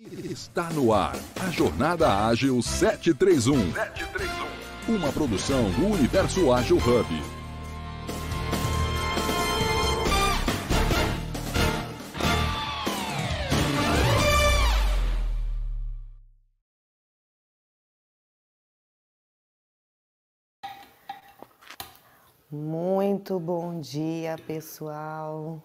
Está 0.00 0.70
no 0.70 0.92
ar 0.92 1.16
a 1.44 1.50
Jornada 1.50 2.24
Ágil 2.24 2.62
731. 2.62 3.72
731. 3.72 4.94
Uma 4.94 5.12
produção 5.12 5.68
do 5.72 5.86
Universo 5.86 6.52
Ágil 6.52 6.76
Hub. 6.76 7.22
Muito 22.52 23.40
bom 23.40 23.80
dia, 23.80 24.38
pessoal. 24.46 25.60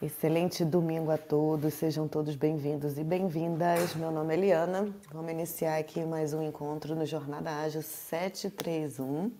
Excelente 0.00 0.64
domingo 0.64 1.10
a 1.10 1.18
todos, 1.18 1.74
sejam 1.74 2.06
todos 2.06 2.36
bem-vindos 2.36 2.96
e 2.98 3.02
bem-vindas. 3.02 3.96
Meu 3.96 4.12
nome 4.12 4.32
é 4.32 4.38
Eliana, 4.38 4.94
vamos 5.12 5.32
iniciar 5.32 5.76
aqui 5.76 6.04
mais 6.04 6.32
um 6.32 6.40
encontro 6.40 6.94
no 6.94 7.04
Jornada 7.04 7.50
Ágil 7.50 7.82
731. 7.82 9.32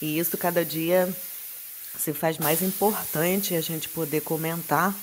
E 0.00 0.18
isso 0.18 0.38
cada 0.38 0.64
dia 0.64 1.06
se 1.98 2.14
faz 2.14 2.38
mais 2.38 2.62
importante 2.62 3.54
a 3.54 3.60
gente 3.60 3.90
poder 3.90 4.22
comentar 4.22 4.96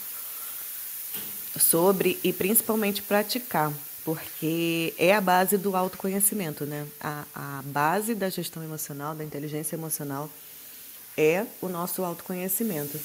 sobre 1.60 2.20
e 2.24 2.34
principalmente 2.34 3.04
praticar, 3.04 3.72
porque 4.04 4.96
é 4.98 5.14
a 5.14 5.22
base 5.22 5.60
do 5.60 5.76
autoconhecimento, 5.76 6.66
né? 6.66 6.88
A, 7.00 7.24
a 7.36 7.62
base 7.66 8.16
da 8.16 8.32
gestão 8.32 8.64
emocional, 8.64 9.14
da 9.14 9.24
inteligência 9.24 9.76
emocional, 9.76 10.28
é 11.16 11.46
o 11.62 11.70
nosso 11.70 12.04
autoconhecimento. 12.04 13.00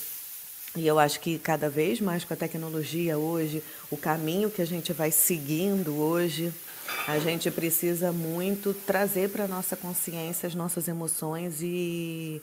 E 0.77 0.87
eu 0.87 0.99
acho 0.99 1.21
que 1.21 1.39
cada 1.39 1.71
vez 1.71 2.01
mais 2.01 2.25
com 2.25 2.35
a 2.35 2.37
tecnologia 2.37 3.17
hoje, 3.17 3.63
o 3.91 3.97
caminho 3.97 4.51
que 4.51 4.61
a 4.61 4.67
gente 4.67 4.93
vai 4.93 5.13
seguindo 5.13 5.97
hoje, 5.97 6.53
a 7.07 7.19
gente 7.21 7.49
precisa 7.51 8.11
muito 8.11 8.75
trazer 8.75 9.31
para 9.31 9.45
a 9.45 9.49
nossa 9.49 9.77
consciência 9.77 10.49
as 10.49 10.55
nossas 10.55 10.89
emoções 10.89 11.61
e 11.63 12.43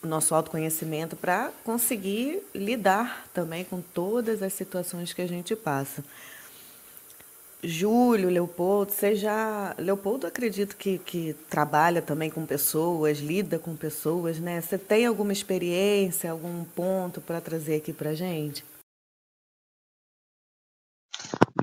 o 0.00 0.06
nosso 0.06 0.32
autoconhecimento 0.32 1.16
para 1.16 1.50
conseguir 1.64 2.40
lidar 2.54 3.26
também 3.34 3.64
com 3.64 3.80
todas 3.80 4.40
as 4.40 4.52
situações 4.52 5.12
que 5.12 5.22
a 5.22 5.26
gente 5.26 5.56
passa. 5.56 6.04
Júlio, 7.64 8.28
Leopoldo, 8.28 8.90
você 8.90 9.14
já. 9.14 9.72
Leopoldo, 9.78 10.26
acredito 10.26 10.76
que, 10.76 10.98
que 10.98 11.32
trabalha 11.48 12.02
também 12.02 12.28
com 12.28 12.44
pessoas, 12.44 13.18
lida 13.18 13.56
com 13.56 13.76
pessoas, 13.76 14.40
né? 14.40 14.60
Você 14.60 14.76
tem 14.76 15.06
alguma 15.06 15.32
experiência, 15.32 16.32
algum 16.32 16.64
ponto 16.64 17.20
para 17.20 17.40
trazer 17.40 17.76
aqui 17.76 17.92
para 17.92 18.14
gente? 18.14 18.64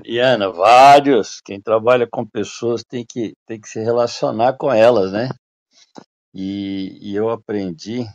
Iana, 0.06 0.50
vários. 0.50 1.38
Quem 1.44 1.60
trabalha 1.60 2.08
com 2.10 2.26
pessoas 2.26 2.82
tem 2.82 3.04
que, 3.06 3.34
tem 3.46 3.60
que 3.60 3.68
se 3.68 3.80
relacionar 3.80 4.54
com 4.54 4.72
elas, 4.72 5.12
né? 5.12 5.28
E, 6.32 6.98
e 7.02 7.14
eu 7.14 7.28
aprendi 7.28 8.06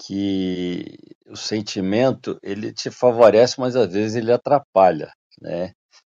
que 0.00 0.96
o 1.26 1.36
sentimento 1.36 2.38
ele 2.42 2.72
te 2.72 2.90
favorece, 2.90 3.60
mas 3.60 3.76
às 3.76 3.92
vezes 3.92 4.16
ele 4.16 4.32
atrapalha, 4.32 5.12
né? 5.42 5.72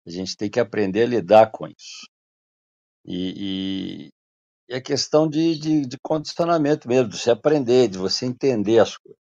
A 0.09 0.11
gente 0.11 0.39
tem 0.39 0.49
que 0.51 0.59
aprender 0.59 1.03
a 1.03 1.07
lidar 1.07 1.51
com 1.51 1.67
isso. 1.67 2.09
E, 3.05 4.07
e, 4.07 4.09
e 4.71 4.75
é 4.75 4.81
questão 4.81 5.29
de, 5.29 5.59
de, 5.59 5.87
de, 5.87 5.99
condicionamento 6.03 6.89
mesmo, 6.89 7.11
de 7.11 7.19
você 7.19 7.31
aprender, 7.31 7.89
de 7.89 7.99
você 7.99 8.25
entender 8.25 8.79
as 8.79 8.97
coisas. 8.97 9.19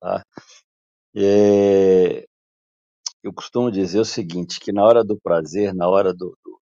Tá? 0.00 0.22
É, 1.14 2.24
eu 3.22 3.34
costumo 3.34 3.70
dizer 3.70 4.00
o 4.00 4.04
seguinte, 4.04 4.58
que 4.58 4.72
na 4.72 4.82
hora 4.82 5.04
do 5.04 5.20
prazer, 5.20 5.74
na 5.74 5.86
hora 5.90 6.14
do, 6.14 6.34
do, 6.42 6.60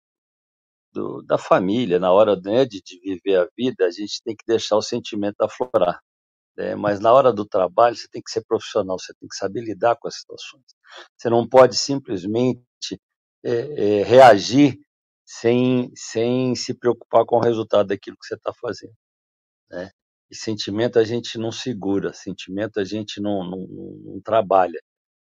do 0.92 1.22
da 1.22 1.38
família, 1.38 2.00
na 2.00 2.10
hora 2.10 2.34
né, 2.34 2.64
de, 2.64 2.82
de 2.82 2.98
viver 2.98 3.36
a 3.36 3.48
vida, 3.56 3.86
a 3.86 3.92
gente 3.92 4.20
tem 4.24 4.34
que 4.34 4.44
deixar 4.44 4.76
o 4.76 4.82
sentimento 4.82 5.40
aflorar. 5.40 6.00
Né? 6.56 6.74
Mas 6.74 6.98
na 6.98 7.12
hora 7.12 7.32
do 7.32 7.46
trabalho, 7.46 7.94
você 7.94 8.08
tem 8.08 8.20
que 8.20 8.32
ser 8.32 8.44
profissional, 8.44 8.98
você 8.98 9.14
tem 9.20 9.28
que 9.28 9.36
saber 9.36 9.60
lidar 9.60 9.96
com 9.96 10.08
as 10.08 10.16
situações. 10.16 10.64
Você 11.16 11.30
não 11.30 11.48
pode 11.48 11.76
simplesmente 11.76 12.60
é, 13.44 14.00
é, 14.00 14.02
reagir 14.04 14.78
sem, 15.24 15.90
sem 15.96 16.54
se 16.54 16.74
preocupar 16.74 17.24
com 17.24 17.36
o 17.36 17.40
resultado 17.40 17.88
daquilo 17.88 18.16
que 18.16 18.26
você 18.26 18.34
está 18.34 18.52
fazendo. 18.52 18.94
Né? 19.70 19.90
E 20.30 20.36
sentimento 20.36 20.98
a 20.98 21.04
gente 21.04 21.38
não 21.38 21.52
segura, 21.52 22.12
sentimento 22.12 22.78
a 22.78 22.84
gente 22.84 23.20
não, 23.20 23.44
não, 23.44 23.58
não, 24.04 24.20
trabalha. 24.22 24.80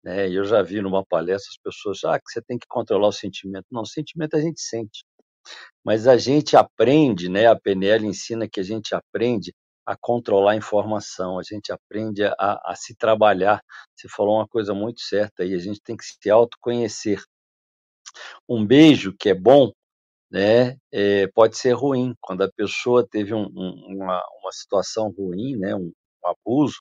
Né? 0.04 0.30
Eu 0.30 0.46
já 0.46 0.62
vi 0.62 0.82
numa 0.82 1.06
palestra 1.06 1.50
as 1.50 1.58
pessoas, 1.58 2.04
ah, 2.04 2.20
que 2.20 2.32
você 2.32 2.42
tem 2.42 2.58
que 2.58 2.68
controlar 2.68 3.08
o 3.08 3.12
sentimento. 3.12 3.66
Não, 3.72 3.82
o 3.82 3.86
sentimento 3.86 4.36
a 4.36 4.42
gente 4.42 4.62
sente. 4.62 5.04
Mas 5.84 6.08
a 6.08 6.18
gente 6.18 6.56
aprende, 6.56 7.30
né? 7.30 7.48
a 7.48 7.56
PNL 7.56 8.06
ensina 8.06 8.48
que 8.48 8.60
a 8.60 8.64
gente 8.64 8.96
aprende 8.96 9.54
a 9.86 9.98
controlar 9.98 10.54
a 10.54 10.56
informação, 10.56 11.38
a 11.38 11.44
gente 11.44 11.72
aprende 11.72 12.24
a, 12.24 12.34
a 12.40 12.76
se 12.76 12.96
trabalhar. 12.96 13.62
Você 13.96 14.08
falou 14.10 14.38
uma 14.38 14.48
coisa 14.48 14.74
muito 14.74 15.02
certa 15.02 15.44
aí, 15.44 15.54
a 15.54 15.60
gente 15.60 15.82
tem 15.82 15.98
que 15.98 16.06
se 16.06 16.30
autoconhecer 16.30 17.22
um 18.48 18.66
beijo 18.66 19.16
que 19.18 19.30
é 19.30 19.34
bom, 19.36 19.72
né, 20.32 20.78
é, 20.92 21.28
pode 21.28 21.58
ser 21.58 21.74
ruim. 21.74 22.14
Quando 22.22 22.44
a 22.44 22.52
pessoa 22.52 23.08
teve 23.10 23.34
um, 23.34 23.46
um, 23.56 23.98
uma, 23.98 24.24
uma 24.42 24.52
situação 24.52 25.12
ruim, 25.18 25.58
né, 25.58 25.76
um, 25.76 25.92
um 26.26 26.28
abuso, 26.30 26.78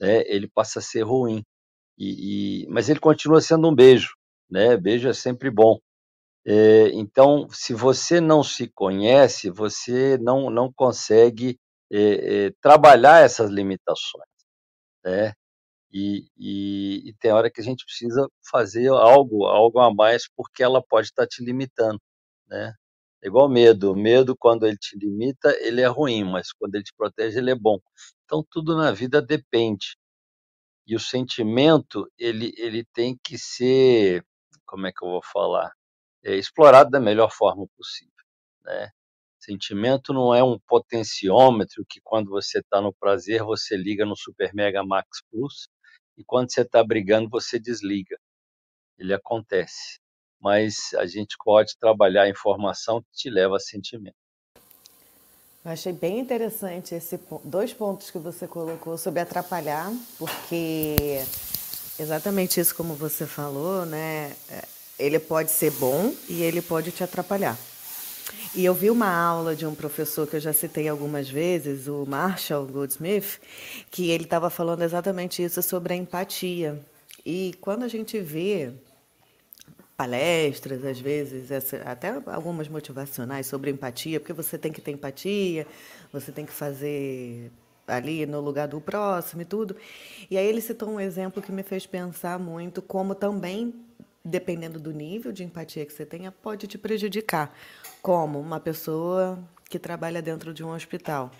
né, 0.00 0.22
ele 0.26 0.48
passa 0.48 0.80
a 0.80 0.82
ser 0.82 1.02
ruim. 1.02 1.42
E, 1.98 2.64
e, 2.64 2.68
mas 2.68 2.88
ele 2.88 3.00
continua 3.00 3.40
sendo 3.40 3.68
um 3.68 3.74
beijo, 3.74 4.14
né? 4.50 4.76
Beijo 4.76 5.08
é 5.08 5.12
sempre 5.12 5.50
bom. 5.50 5.78
É, 6.46 6.88
então, 6.90 7.48
se 7.50 7.74
você 7.74 8.20
não 8.20 8.42
se 8.44 8.68
conhece, 8.68 9.50
você 9.50 10.18
não, 10.18 10.50
não 10.50 10.72
consegue 10.72 11.58
é, 11.92 12.46
é, 12.48 12.52
trabalhar 12.62 13.24
essas 13.24 13.50
limitações, 13.50 14.28
né? 15.04 15.32
E, 15.92 16.28
e, 16.36 17.08
e, 17.08 17.14
tem 17.14 17.32
hora 17.32 17.50
que 17.50 17.60
a 17.60 17.64
gente 17.64 17.84
precisa 17.84 18.28
fazer 18.50 18.88
algo, 18.88 19.46
algo 19.46 19.80
a 19.80 19.92
mais, 19.94 20.28
porque 20.36 20.62
ela 20.62 20.82
pode 20.82 21.08
estar 21.08 21.26
te 21.26 21.42
limitando, 21.44 22.00
né? 22.48 22.74
É 23.22 23.28
igual 23.28 23.48
medo. 23.48 23.96
Medo, 23.96 24.36
quando 24.36 24.66
ele 24.66 24.76
te 24.76 24.96
limita, 24.98 25.50
ele 25.60 25.80
é 25.80 25.86
ruim, 25.86 26.24
mas 26.24 26.52
quando 26.52 26.74
ele 26.76 26.84
te 26.84 26.94
protege, 26.96 27.38
ele 27.38 27.50
é 27.50 27.54
bom. 27.56 27.78
Então, 28.24 28.44
tudo 28.50 28.76
na 28.76 28.92
vida 28.92 29.22
depende. 29.22 29.96
E 30.86 30.96
o 30.96 31.00
sentimento, 31.00 32.10
ele, 32.18 32.52
ele 32.58 32.84
tem 32.94 33.18
que 33.24 33.38
ser, 33.38 34.24
como 34.66 34.86
é 34.86 34.92
que 34.92 35.04
eu 35.04 35.10
vou 35.10 35.22
falar? 35.22 35.72
é, 36.24 36.36
explorado 36.36 36.90
da 36.90 37.00
melhor 37.00 37.30
forma 37.30 37.66
possível. 37.76 38.12
Né? 38.64 38.90
Sentimento 39.38 40.12
não 40.12 40.34
é 40.34 40.42
um 40.42 40.58
potenciômetro 40.58 41.84
que 41.88 42.00
quando 42.02 42.30
você 42.30 42.58
está 42.58 42.80
no 42.80 42.92
prazer 42.92 43.42
você 43.42 43.76
liga 43.76 44.04
no 44.04 44.16
Super 44.16 44.52
Mega 44.54 44.84
Max 44.84 45.22
Plus 45.30 45.68
e 46.18 46.24
quando 46.24 46.52
você 46.52 46.62
está 46.62 46.84
brigando 46.84 47.30
você 47.30 47.58
desliga. 47.58 48.18
Ele 48.98 49.14
acontece, 49.14 50.00
mas 50.40 50.92
a 50.94 51.06
gente 51.06 51.36
pode 51.42 51.78
trabalhar 51.78 52.24
a 52.24 52.28
informação 52.28 53.00
que 53.00 53.12
te 53.12 53.30
leva 53.30 53.56
a 53.56 53.60
sentimento. 53.60 54.16
Eu 55.64 55.70
achei 55.72 55.92
bem 55.92 56.18
interessante 56.18 56.94
esses 56.94 57.20
dois 57.44 57.72
pontos 57.72 58.10
que 58.10 58.18
você 58.18 58.48
colocou 58.48 58.98
sobre 58.98 59.20
atrapalhar, 59.20 59.92
porque 60.18 60.96
exatamente 61.98 62.58
isso 62.58 62.74
como 62.74 62.94
você 62.94 63.26
falou, 63.26 63.86
né? 63.86 64.34
ele 64.98 65.18
pode 65.18 65.50
ser 65.50 65.70
bom 65.72 66.12
e 66.28 66.42
ele 66.42 66.60
pode 66.60 66.90
te 66.90 67.04
atrapalhar. 67.04 67.56
E 68.54 68.64
eu 68.64 68.74
vi 68.74 68.90
uma 68.90 69.08
aula 69.08 69.54
de 69.54 69.66
um 69.66 69.74
professor 69.74 70.26
que 70.26 70.36
eu 70.36 70.40
já 70.40 70.52
citei 70.52 70.88
algumas 70.88 71.28
vezes, 71.28 71.86
o 71.86 72.04
Marshall 72.06 72.66
Goldsmith, 72.66 73.40
que 73.90 74.10
ele 74.10 74.24
estava 74.24 74.50
falando 74.50 74.82
exatamente 74.82 75.42
isso 75.42 75.62
sobre 75.62 75.94
a 75.94 75.96
empatia. 75.96 76.80
E 77.24 77.54
quando 77.60 77.84
a 77.84 77.88
gente 77.88 78.18
vê 78.20 78.72
palestras, 79.96 80.84
às 80.84 81.00
vezes, 81.00 81.50
até 81.84 82.20
algumas 82.26 82.68
motivacionais 82.68 83.46
sobre 83.46 83.70
empatia, 83.70 84.20
porque 84.20 84.32
você 84.32 84.56
tem 84.56 84.72
que 84.72 84.80
ter 84.80 84.92
empatia, 84.92 85.66
você 86.12 86.30
tem 86.30 86.46
que 86.46 86.52
fazer 86.52 87.50
ali 87.86 88.26
no 88.26 88.40
lugar 88.40 88.68
do 88.68 88.80
próximo 88.80 89.42
e 89.42 89.44
tudo. 89.44 89.76
E 90.30 90.38
aí 90.38 90.46
ele 90.46 90.60
citou 90.60 90.88
um 90.88 91.00
exemplo 91.00 91.42
que 91.42 91.50
me 91.50 91.62
fez 91.62 91.86
pensar 91.86 92.38
muito 92.38 92.80
como 92.80 93.14
também 93.14 93.74
dependendo 94.24 94.78
do 94.78 94.92
nível 94.92 95.32
de 95.32 95.42
empatia 95.42 95.86
que 95.86 95.92
você 95.92 96.04
tenha, 96.04 96.30
pode 96.30 96.66
te 96.66 96.76
prejudicar. 96.76 97.52
Como 98.02 98.38
uma 98.40 98.60
pessoa 98.60 99.38
que 99.68 99.78
trabalha 99.78 100.22
dentro 100.22 100.54
de 100.54 100.64
um 100.64 100.70
hospital, 100.70 101.30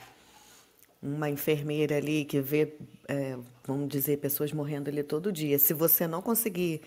uma 1.03 1.31
enfermeira 1.31 1.97
ali 1.97 2.25
que 2.25 2.41
vê, 2.41 2.75
é, 3.07 3.37
vamos 3.65 3.89
dizer, 3.89 4.19
pessoas 4.19 4.53
morrendo 4.53 4.91
ali 4.91 5.03
todo 5.03 5.33
dia. 5.33 5.59
Se 5.59 5.73
você 5.73 6.07
não 6.07 6.21
conseguir, 6.21 6.83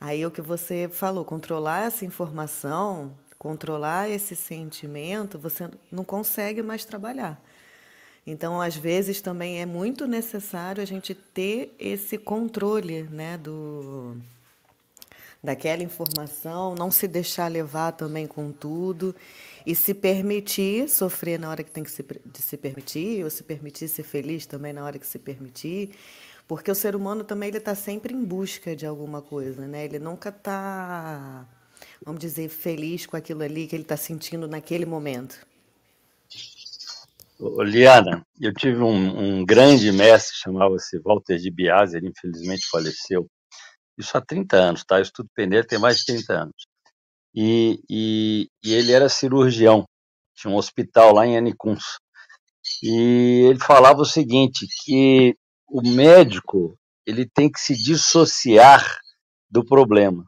aí 0.00 0.22
é 0.22 0.26
o 0.26 0.30
que 0.30 0.40
você 0.40 0.88
falou, 0.90 1.24
controlar 1.24 1.86
essa 1.86 2.04
informação, 2.04 3.16
controlar 3.38 4.08
esse 4.08 4.34
sentimento, 4.34 5.38
você 5.38 5.68
não 5.90 6.04
consegue 6.04 6.62
mais 6.62 6.84
trabalhar. 6.84 7.42
Então, 8.26 8.60
às 8.60 8.74
vezes, 8.74 9.20
também 9.20 9.60
é 9.60 9.66
muito 9.66 10.06
necessário 10.06 10.82
a 10.82 10.86
gente 10.86 11.14
ter 11.14 11.74
esse 11.78 12.18
controle 12.18 13.04
né, 13.04 13.38
do, 13.38 14.16
daquela 15.42 15.82
informação, 15.82 16.74
não 16.74 16.90
se 16.90 17.06
deixar 17.06 17.48
levar 17.48 17.92
também 17.92 18.26
com 18.26 18.50
tudo 18.50 19.14
e 19.64 19.74
se 19.74 19.92
permitir 19.94 20.88
sofrer 20.88 21.38
na 21.38 21.50
hora 21.50 21.62
que 21.62 21.70
tem 21.70 21.82
que 21.84 21.90
se, 21.90 22.02
de 22.02 22.42
se 22.42 22.56
permitir, 22.56 23.24
ou 23.24 23.30
se 23.30 23.42
permitir 23.42 23.88
ser 23.88 24.02
feliz 24.02 24.46
também 24.46 24.72
na 24.72 24.84
hora 24.84 24.98
que 24.98 25.06
se 25.06 25.18
permitir, 25.18 25.90
porque 26.46 26.70
o 26.70 26.74
ser 26.74 26.94
humano 26.94 27.24
também 27.24 27.48
ele 27.48 27.58
está 27.58 27.74
sempre 27.74 28.14
em 28.14 28.24
busca 28.24 28.76
de 28.76 28.86
alguma 28.86 29.20
coisa, 29.20 29.66
né? 29.66 29.84
Ele 29.84 29.98
nunca 29.98 30.28
está, 30.28 31.44
vamos 32.04 32.20
dizer, 32.20 32.48
feliz 32.48 33.06
com 33.06 33.16
aquilo 33.16 33.42
ali 33.42 33.66
que 33.66 33.74
ele 33.74 33.82
está 33.82 33.96
sentindo 33.96 34.46
naquele 34.46 34.86
momento. 34.86 35.44
Liana, 37.38 38.24
eu 38.40 38.52
tive 38.54 38.78
um, 38.78 39.40
um 39.40 39.44
grande 39.44 39.92
mestre, 39.92 40.36
chamava-se 40.36 40.98
Walter 41.00 41.36
de 41.36 41.50
Biase, 41.50 41.96
ele 41.96 42.08
infelizmente 42.08 42.66
faleceu, 42.70 43.28
isso 43.98 44.16
há 44.16 44.20
30 44.20 44.56
anos, 44.56 44.84
tá? 44.84 44.98
Eu 44.98 45.02
estudo 45.02 45.28
pneu 45.34 45.66
tem 45.66 45.78
mais 45.78 45.98
de 45.98 46.06
30 46.06 46.32
anos. 46.32 46.66
E, 47.34 47.80
e, 47.88 48.48
e, 48.64 48.72
ele 48.72 48.92
era 48.92 49.08
cirurgião, 49.08 49.84
tinha 50.34 50.52
um 50.52 50.56
hospital 50.56 51.12
lá 51.12 51.26
em 51.26 51.36
Anicuns. 51.36 51.98
E 52.82 53.46
ele 53.48 53.58
falava 53.58 54.00
o 54.00 54.06
seguinte, 54.06 54.66
que 54.84 55.36
o 55.68 55.82
médico 55.82 56.78
ele 57.06 57.28
tem 57.28 57.50
que 57.50 57.60
se 57.60 57.74
dissociar 57.74 58.84
do 59.50 59.64
problema. 59.64 60.24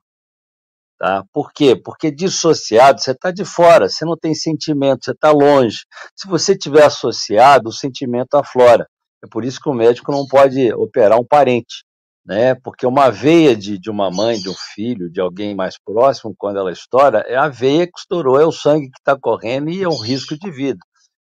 Tá? 0.98 1.24
Por 1.32 1.52
quê? 1.52 1.76
Porque 1.76 2.10
dissociado, 2.10 3.00
você 3.00 3.12
está 3.12 3.30
de 3.30 3.44
fora, 3.44 3.88
você 3.88 4.04
não 4.04 4.16
tem 4.16 4.34
sentimento, 4.34 5.04
você 5.04 5.12
está 5.12 5.30
longe. 5.30 5.78
Se 6.16 6.28
você 6.28 6.56
tiver 6.56 6.84
associado, 6.84 7.68
o 7.68 7.72
sentimento 7.72 8.34
aflora. 8.34 8.86
É 9.24 9.28
por 9.28 9.44
isso 9.44 9.60
que 9.60 9.68
o 9.68 9.74
médico 9.74 10.12
não 10.12 10.26
pode 10.26 10.72
operar 10.74 11.18
um 11.18 11.26
parente 11.26 11.84
né? 12.28 12.54
Porque 12.54 12.86
uma 12.86 13.10
veia 13.10 13.56
de, 13.56 13.78
de 13.78 13.90
uma 13.90 14.10
mãe, 14.10 14.38
de 14.38 14.50
um 14.50 14.54
filho, 14.74 15.10
de 15.10 15.18
alguém 15.18 15.54
mais 15.54 15.78
próximo, 15.82 16.34
quando 16.36 16.58
ela 16.58 16.70
estoura, 16.70 17.20
é 17.26 17.34
a 17.34 17.48
veia 17.48 17.86
que 17.86 17.98
estourou, 17.98 18.38
é 18.38 18.44
o 18.44 18.52
sangue 18.52 18.90
que 18.90 18.98
está 18.98 19.18
correndo 19.18 19.70
e 19.70 19.82
é 19.82 19.88
um 19.88 19.96
risco 19.96 20.38
de 20.38 20.50
vida. 20.50 20.78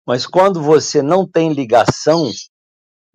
Mas 0.07 0.27
quando 0.27 0.61
você 0.61 1.01
não 1.01 1.27
tem 1.27 1.55
ligação 1.55 2.31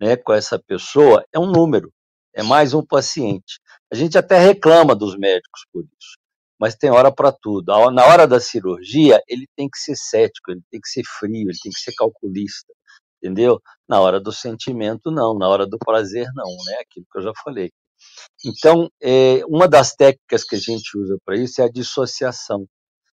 né, 0.00 0.16
com 0.16 0.32
essa 0.32 0.58
pessoa, 0.58 1.24
é 1.32 1.38
um 1.38 1.52
número, 1.52 1.92
é 2.34 2.42
mais 2.42 2.74
um 2.74 2.84
paciente. 2.84 3.60
A 3.92 3.94
gente 3.94 4.18
até 4.18 4.40
reclama 4.40 4.96
dos 4.96 5.16
médicos 5.16 5.64
por 5.72 5.84
isso, 5.84 6.18
mas 6.58 6.74
tem 6.74 6.90
hora 6.90 7.12
para 7.14 7.30
tudo. 7.30 7.72
Na 7.92 8.06
hora 8.06 8.26
da 8.26 8.40
cirurgia, 8.40 9.22
ele 9.28 9.46
tem 9.56 9.68
que 9.70 9.78
ser 9.78 9.94
cético, 9.94 10.50
ele 10.50 10.62
tem 10.68 10.80
que 10.80 10.88
ser 10.88 11.04
frio, 11.04 11.48
ele 11.48 11.58
tem 11.62 11.70
que 11.70 11.78
ser 11.78 11.92
calculista 11.94 12.72
entendeu? 13.22 13.60
Na 13.88 14.00
hora 14.00 14.20
do 14.20 14.32
sentimento, 14.32 15.10
não, 15.10 15.36
na 15.36 15.48
hora 15.48 15.66
do 15.66 15.78
prazer, 15.78 16.28
não, 16.34 16.46
né? 16.66 16.78
Aquilo 16.80 17.06
que 17.10 17.18
eu 17.18 17.22
já 17.22 17.32
falei. 17.44 17.70
Então, 18.44 18.88
é, 19.02 19.42
uma 19.46 19.68
das 19.68 19.94
técnicas 19.94 20.44
que 20.44 20.56
a 20.56 20.58
gente 20.58 20.96
usa 20.96 21.18
para 21.24 21.36
isso 21.36 21.60
é 21.60 21.64
a 21.64 21.70
dissociação. 21.70 22.66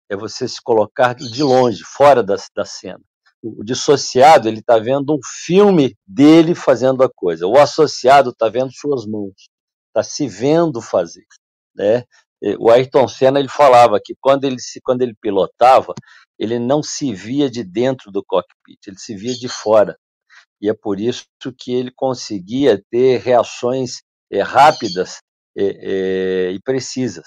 É 0.08 0.16
você 0.16 0.46
se 0.46 0.60
colocar 0.62 1.14
de 1.14 1.42
longe, 1.42 1.82
fora 1.84 2.22
da, 2.22 2.36
da 2.54 2.64
cena. 2.64 3.00
O 3.42 3.62
dissociado, 3.62 4.48
ele 4.48 4.60
está 4.60 4.78
vendo 4.78 5.14
um 5.14 5.20
filme 5.44 5.96
dele 6.06 6.54
fazendo 6.54 7.02
a 7.02 7.10
coisa. 7.10 7.46
O 7.46 7.58
associado 7.58 8.30
está 8.30 8.48
vendo 8.48 8.72
suas 8.72 9.06
mãos, 9.06 9.34
está 9.88 10.02
se 10.02 10.26
vendo 10.26 10.80
fazer, 10.80 11.26
né? 11.74 12.04
O 12.58 12.70
Ayrton 12.70 13.08
Senna 13.08 13.38
ele 13.38 13.48
falava 13.48 13.98
que 14.02 14.14
quando 14.20 14.44
ele 14.44 14.58
se 14.58 14.80
quando 14.80 15.00
ele 15.02 15.14
pilotava, 15.20 15.94
ele 16.38 16.58
não 16.58 16.82
se 16.82 17.14
via 17.14 17.50
de 17.50 17.62
dentro 17.62 18.10
do 18.10 18.24
cockpit, 18.24 18.78
ele 18.86 18.98
se 18.98 19.14
via 19.14 19.34
de 19.34 19.48
fora. 19.48 19.96
E 20.60 20.68
é 20.68 20.74
por 20.74 20.98
isso 20.98 21.26
que 21.58 21.72
ele 21.72 21.90
conseguia 21.94 22.82
ter 22.90 23.18
reações 23.18 24.02
é, 24.30 24.40
rápidas 24.42 25.18
é, 25.56 25.64
é, 25.64 26.50
e 26.52 26.60
precisas. 26.60 27.26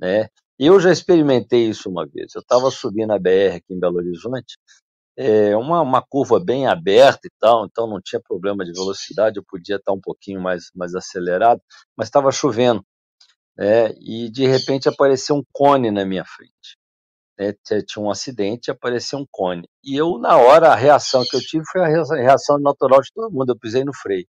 Né? 0.00 0.28
Eu 0.58 0.80
já 0.80 0.90
experimentei 0.90 1.68
isso 1.68 1.88
uma 1.88 2.06
vez. 2.06 2.34
Eu 2.34 2.40
estava 2.40 2.70
subindo 2.70 3.12
a 3.12 3.18
BR 3.18 3.56
aqui 3.56 3.72
em 3.72 3.80
Belo 3.80 3.96
Horizonte, 3.96 4.56
uma, 5.58 5.82
uma 5.82 6.02
curva 6.02 6.40
bem 6.40 6.66
aberta 6.66 7.20
e 7.26 7.30
tal, 7.38 7.66
então 7.66 7.86
não 7.86 8.00
tinha 8.02 8.20
problema 8.20 8.64
de 8.64 8.72
velocidade, 8.72 9.36
eu 9.36 9.44
podia 9.46 9.76
estar 9.76 9.92
um 9.92 10.00
pouquinho 10.00 10.40
mais, 10.40 10.70
mais 10.74 10.94
acelerado, 10.94 11.60
mas 11.94 12.08
estava 12.08 12.32
chovendo. 12.32 12.82
Né? 13.56 13.92
E 14.00 14.30
de 14.30 14.46
repente 14.46 14.88
apareceu 14.88 15.36
um 15.36 15.44
cone 15.52 15.90
na 15.90 16.04
minha 16.04 16.24
frente 16.24 16.81
né, 17.38 17.54
tinha 17.86 18.04
um 18.04 18.10
acidente 18.10 18.68
e 18.68 18.72
apareceu 18.72 19.18
um 19.18 19.26
cone. 19.30 19.68
E 19.84 19.96
eu, 19.96 20.18
na 20.18 20.36
hora, 20.36 20.68
a 20.68 20.74
reação 20.74 21.24
que 21.28 21.36
eu 21.36 21.40
tive 21.40 21.64
foi 21.70 21.82
a 21.82 21.86
reação 21.86 22.58
natural 22.58 23.00
de 23.00 23.12
todo 23.14 23.32
mundo, 23.32 23.50
eu 23.50 23.58
pisei 23.58 23.84
no 23.84 23.94
freio. 23.94 24.26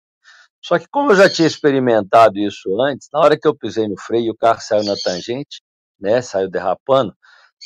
Só 0.63 0.77
que 0.80 0.88
como 0.89 1.12
eu 1.12 1.16
já 1.16 1.30
tinha 1.30 1.48
experimentado 1.48 2.38
isso 2.39 2.82
antes, 2.82 3.08
na 3.13 3.20
hora 3.20 3.39
que 3.39 3.48
eu 3.48 3.56
pisei 3.56 3.88
no 3.88 4.00
freio 4.00 4.25
e 4.25 4.32
o 4.32 4.38
carro 4.38 4.60
saiu 4.60 4.84
na 4.84 4.96
tangente, 5.04 5.62
né, 6.00 6.22
saiu 6.22 6.50
derrapando, 6.50 7.13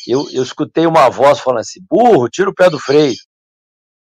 eu, 0.08 0.30
eu 0.32 0.44
escutei 0.44 0.86
uma 0.86 1.10
voz 1.10 1.40
falando 1.40 1.62
assim, 1.62 1.80
burro, 1.90 2.30
tira 2.30 2.50
o 2.50 2.54
pé 2.54 2.70
do 2.70 2.80
freio. 2.80 3.16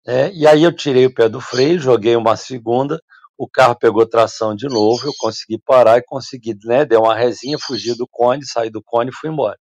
É, 0.07 0.33
e 0.33 0.47
aí 0.47 0.63
eu 0.63 0.75
tirei 0.75 1.07
o 1.07 1.15
pé 1.15 1.29
do 1.29 1.41
freio, 1.41 1.79
joguei 1.79 2.17
uma 2.17 2.37
segunda, 2.37 3.01
o 3.39 3.49
carro 3.49 3.77
pegou 3.79 4.07
tração 4.07 4.55
de 4.55 4.69
novo, 4.69 5.07
eu 5.07 5.13
consegui 5.19 5.59
parar 5.59 5.99
e 5.99 6.03
consegui, 6.05 6.57
né, 6.65 6.85
deu 6.85 7.01
uma 7.03 7.15
resinha, 7.15 7.57
fugi 7.59 7.97
do 7.97 8.07
cone, 8.11 8.45
saí 8.45 8.71
do 8.71 8.83
cone 8.83 9.11
e 9.11 9.15
fui 9.15 9.31
embora. 9.31 9.57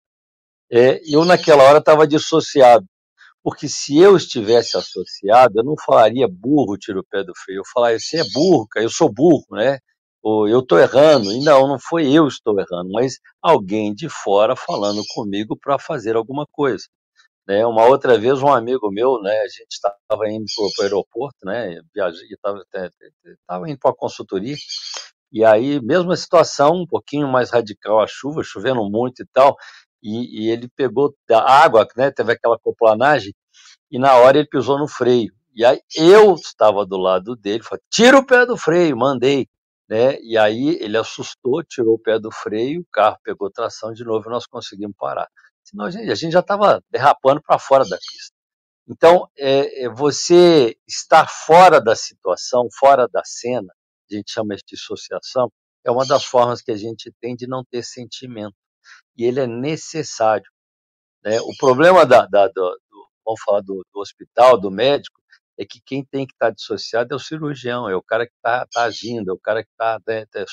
É, 0.71 1.01
eu, 1.05 1.25
naquela 1.25 1.63
hora, 1.63 1.79
estava 1.79 2.07
dissociado. 2.07 2.85
Porque 3.43 3.67
se 3.67 3.97
eu 3.97 4.15
estivesse 4.15 4.77
associado, 4.77 5.59
eu 5.59 5.63
não 5.63 5.75
falaria 5.85 6.27
burro, 6.27 6.77
tira 6.77 6.99
o 6.99 7.03
pé 7.03 7.23
do 7.23 7.33
freio. 7.35 7.59
Eu 7.59 7.63
falaria, 7.73 7.99
você 7.99 8.19
é 8.19 8.23
burro, 8.33 8.67
cara, 8.69 8.85
eu 8.85 8.89
sou 8.89 9.11
burro, 9.11 9.45
né? 9.51 9.79
ou 10.21 10.47
eu 10.47 10.59
estou 10.59 10.79
errando. 10.79 11.31
E 11.31 11.43
não, 11.43 11.67
não 11.67 11.79
foi 11.79 12.11
eu 12.11 12.27
que 12.27 12.33
estou 12.33 12.59
errando, 12.59 12.91
mas 12.91 13.19
alguém 13.41 13.93
de 13.93 14.07
fora 14.09 14.55
falando 14.55 15.01
comigo 15.13 15.57
para 15.57 15.79
fazer 15.79 16.15
alguma 16.15 16.45
coisa. 16.51 16.85
Né? 17.47 17.65
Uma 17.65 17.85
outra 17.85 18.17
vez, 18.19 18.41
um 18.41 18.53
amigo 18.53 18.91
meu, 18.91 19.19
né, 19.21 19.39
a 19.39 19.47
gente 19.47 19.71
estava 19.71 20.29
indo 20.29 20.45
para 20.55 20.83
o 20.83 20.83
aeroporto, 20.83 21.37
né, 21.43 21.79
estava 23.25 23.69
indo 23.69 23.79
para 23.79 23.91
a 23.91 23.95
consultoria, 23.95 24.55
e 25.31 25.43
aí, 25.45 25.81
mesma 25.81 26.15
situação, 26.15 26.81
um 26.81 26.85
pouquinho 26.85 27.27
mais 27.27 27.51
radical 27.51 28.01
a 28.01 28.07
chuva, 28.07 28.43
chovendo 28.43 28.83
muito 28.89 29.23
e 29.23 29.25
tal, 29.33 29.55
e, 30.01 30.45
e 30.45 30.49
ele 30.51 30.67
pegou 30.75 31.15
a 31.31 31.63
água, 31.63 31.87
né, 31.95 32.11
teve 32.11 32.33
aquela 32.33 32.57
coplanagem, 32.59 33.33
e 33.89 33.99
na 33.99 34.15
hora 34.15 34.37
ele 34.37 34.47
pisou 34.47 34.77
no 34.79 34.87
freio. 34.87 35.33
E 35.53 35.65
aí 35.65 35.81
eu 35.95 36.33
estava 36.35 36.85
do 36.85 36.97
lado 36.97 37.35
dele, 37.35 37.63
falei, 37.63 37.83
tira 37.89 38.17
o 38.17 38.25
pé 38.25 38.45
do 38.45 38.57
freio, 38.57 38.95
mandei. 38.95 39.47
Né? 39.89 40.17
E 40.21 40.37
aí 40.37 40.77
ele 40.79 40.97
assustou, 40.97 41.61
tirou 41.63 41.95
o 41.95 41.99
pé 41.99 42.17
do 42.17 42.31
freio, 42.31 42.79
o 42.79 42.85
carro 42.89 43.17
pegou 43.23 43.51
tração 43.51 43.91
de 43.91 44.05
novo 44.05 44.29
e 44.29 44.31
nós 44.31 44.47
conseguimos 44.47 44.95
parar. 44.97 45.27
Senão 45.63 45.85
a 45.85 45.91
gente, 45.91 46.09
a 46.09 46.15
gente 46.15 46.31
já 46.31 46.39
estava 46.39 46.81
derrapando 46.89 47.41
para 47.41 47.59
fora 47.59 47.83
da 47.83 47.97
pista. 47.97 48.33
Então, 48.87 49.27
é, 49.37 49.83
é, 49.83 49.89
você 49.89 50.77
estar 50.87 51.27
fora 51.27 51.79
da 51.79 51.95
situação, 51.95 52.67
fora 52.79 53.07
da 53.07 53.21
cena, 53.25 53.73
a 54.09 54.15
gente 54.15 54.31
chama 54.31 54.55
de 54.55 54.63
dissociação, 54.67 55.51
é 55.85 55.91
uma 55.91 56.05
das 56.05 56.23
formas 56.23 56.61
que 56.61 56.71
a 56.71 56.77
gente 56.77 57.11
tem 57.19 57.35
de 57.35 57.47
não 57.47 57.63
ter 57.63 57.83
sentimento. 57.83 58.55
E 59.17 59.25
ele 59.25 59.39
é 59.39 59.47
necessário. 59.47 60.49
Né? 61.23 61.39
O 61.41 61.55
problema 61.57 62.05
da, 62.05 62.25
da, 62.25 62.47
do, 62.47 62.53
do, 62.53 63.07
vamos 63.25 63.41
falar 63.45 63.61
do, 63.61 63.85
do, 63.93 63.99
hospital, 63.99 64.59
do 64.59 64.71
médico, 64.71 65.21
é 65.57 65.65
que 65.65 65.79
quem 65.85 66.03
tem 66.03 66.25
que 66.25 66.33
estar 66.33 66.49
dissociado 66.49 67.13
é 67.13 67.15
o 67.15 67.19
cirurgião, 67.19 67.87
é 67.89 67.95
o 67.95 68.01
cara 68.01 68.25
que 68.25 68.33
está 68.35 68.65
tá 68.71 68.83
agindo, 68.83 69.29
é 69.29 69.33
o 69.33 69.39
cara 69.39 69.63
que 69.63 69.69
está 69.69 69.99
né, 70.07 70.25
tá 70.25 70.43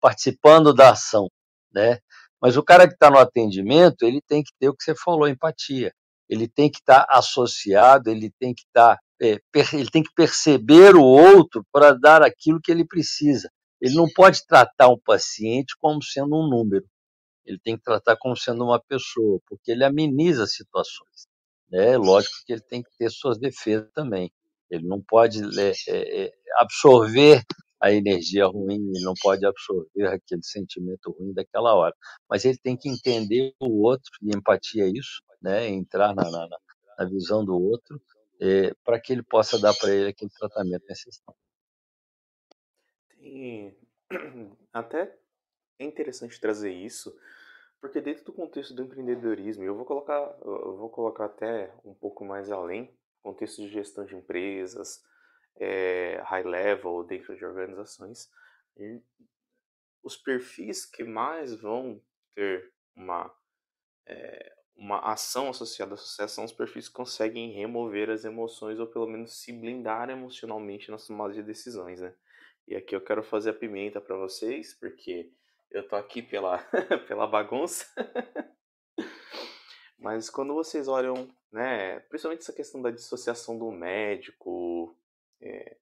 participando 0.00 0.74
da 0.74 0.90
ação. 0.90 1.28
Né? 1.72 1.98
Mas 2.40 2.56
o 2.56 2.62
cara 2.62 2.88
que 2.88 2.94
está 2.94 3.08
no 3.08 3.18
atendimento, 3.18 4.02
ele 4.02 4.20
tem 4.20 4.42
que 4.42 4.50
ter 4.58 4.68
o 4.68 4.74
que 4.74 4.82
você 4.82 4.94
falou, 4.96 5.28
empatia. 5.28 5.92
Ele 6.28 6.48
tem 6.48 6.70
que 6.70 6.78
estar 6.78 7.04
tá 7.04 7.18
associado, 7.18 8.10
ele 8.10 8.32
tem 8.38 8.52
que 8.52 8.62
estar, 8.62 8.96
tá, 8.96 9.00
é, 9.20 9.38
ele 9.72 9.90
tem 9.90 10.02
que 10.02 10.12
perceber 10.14 10.96
o 10.96 11.04
outro 11.04 11.64
para 11.70 11.92
dar 11.92 12.22
aquilo 12.22 12.60
que 12.60 12.72
ele 12.72 12.84
precisa. 12.84 13.48
Ele 13.80 13.94
não 13.94 14.06
pode 14.12 14.44
tratar 14.46 14.88
um 14.88 14.98
paciente 14.98 15.74
como 15.78 16.02
sendo 16.02 16.34
um 16.34 16.48
número. 16.48 16.84
Ele 17.44 17.58
tem 17.58 17.76
que 17.76 17.82
tratar 17.82 18.16
como 18.16 18.36
sendo 18.36 18.64
uma 18.64 18.80
pessoa, 18.80 19.40
porque 19.46 19.72
ele 19.72 19.84
ameniza 19.84 20.46
situações. 20.46 21.26
Né? 21.70 21.96
Lógico 21.96 22.34
que 22.46 22.52
ele 22.52 22.62
tem 22.62 22.82
que 22.82 22.90
ter 22.98 23.10
suas 23.10 23.38
defesas 23.38 23.90
também. 23.94 24.32
Ele 24.70 24.86
não 24.86 25.02
pode 25.02 25.40
é, 25.60 25.72
é, 25.88 26.32
absorver 26.56 27.42
a 27.80 27.90
energia 27.92 28.46
ruim, 28.46 28.90
ele 28.94 29.04
não 29.04 29.14
pode 29.20 29.44
absorver 29.44 30.06
aquele 30.06 30.42
sentimento 30.44 31.10
ruim 31.10 31.32
daquela 31.32 31.74
hora. 31.74 31.94
Mas 32.30 32.44
ele 32.44 32.56
tem 32.56 32.76
que 32.76 32.88
entender 32.88 33.54
o 33.58 33.82
outro, 33.82 34.10
e 34.22 34.36
empatia 34.36 34.84
é 34.84 34.88
isso, 34.88 35.22
né? 35.40 35.68
entrar 35.68 36.14
na, 36.14 36.30
na, 36.30 36.48
na 36.98 37.04
visão 37.06 37.44
do 37.44 37.60
outro, 37.60 38.00
é, 38.40 38.72
para 38.84 39.00
que 39.00 39.12
ele 39.12 39.22
possa 39.22 39.58
dar 39.58 39.74
para 39.74 39.92
ele 39.92 40.08
aquele 40.08 40.30
tratamento 40.30 40.84
necessário. 40.88 41.40
Tem... 43.08 43.76
Até 44.72 45.21
é 45.82 45.86
interessante 45.86 46.40
trazer 46.40 46.72
isso, 46.72 47.16
porque 47.80 48.00
dentro 48.00 48.24
do 48.24 48.32
contexto 48.32 48.74
do 48.74 48.82
empreendedorismo, 48.82 49.64
eu 49.64 49.74
vou 49.74 49.84
colocar, 49.84 50.36
eu 50.44 50.76
vou 50.76 50.88
colocar 50.88 51.26
até 51.26 51.72
um 51.84 51.94
pouco 51.94 52.24
mais 52.24 52.50
além, 52.50 52.94
contexto 53.22 53.62
de 53.62 53.68
gestão 53.68 54.04
de 54.04 54.14
empresas, 54.14 55.04
é, 55.56 56.20
high 56.24 56.44
level 56.44 57.04
dentro 57.04 57.36
de 57.36 57.44
organizações, 57.44 58.30
os 60.02 60.16
perfis 60.16 60.84
que 60.84 61.04
mais 61.04 61.54
vão 61.54 62.02
ter 62.34 62.72
uma, 62.94 63.32
é, 64.06 64.52
uma 64.74 64.98
ação 65.12 65.50
associada 65.50 65.92
ao 65.92 65.98
sucesso 65.98 66.34
são 66.34 66.44
os 66.44 66.52
perfis 66.52 66.88
que 66.88 66.94
conseguem 66.94 67.52
remover 67.52 68.10
as 68.10 68.24
emoções 68.24 68.78
ou 68.78 68.86
pelo 68.86 69.06
menos 69.06 69.40
se 69.40 69.52
blindar 69.52 70.10
emocionalmente 70.10 70.90
nas 70.90 71.06
tomadas 71.06 71.36
de 71.36 71.42
decisões, 71.42 72.00
né? 72.00 72.14
E 72.66 72.76
aqui 72.76 72.94
eu 72.94 73.00
quero 73.00 73.22
fazer 73.22 73.50
a 73.50 73.54
pimenta 73.54 74.00
para 74.00 74.16
vocês, 74.16 74.74
porque 74.74 75.32
eu 75.72 75.86
tô 75.86 75.96
aqui 75.96 76.22
pela, 76.22 76.58
pela 77.08 77.26
bagunça. 77.26 77.86
Mas 79.98 80.28
quando 80.28 80.54
vocês 80.54 80.88
olham, 80.88 81.28
né, 81.50 82.00
principalmente 82.00 82.40
essa 82.40 82.52
questão 82.52 82.82
da 82.82 82.90
dissociação 82.90 83.58
do 83.58 83.70
médico, 83.70 84.96
é, 85.40 85.76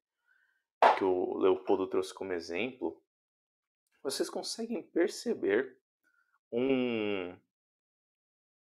que 0.96 1.04
o 1.04 1.38
Leopoldo 1.38 1.86
trouxe 1.86 2.12
como 2.12 2.32
exemplo, 2.32 3.02
vocês 4.02 4.30
conseguem 4.30 4.82
perceber 4.82 5.78
um, 6.52 7.36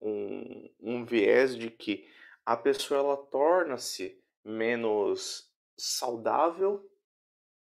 um, 0.01 0.70
um 0.79 1.05
viés 1.05 1.55
de 1.55 1.70
que 1.70 2.08
a 2.46 2.58
pessoa 2.58 3.00
ela 3.00 3.17
torna-se 3.17 4.22
menos 4.43 5.51
saudável 5.77 6.89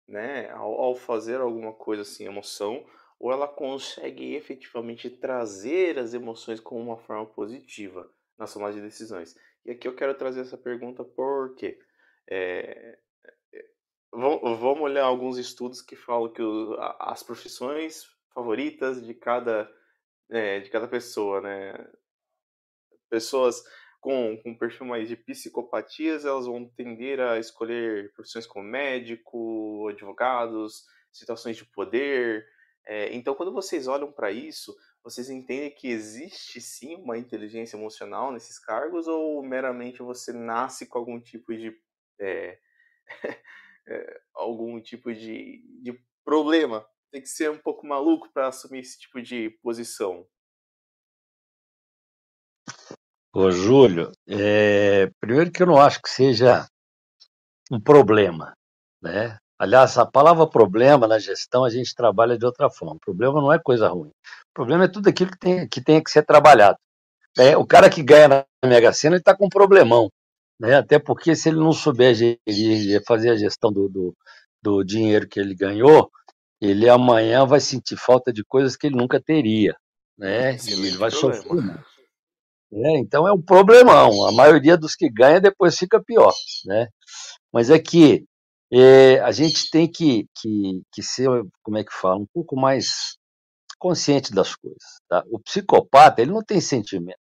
né, 0.07 0.49
ao, 0.51 0.73
ao, 0.73 0.95
fazer 0.95 1.39
alguma 1.39 1.73
coisa 1.73 2.03
sem 2.03 2.27
emoção, 2.27 2.85
ou 3.19 3.31
ela 3.31 3.47
consegue 3.47 4.35
efetivamente 4.35 5.09
trazer 5.09 5.97
as 5.97 6.13
emoções 6.13 6.59
como 6.59 6.81
uma 6.81 6.97
forma 6.97 7.25
positiva 7.25 8.09
na 8.37 8.45
tomada 8.45 8.73
de 8.73 8.81
decisões. 8.81 9.35
E 9.65 9.71
aqui 9.71 9.87
eu 9.87 9.95
quero 9.95 10.13
trazer 10.13 10.41
essa 10.41 10.57
pergunta 10.57 11.03
porque 11.03 11.79
é, 12.29 12.97
vamos 14.11 14.81
olhar 14.81 15.05
alguns 15.05 15.37
estudos 15.37 15.81
que 15.81 15.95
falam 15.95 16.31
que 16.31 16.41
as 16.99 17.23
profissões 17.23 18.05
favoritas 18.33 19.05
de 19.05 19.13
cada, 19.13 19.69
é, 20.29 20.59
de 20.59 20.69
cada 20.69 20.87
pessoa, 20.87 21.41
né? 21.41 21.73
Pessoas 23.09 23.63
com, 24.01 24.37
com 24.43 24.57
perfil 24.57 24.85
mais 24.85 25.07
de 25.07 25.15
psicopatias, 25.15 26.25
elas 26.25 26.45
vão 26.45 26.69
tender 26.69 27.19
a 27.19 27.39
escolher 27.39 28.13
profissões 28.13 28.45
como 28.45 28.65
médico, 28.65 29.87
advogados, 29.89 30.83
situações 31.11 31.57
de 31.57 31.65
poder. 31.65 32.45
É, 32.87 33.13
então, 33.15 33.33
quando 33.33 33.51
vocês 33.51 33.87
olham 33.87 34.11
para 34.11 34.31
isso, 34.31 34.75
vocês 35.03 35.29
entendem 35.29 35.71
que 35.71 35.87
existe 35.87 36.61
sim 36.61 36.95
uma 36.95 37.17
inteligência 37.17 37.77
emocional 37.77 38.31
nesses 38.31 38.59
cargos 38.59 39.07
ou 39.07 39.41
meramente 39.41 40.03
você 40.03 40.31
nasce 40.31 40.85
com 40.85 40.99
algum 40.99 41.19
tipo 41.19 41.55
de 41.55 41.75
é, 42.19 42.59
é, 43.87 44.21
algum 44.35 44.79
tipo 44.79 45.13
de, 45.13 45.63
de 45.81 45.99
problema. 46.23 46.85
Tem 47.11 47.21
que 47.21 47.29
ser 47.29 47.49
um 47.49 47.57
pouco 47.57 47.87
maluco 47.87 48.29
para 48.31 48.47
assumir 48.47 48.79
esse 48.79 48.99
tipo 48.99 49.21
de 49.21 49.49
posição. 49.61 50.27
Ô, 53.33 53.51
Júlio, 53.51 54.11
primeiro 55.19 55.51
que 55.51 55.61
eu 55.61 55.67
não 55.67 55.77
acho 55.77 56.01
que 56.01 56.09
seja 56.09 56.65
um 57.71 57.79
problema, 57.81 58.53
né? 59.01 59.37
Aliás, 59.57 59.97
a 59.97 60.05
palavra 60.05 60.45
problema 60.47 61.07
na 61.07 61.17
gestão 61.17 61.63
a 61.63 61.69
gente 61.69 61.95
trabalha 61.95 62.37
de 62.37 62.45
outra 62.45 62.69
forma. 62.69 62.95
O 62.95 62.99
problema 62.99 63.41
não 63.41 63.53
é 63.53 63.59
coisa 63.59 63.87
ruim. 63.87 64.09
O 64.09 64.53
problema 64.53 64.85
é 64.85 64.87
tudo 64.87 65.07
aquilo 65.07 65.31
que 65.31 65.39
tem 65.39 65.67
que, 65.67 65.81
tem 65.81 66.03
que 66.03 66.11
ser 66.11 66.23
trabalhado. 66.23 66.77
É, 67.37 67.55
o 67.57 67.65
cara 67.65 67.89
que 67.89 68.03
ganha 68.03 68.27
na 68.27 68.45
Mega 68.65 68.91
Sena 68.93 69.17
está 69.17 69.35
com 69.35 69.45
um 69.45 69.49
problemão. 69.49 70.09
Né? 70.59 70.75
Até 70.75 70.99
porque 70.99 71.35
se 71.35 71.49
ele 71.49 71.59
não 71.59 71.71
souber 71.73 72.13
gerir, 72.15 73.03
fazer 73.05 73.29
a 73.29 73.35
gestão 73.35 73.71
do, 73.71 73.89
do, 73.89 74.15
do 74.61 74.83
dinheiro 74.83 75.27
que 75.27 75.39
ele 75.39 75.55
ganhou, 75.55 76.09
ele 76.61 76.89
amanhã 76.89 77.45
vai 77.45 77.59
sentir 77.59 77.97
falta 77.97 78.31
de 78.31 78.43
coisas 78.43 78.75
que 78.75 78.87
ele 78.87 78.95
nunca 78.95 79.21
teria. 79.21 79.75
Né? 80.17 80.55
E 80.55 80.71
ele 80.71 80.91
vai 80.97 81.11
problema. 81.11 81.43
sofrer. 81.43 81.85
É, 82.73 82.97
então 82.97 83.27
é 83.27 83.31
um 83.31 83.41
problemão. 83.41 84.25
A 84.27 84.31
maioria 84.31 84.77
dos 84.77 84.95
que 84.95 85.09
ganha 85.09 85.39
depois 85.39 85.77
fica 85.77 86.01
pior. 86.01 86.33
Né? 86.65 86.87
Mas 87.53 87.69
é 87.69 87.79
que 87.79 88.25
é, 88.71 89.19
a 89.19 89.31
gente 89.31 89.69
tem 89.69 89.89
que, 89.89 90.27
que, 90.35 90.81
que 90.91 91.03
ser, 91.03 91.29
como 91.63 91.77
é 91.77 91.83
que 91.83 91.93
fala, 91.93 92.17
um 92.17 92.27
pouco 92.33 92.55
mais 92.55 93.17
consciente 93.77 94.33
das 94.33 94.55
coisas. 94.55 94.99
Tá? 95.07 95.23
O 95.29 95.39
psicopata 95.39 96.21
ele 96.21 96.31
não 96.31 96.43
tem 96.43 96.59
sentimento. 96.59 97.19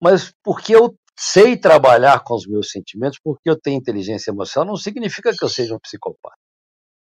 Mas 0.00 0.32
porque 0.42 0.74
eu 0.74 0.96
sei 1.18 1.56
trabalhar 1.56 2.24
com 2.24 2.34
os 2.34 2.46
meus 2.46 2.70
sentimentos, 2.70 3.18
porque 3.22 3.48
eu 3.48 3.60
tenho 3.60 3.78
inteligência 3.78 4.30
emocional, 4.30 4.72
não 4.72 4.76
significa 4.76 5.32
que 5.32 5.44
eu 5.44 5.48
seja 5.48 5.74
um 5.74 5.78
psicopata. 5.78 6.36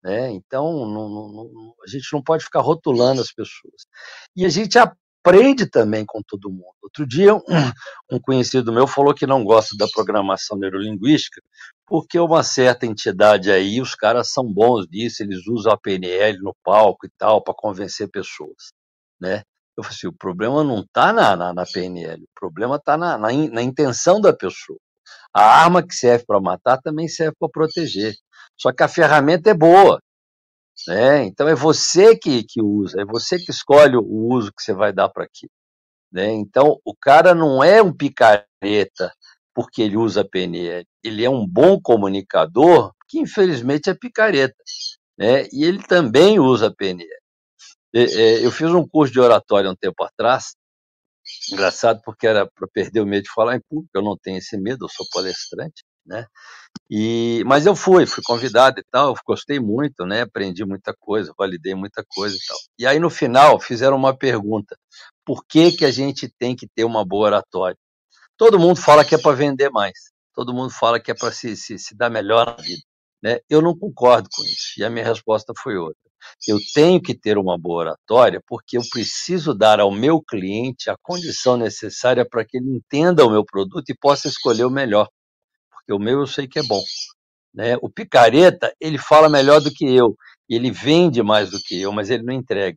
Né? 0.02 0.30
Então, 0.30 0.86
não, 0.86 1.08
não, 1.08 1.74
a 1.84 1.90
gente 1.90 2.08
não 2.12 2.22
pode 2.22 2.44
ficar 2.44 2.60
rotulando 2.60 3.20
as 3.20 3.32
pessoas. 3.32 3.86
E 4.36 4.44
a 4.44 4.48
gente 4.48 4.78
aprende 5.26 5.66
também 5.66 6.04
com 6.06 6.22
todo 6.22 6.48
mundo. 6.48 6.74
Outro 6.80 7.04
dia, 7.04 7.34
um, 7.34 7.42
um 8.12 8.20
conhecido 8.20 8.72
meu 8.72 8.86
falou 8.86 9.12
que 9.12 9.26
não 9.26 9.42
gosta 9.42 9.76
da 9.76 9.88
programação 9.88 10.56
neurolinguística, 10.56 11.42
porque 11.84 12.18
uma 12.18 12.44
certa 12.44 12.86
entidade 12.86 13.50
aí, 13.50 13.80
os 13.80 13.96
caras 13.96 14.30
são 14.30 14.44
bons 14.44 14.86
nisso, 14.88 15.22
eles 15.22 15.46
usam 15.48 15.72
a 15.72 15.76
PNL 15.76 16.38
no 16.38 16.54
palco 16.62 17.06
e 17.06 17.10
tal, 17.18 17.42
para 17.42 17.54
convencer 17.54 18.08
pessoas. 18.08 18.72
Né? 19.20 19.42
Eu 19.76 19.82
falei 19.82 19.96
assim, 19.96 20.06
o 20.06 20.12
problema 20.12 20.62
não 20.62 20.80
está 20.80 21.12
na, 21.12 21.34
na, 21.34 21.52
na, 21.52 21.66
PNL, 21.66 22.22
o 22.22 22.40
problema 22.40 22.76
está 22.76 22.96
na, 22.96 23.18
na, 23.18 23.28
na, 23.32 23.62
intenção 23.62 24.20
da 24.20 24.32
pessoa. 24.32 24.78
A 25.34 25.62
arma 25.62 25.82
que 25.82 25.94
serve 25.94 26.24
para 26.24 26.40
matar 26.40 26.78
também 26.78 27.08
serve 27.08 27.34
para 27.38 27.48
proteger. 27.48 28.14
Só 28.56 28.72
que 28.72 28.82
a 28.82 28.88
ferramenta 28.88 29.50
é 29.50 29.54
boa. 29.54 30.00
Né? 30.88 31.24
Então 31.24 31.48
é 31.48 31.54
você 31.54 32.16
que, 32.16 32.44
que 32.44 32.62
usa, 32.62 33.00
é 33.00 33.04
você 33.04 33.38
que 33.38 33.50
escolhe 33.50 33.96
o 33.96 34.04
uso 34.04 34.52
que 34.52 34.62
você 34.62 34.72
vai 34.72 34.92
dar 34.92 35.08
para 35.08 35.24
aquilo. 35.24 35.52
Né? 36.12 36.32
Então 36.32 36.80
o 36.84 36.94
cara 36.94 37.34
não 37.34 37.62
é 37.62 37.82
um 37.82 37.92
picareta 37.92 39.12
porque 39.54 39.82
ele 39.82 39.96
usa 39.96 40.28
PNL, 40.28 40.86
ele 41.02 41.24
é 41.24 41.30
um 41.30 41.46
bom 41.46 41.80
comunicador 41.80 42.92
que 43.08 43.18
infelizmente 43.18 43.88
é 43.88 43.94
picareta. 43.94 44.56
Né? 45.18 45.48
E 45.52 45.64
ele 45.64 45.82
também 45.82 46.38
usa 46.38 46.74
PNL. 46.74 47.08
Eu 47.92 48.50
fiz 48.52 48.68
um 48.70 48.86
curso 48.86 49.12
de 49.12 49.20
oratória 49.20 49.70
um 49.70 49.74
tempo 49.74 50.04
atrás, 50.04 50.54
engraçado 51.50 52.00
porque 52.04 52.26
era 52.26 52.46
para 52.46 52.68
perder 52.68 53.00
o 53.00 53.06
medo 53.06 53.24
de 53.24 53.32
falar 53.32 53.56
em 53.56 53.60
público, 53.68 53.90
eu 53.94 54.02
não 54.02 54.16
tenho 54.18 54.36
esse 54.36 54.58
medo, 54.58 54.84
eu 54.84 54.88
sou 54.90 55.06
palestrante, 55.10 55.82
né? 56.06 56.26
E, 56.90 57.42
mas 57.46 57.66
eu 57.66 57.74
fui, 57.74 58.06
fui 58.06 58.22
convidado 58.24 58.78
e 58.80 58.84
tal, 58.90 59.14
gostei 59.26 59.58
muito, 59.58 60.06
né? 60.06 60.22
Aprendi 60.22 60.64
muita 60.64 60.94
coisa, 60.94 61.34
validei 61.36 61.74
muita 61.74 62.04
coisa 62.08 62.36
e 62.36 62.46
tal. 62.46 62.56
E 62.78 62.86
aí 62.86 62.98
no 62.98 63.10
final 63.10 63.58
fizeram 63.60 63.96
uma 63.96 64.16
pergunta: 64.16 64.76
por 65.24 65.44
que 65.46 65.72
que 65.72 65.84
a 65.84 65.90
gente 65.90 66.28
tem 66.28 66.54
que 66.54 66.68
ter 66.68 66.84
uma 66.84 67.04
boa 67.04 67.26
oratória? 67.26 67.78
Todo 68.36 68.58
mundo 68.58 68.80
fala 68.80 69.04
que 69.04 69.14
é 69.14 69.18
para 69.18 69.36
vender 69.36 69.70
mais, 69.70 70.12
todo 70.34 70.54
mundo 70.54 70.70
fala 70.70 71.00
que 71.00 71.10
é 71.10 71.14
para 71.14 71.32
se, 71.32 71.56
se, 71.56 71.78
se 71.78 71.96
dar 71.96 72.10
melhor 72.10 72.46
na 72.46 72.56
vida, 72.62 72.82
né? 73.22 73.40
Eu 73.48 73.62
não 73.62 73.76
concordo 73.76 74.28
com 74.34 74.44
isso. 74.44 74.78
E 74.78 74.84
a 74.84 74.90
minha 74.90 75.04
resposta 75.04 75.52
foi 75.56 75.76
outra. 75.76 76.06
Eu 76.46 76.58
tenho 76.74 77.00
que 77.00 77.14
ter 77.14 77.38
uma 77.38 77.58
boa 77.58 77.80
oratória 77.80 78.40
porque 78.46 78.76
eu 78.76 78.82
preciso 78.90 79.54
dar 79.54 79.80
ao 79.80 79.90
meu 79.90 80.20
cliente 80.20 80.90
a 80.90 80.96
condição 81.02 81.56
necessária 81.56 82.26
para 82.28 82.44
que 82.44 82.56
ele 82.58 82.76
entenda 82.76 83.24
o 83.24 83.30
meu 83.30 83.44
produto 83.44 83.88
e 83.90 83.96
possa 83.96 84.28
escolher 84.28 84.64
o 84.64 84.70
melhor 84.70 85.08
porque 85.86 85.92
o 85.92 85.98
meu 85.98 86.20
eu 86.20 86.26
sei 86.26 86.48
que 86.48 86.58
é 86.58 86.62
bom. 86.64 86.82
Né? 87.54 87.76
O 87.80 87.88
picareta, 87.88 88.74
ele 88.80 88.98
fala 88.98 89.28
melhor 89.28 89.60
do 89.60 89.70
que 89.72 89.86
eu, 89.86 90.16
ele 90.48 90.70
vende 90.70 91.22
mais 91.22 91.50
do 91.50 91.58
que 91.60 91.80
eu, 91.80 91.92
mas 91.92 92.10
ele 92.10 92.24
não 92.24 92.34
entrega. 92.34 92.76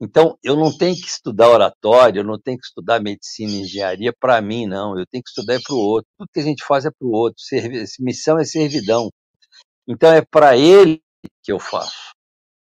Então, 0.00 0.38
eu 0.42 0.56
não 0.56 0.76
tenho 0.76 0.94
que 0.94 1.08
estudar 1.08 1.48
oratório, 1.50 2.20
eu 2.20 2.24
não 2.24 2.38
tenho 2.38 2.56
que 2.56 2.66
estudar 2.66 3.00
medicina 3.00 3.50
e 3.52 3.60
engenharia 3.62 4.12
para 4.18 4.40
mim, 4.40 4.64
não. 4.66 4.96
Eu 4.98 5.04
tenho 5.06 5.22
que 5.22 5.28
estudar 5.28 5.58
para 5.62 5.74
o 5.74 5.78
outro. 5.78 6.08
Tudo 6.16 6.30
que 6.32 6.40
a 6.40 6.42
gente 6.42 6.64
faz 6.64 6.84
é 6.86 6.90
para 6.90 7.06
o 7.06 7.10
outro. 7.10 7.40
Servi 7.40 7.84
missão 8.00 8.38
é 8.38 8.44
servidão. 8.44 9.10
Então, 9.88 10.12
é 10.12 10.22
para 10.22 10.56
ele 10.56 11.02
que 11.42 11.52
eu 11.52 11.58
faço. 11.58 12.12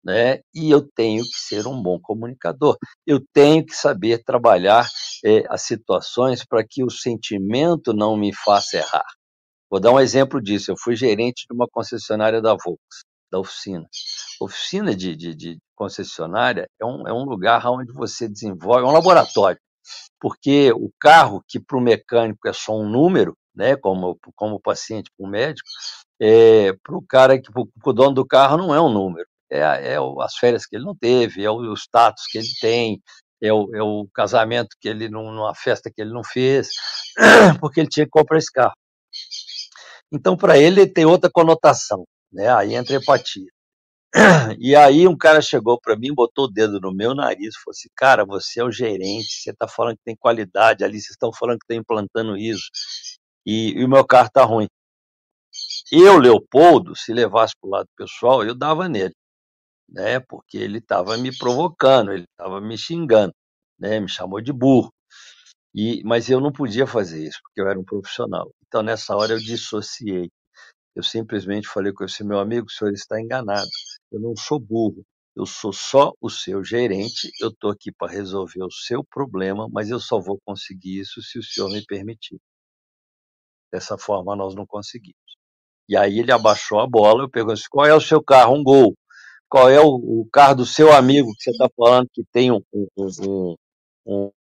Né? 0.05 0.41
E 0.55 0.71
eu 0.71 0.81
tenho 0.95 1.25
que 1.25 1.37
ser 1.37 1.67
um 1.67 1.83
bom 1.83 1.99
comunicador. 2.01 2.77
Eu 3.05 3.21
tenho 3.33 3.67
que 3.67 3.75
saber 3.75 4.23
trabalhar 4.23 4.89
é, 5.25 5.43
as 5.49 5.63
situações 5.63 6.45
para 6.47 6.65
que 6.65 6.85
o 6.85 6.91
sentimento 6.91 7.93
não 7.93 8.17
me 8.17 8.33
faça 8.33 8.79
errar. 8.79 9.18
Vou 9.71 9.81
dar 9.81 9.93
um 9.93 10.01
exemplo 10.01 10.41
disso. 10.41 10.71
Eu 10.71 10.77
fui 10.79 10.97
gerente 10.97 11.47
de 11.49 11.55
uma 11.55 11.69
concessionária 11.69 12.41
da 12.41 12.53
Volks, 12.55 13.05
da 13.31 13.39
oficina. 13.39 13.87
Oficina 14.41 14.95
de, 14.95 15.15
de, 15.15 15.35
de 15.35 15.59
concessionária 15.75 16.69
é 16.81 16.85
um, 16.85 17.07
é 17.07 17.13
um 17.13 17.25
lugar 17.25 17.65
onde 17.67 17.93
você 17.93 18.29
desenvolve, 18.29 18.85
é 18.85 18.89
um 18.89 18.93
laboratório, 18.93 19.61
porque 20.21 20.73
o 20.73 20.91
carro, 20.99 21.43
que 21.47 21.61
para 21.61 21.79
o 21.79 21.81
mecânico 21.81 22.49
é 22.49 22.53
só 22.53 22.77
um 22.77 22.89
número, 22.89 23.37
né, 23.55 23.77
como, 23.77 24.19
como 24.35 24.61
paciente 24.61 25.11
para 25.17 25.27
o 25.27 25.31
médico, 25.31 25.69
é, 26.21 26.73
para 26.83 26.97
o 26.97 27.03
cara, 27.07 27.41
que 27.41 27.51
para 27.53 27.63
o 27.91 27.93
dono 27.93 28.15
do 28.15 28.27
carro 28.27 28.57
não 28.57 28.75
é 28.75 28.81
um 28.81 28.89
número, 28.89 29.27
é, 29.51 29.61
é 29.61 29.97
as 30.21 30.35
férias 30.37 30.67
que 30.67 30.77
ele 30.77 30.85
não 30.85 30.97
teve, 30.97 31.45
é 31.45 31.51
o, 31.51 31.57
o 31.57 31.75
status 31.75 32.25
que 32.31 32.39
ele 32.39 32.49
tem, 32.61 33.01
é 33.41 33.53
o, 33.53 33.75
é 33.75 33.83
o 33.83 34.09
casamento 34.13 34.77
que 34.81 34.89
ele 34.89 35.09
não, 35.09 35.33
numa 35.33 35.55
festa 35.55 35.91
que 35.95 36.01
ele 36.01 36.13
não 36.13 36.25
fez, 36.25 36.71
porque 37.61 37.81
ele 37.81 37.89
tinha 37.89 38.05
que 38.07 38.11
comprar 38.11 38.39
esse 38.39 38.53
carro. 38.53 38.75
Então, 40.13 40.37
para 40.37 40.59
ele, 40.59 40.87
tem 40.87 41.05
outra 41.05 41.31
conotação, 41.31 42.05
né? 42.33 42.49
Aí 42.55 42.75
entra 42.75 42.97
empatia. 42.97 43.47
E 44.59 44.75
aí 44.75 45.07
um 45.07 45.17
cara 45.17 45.41
chegou 45.41 45.79
para 45.81 45.97
mim, 45.97 46.15
botou 46.15 46.47
o 46.47 46.51
dedo 46.51 46.81
no 46.81 46.93
meu 46.95 47.15
nariz 47.15 47.55
e 47.55 47.61
falou 47.61 47.73
assim, 47.73 47.89
cara, 47.95 48.25
você 48.25 48.61
é 48.61 48.65
o 48.65 48.73
gerente, 48.73 49.43
você 49.43 49.51
está 49.51 49.69
falando 49.69 49.97
que 49.97 50.05
tem 50.05 50.17
qualidade, 50.17 50.85
ali 50.85 50.95
vocês 50.95 51.11
estão 51.11 51.33
falando 51.33 51.59
que 51.59 51.67
está 51.67 51.75
implantando 51.75 52.37
isso, 52.37 52.71
e, 53.47 53.73
e 53.79 53.85
o 53.85 53.89
meu 53.89 54.07
carro 54.07 54.29
está 54.29 54.45
ruim. 54.45 54.67
Eu, 55.93 56.19
Leopoldo, 56.19 56.95
se 56.97 57.13
levasse 57.13 57.55
para 57.61 57.69
o 57.69 57.71
lado 57.71 57.89
pessoal, 57.97 58.45
eu 58.45 58.55
dava 58.55 58.89
nele, 58.89 59.15
né? 59.89 60.21
Porque 60.21 60.59
ele 60.59 60.79
estava 60.79 61.17
me 61.19 61.37
provocando, 61.37 62.13
ele 62.13 62.25
estava 62.25 62.61
me 62.61 62.77
xingando, 62.79 63.35
né? 63.79 64.01
Me 64.01 64.09
chamou 64.09 64.41
de 64.41 64.53
burro. 64.53 64.93
E, 65.75 66.03
mas 66.05 66.29
eu 66.31 66.41
não 66.41 66.53
podia 66.53 66.87
fazer 66.87 67.25
isso, 67.27 67.39
porque 67.43 67.61
eu 67.61 67.69
era 67.69 67.79
um 67.79 67.85
profissional. 67.85 68.51
Então, 68.67 68.83
nessa 68.83 69.17
hora, 69.17 69.33
eu 69.35 69.39
dissociei. 69.39 70.31
Eu 70.97 71.03
simplesmente 71.03 71.69
falei 71.69 71.93
com 71.93 72.05
esse 72.05 72.25
meu 72.25 72.39
amigo: 72.41 72.67
o 72.69 72.71
senhor 72.71 72.93
está 72.93 73.21
enganado. 73.21 73.69
Eu 74.13 74.21
não 74.21 74.35
sou 74.37 74.59
burro. 74.61 75.05
Eu 75.37 75.47
sou 75.47 75.73
só 75.73 76.13
o 76.21 76.29
seu 76.31 76.65
gerente. 76.65 77.31
Eu 77.41 77.51
estou 77.51 77.71
aqui 77.71 77.93
para 77.93 78.13
resolver 78.13 78.63
o 78.65 78.71
seu 78.73 79.05
problema, 79.05 79.69
mas 79.73 79.91
eu 79.91 80.01
só 80.01 80.21
vou 80.21 80.39
conseguir 80.45 81.01
isso 81.01 81.23
se 81.23 81.39
o 81.39 81.43
senhor 81.43 81.71
me 81.71 81.85
permitir. 81.87 82.39
Dessa 83.73 83.99
forma, 83.99 84.37
nós 84.37 84.55
não 84.55 84.67
conseguimos. 84.67 85.17
E 85.89 85.97
aí 85.97 86.21
ele 86.21 86.33
abaixou 86.33 86.81
a 86.81 86.87
bola. 86.87 87.25
Eu 87.25 87.31
perguntei: 87.31 87.63
qual 87.71 87.87
é 87.87 87.95
o 87.95 88.01
seu 88.01 88.23
carro? 88.23 88.57
Um 88.57 88.65
gol. 88.65 88.95
Qual 89.49 89.71
é 89.71 89.81
o, 89.81 89.89
o 90.23 90.29
carro 90.33 90.57
do 90.57 90.67
seu 90.67 90.93
amigo 90.93 91.31
que 91.37 91.45
você 91.45 91.51
está 91.53 91.69
falando 91.77 92.09
que 92.13 92.25
tem 92.33 92.53
um, 92.53 92.61
um, 92.75 92.87
um, 92.99 93.57
um 94.07 94.31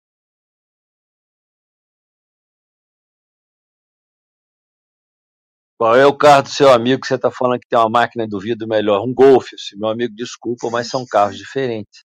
Qual 5.78 5.94
é 5.94 6.04
o 6.04 6.16
carro 6.16 6.42
do 6.42 6.48
seu 6.48 6.72
amigo 6.72 7.00
que 7.00 7.06
você 7.06 7.14
está 7.14 7.30
falando 7.30 7.60
que 7.60 7.68
tem 7.68 7.78
uma 7.78 7.88
máquina 7.88 8.26
do 8.26 8.40
vidro 8.40 8.66
melhor? 8.66 9.00
Um 9.06 9.14
Golf. 9.14 9.46
Meu 9.76 9.88
amigo, 9.88 10.12
desculpa, 10.12 10.68
mas 10.70 10.88
são 10.88 11.06
carros 11.06 11.38
diferentes. 11.38 12.02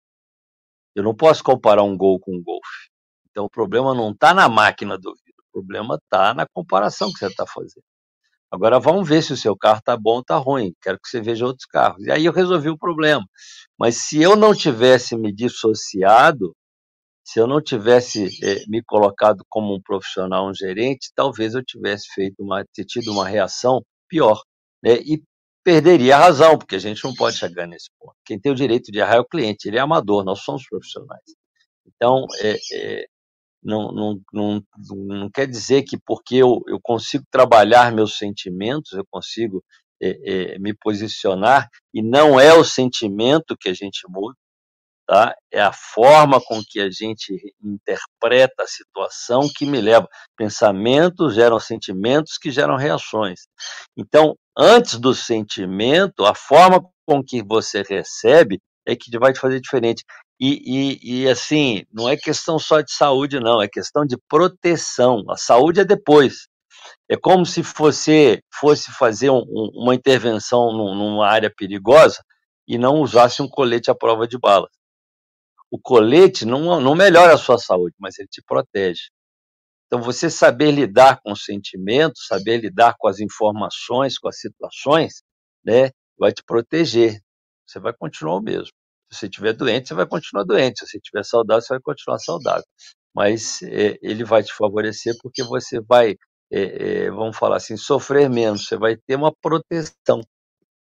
Eu 0.96 1.04
não 1.04 1.16
posso 1.16 1.44
comparar 1.44 1.82
um 1.82 1.98
Gol 1.98 2.20
com 2.20 2.36
um 2.36 2.44
Golf. 2.44 2.68
Então 3.32 3.46
o 3.46 3.50
problema 3.50 3.96
não 3.96 4.12
está 4.12 4.32
na 4.32 4.48
máquina 4.48 4.96
do 4.96 5.10
vidro, 5.16 5.44
o 5.50 5.52
problema 5.52 5.96
está 5.96 6.36
na 6.36 6.46
comparação 6.54 7.12
que 7.12 7.18
você 7.18 7.26
está 7.26 7.48
fazendo. 7.48 7.84
Agora 8.52 8.80
vamos 8.80 9.10
ver 9.10 9.24
se 9.24 9.34
o 9.34 9.38
seu 9.38 9.58
carro 9.58 9.80
está 9.80 9.98
bom 9.98 10.18
ou 10.18 10.20
está 10.20 10.38
ruim. 10.38 10.72
Quero 10.80 11.00
que 11.00 11.10
você 11.10 11.20
veja 11.20 11.44
outros 11.44 11.66
carros. 11.66 12.06
E 12.06 12.12
aí 12.12 12.26
eu 12.26 12.32
resolvi 12.32 12.70
o 12.70 12.78
problema. 12.78 13.26
Mas 13.76 14.04
se 14.04 14.22
eu 14.22 14.36
não 14.36 14.54
tivesse 14.54 15.18
me 15.18 15.34
dissociado, 15.34 16.56
se 17.24 17.40
eu 17.40 17.48
não 17.48 17.62
tivesse 17.62 18.28
é, 18.44 18.66
me 18.68 18.84
colocado 18.84 19.46
como 19.50 19.74
um 19.74 19.82
profissional, 19.82 20.50
um 20.50 20.54
gerente, 20.54 21.12
talvez 21.16 21.56
eu 21.56 21.64
tivesse 21.64 22.08
feito 22.14 22.44
uma, 22.44 22.64
tido 22.88 23.12
uma 23.12 23.28
reação 23.28 23.82
pior, 24.10 24.42
né? 24.84 24.96
E 24.98 25.24
perderia 25.64 26.18
a 26.18 26.20
razão, 26.20 26.58
porque 26.58 26.76
a 26.76 26.80
gente 26.80 27.04
não 27.04 27.14
pode 27.14 27.38
chegar 27.38 27.66
nesse 27.66 27.90
ponto. 27.98 28.16
Quem 28.26 28.40
tem 28.40 28.52
o 28.52 28.56
direito 28.56 28.92
de 28.92 29.00
errar 29.00 29.16
é 29.16 29.20
o 29.20 29.26
cliente, 29.26 29.68
ele 29.68 29.78
é 29.78 29.80
amador, 29.80 30.26
nós 30.26 30.42
somos 30.42 30.68
profissionais. 30.68 31.24
Então, 31.88 32.26
é, 32.42 32.58
é, 32.74 33.06
não, 33.64 33.92
não, 33.94 34.22
não, 34.34 34.64
não 34.92 35.30
quer 35.30 35.48
dizer 35.48 35.84
que 35.84 35.98
porque 36.06 36.36
eu, 36.36 36.62
eu 36.68 36.80
consigo 36.82 37.24
trabalhar 37.32 37.94
meus 37.94 38.18
sentimentos, 38.18 38.92
eu 38.92 39.06
consigo 39.10 39.64
é, 40.02 40.60
me 40.60 40.74
posicionar, 40.74 41.70
e 41.94 42.02
não 42.02 42.38
é 42.38 42.54
o 42.54 42.66
sentimento 42.66 43.56
que 43.58 43.70
a 43.70 43.74
gente 43.74 44.02
muda, 44.10 44.36
tá? 45.06 45.36
É 45.52 45.62
a 45.62 45.72
forma 45.74 46.39
com 46.42 46.62
que 46.68 46.80
a 46.80 46.89
gente 46.89 47.34
interpreta 47.63 48.63
a 48.63 48.68
situação 48.68 49.50
que 49.54 49.66
me 49.66 49.82
leva. 49.82 50.08
Pensamentos 50.38 51.36
geram 51.36 51.60
sentimentos 51.60 52.38
que 52.38 52.52
geram 52.52 52.76
reações. 52.76 53.42
Então, 53.98 54.36
antes 54.58 55.00
do 55.00 55.13
sentimento, 55.13 56.26
a 56.26 56.34
forma 56.34 56.84
com 57.06 57.24
que 57.24 57.44
você 57.44 57.84
recebe 57.88 58.60
é 58.86 58.96
que 58.96 59.18
vai 59.18 59.34
te 59.34 59.39
fazer 59.39 59.60
diferente. 59.60 60.04
E, 60.39 60.62
e, 60.66 61.24
e, 61.24 61.30
assim, 61.30 61.84
não 61.92 62.10
é 62.10 62.18
questão 62.18 62.60
só 62.60 62.82
de 62.82 62.92
saúde, 62.92 63.39
não, 63.39 63.62
é 63.62 63.68
questão 63.68 64.06
de 64.06 64.18
proteção. 64.28 65.24
A 65.30 65.38
saúde 65.38 65.82
é 65.82 65.86
depois. 65.86 66.48
É 67.10 67.16
como 67.16 67.46
se 67.46 67.62
você 67.62 68.42
fosse 68.54 68.92
fazer 68.92 69.30
um, 69.30 69.44
uma 69.74 69.96
intervenção 69.96 70.74
numa 70.74 71.28
área 71.28 71.52
perigosa 71.56 72.22
e 72.68 72.78
não 72.78 73.02
usasse 73.02 73.42
um 73.42 73.48
colete 73.48 73.89
à 73.92 73.96
prova 73.96 74.28
de 74.28 74.38
balas 74.38 74.70
o 75.74 75.80
colete 75.80 76.46
não, 76.46 76.80
não 76.80 76.94
melhora 76.94 77.34
a 77.34 77.38
sua 77.38 77.58
saúde, 77.58 77.96
mas 78.00 78.20
ele 78.20 78.28
te 78.28 78.44
protege. 78.44 79.10
Então, 79.88 80.00
você 80.00 80.30
saber 80.30 80.70
lidar 80.70 81.20
com 81.20 81.32
os 81.32 81.44
sentimentos, 81.44 82.28
saber 82.28 82.58
lidar 82.58 82.94
com 82.96 83.08
as 83.08 83.20
informações, 83.20 84.20
com 84.20 84.28
as 84.30 84.40
situações, 84.40 85.24
né, 85.66 85.90
vai 86.16 86.32
te 86.32 86.44
proteger. 86.44 87.20
Você 87.66 87.80
vai 87.80 87.92
continuar 87.92 88.36
o 88.36 88.42
mesmo. 88.42 88.68
Se 89.12 89.18
você 89.18 89.26
estiver 89.26 89.54
doente, 89.54 89.88
você 89.88 89.96
vai 89.96 90.06
continuar 90.06 90.44
doente. 90.44 90.80
Se 90.80 90.86
você 90.86 90.98
estiver 90.98 91.26
saudável, 91.26 91.62
você 91.64 91.74
vai 91.74 91.82
continuar 91.82 92.20
saudável. 92.20 92.66
Mas 93.16 93.64
é, 93.64 93.98
ele 94.04 94.24
vai 94.24 94.44
te 94.44 94.54
favorecer 94.54 95.16
porque 95.24 95.42
você 95.44 95.82
vai, 95.82 96.16
é, 96.52 97.06
é, 97.06 97.10
vamos 97.10 97.36
falar 97.36 97.58
assim, 97.58 97.78
sofrer 97.78 98.30
menos. 98.30 98.68
Você 98.68 98.78
vai 98.78 98.96
ter 98.96 99.16
uma 99.16 99.34
proteção 99.42 100.22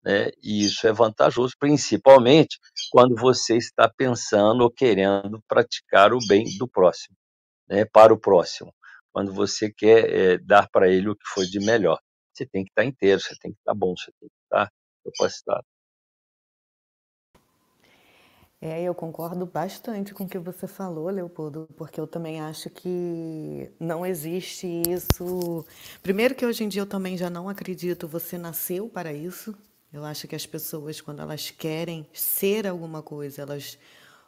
né? 0.05 0.31
E 0.43 0.65
isso 0.65 0.87
é 0.87 0.93
vantajoso, 0.93 1.55
principalmente 1.59 2.59
quando 2.91 3.15
você 3.17 3.57
está 3.57 3.89
pensando 3.89 4.63
ou 4.63 4.71
querendo 4.71 5.43
praticar 5.47 6.13
o 6.13 6.19
bem 6.27 6.45
do 6.59 6.67
próximo, 6.69 7.17
né? 7.69 7.85
para 7.85 8.13
o 8.13 8.19
próximo. 8.19 8.75
Quando 9.13 9.33
você 9.33 9.71
quer 9.71 10.11
é, 10.11 10.39
dar 10.39 10.69
para 10.71 10.89
ele 10.89 11.11
o 11.11 11.17
que 11.17 11.27
foi 11.27 11.47
de 11.47 11.61
melhor. 11.61 11.99
Você 12.33 12.47
tem 12.47 12.65
que 12.65 12.71
estar 12.71 12.85
inteiro, 12.85 13.21
você 13.21 13.37
tem 13.41 13.53
que 13.53 13.59
estar 13.59 13.75
bom, 13.75 13.95
você 13.95 14.11
tem 14.19 14.29
que 14.29 14.35
estar 14.45 14.71
capacitado. 15.05 15.65
É, 18.65 18.81
eu 18.81 18.95
concordo 18.95 19.45
bastante 19.45 20.15
com 20.15 20.23
o 20.23 20.29
que 20.29 20.39
você 20.39 20.69
falou, 20.69 21.11
Leopoldo, 21.11 21.69
porque 21.77 22.01
eu 22.01 22.07
também 22.07 22.41
acho 22.41 22.71
que 22.71 23.69
não 23.79 24.07
existe 24.07 24.69
isso. 24.89 25.67
Primeiro, 26.01 26.33
que 26.33 26.47
hoje 26.47 26.63
em 26.63 26.69
dia 26.69 26.83
eu 26.83 26.87
também 26.87 27.17
já 27.17 27.29
não 27.29 27.49
acredito, 27.49 28.07
você 28.07 28.39
nasceu 28.39 28.89
para 28.89 29.13
isso. 29.13 29.53
Eu 29.93 30.05
acho 30.05 30.27
que 30.27 30.35
as 30.35 30.47
pessoas, 30.47 31.01
quando 31.01 31.21
elas 31.21 31.51
querem 31.51 32.07
ser 32.15 32.67
alguma 32.67 33.03
coisa, 33.03 33.43
elas 33.43 33.79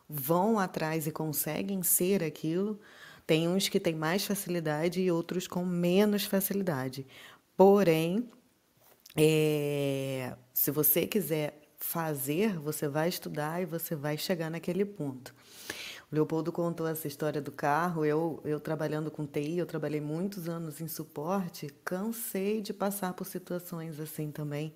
vão 0.09 0.59
atrás 0.59 1.07
e 1.07 1.11
conseguem 1.11 1.83
ser 1.83 2.22
aquilo. 2.22 2.79
Tem 3.27 3.48
uns 3.48 3.68
que 3.68 3.81
têm 3.81 3.94
mais 3.94 4.27
facilidade 4.27 5.00
e 5.00 5.11
outros 5.11 5.48
com 5.48 5.64
menos 5.64 6.24
facilidade. 6.24 7.07
Porém, 7.57 8.29
é, 9.16 10.37
se 10.53 10.70
você 10.70 11.07
quiser 11.07 11.59
fazer, 11.79 12.59
você 12.59 12.87
vai 12.87 13.09
estudar 13.09 13.62
e 13.62 13.64
você 13.64 13.94
vai 13.94 14.18
chegar 14.18 14.50
naquele 14.50 14.85
ponto. 14.85 15.35
O 16.12 16.14
Leopoldo 16.14 16.53
contou 16.53 16.87
essa 16.87 17.09
história 17.09 17.40
do 17.40 17.50
carro. 17.50 18.05
Eu, 18.05 18.40
eu 18.44 18.61
trabalhando 18.61 19.11
com 19.11 19.27
TI, 19.27 19.59
eu 19.59 19.66
trabalhei 19.66 20.00
muitos 20.00 20.48
anos 20.48 20.81
em 20.81 20.88
suporte, 20.88 21.68
cansei 21.85 22.61
de 22.61 22.72
passar 22.74 23.14
por 23.14 23.27
situações 23.27 23.98
assim 23.98 24.31
também. 24.31 24.74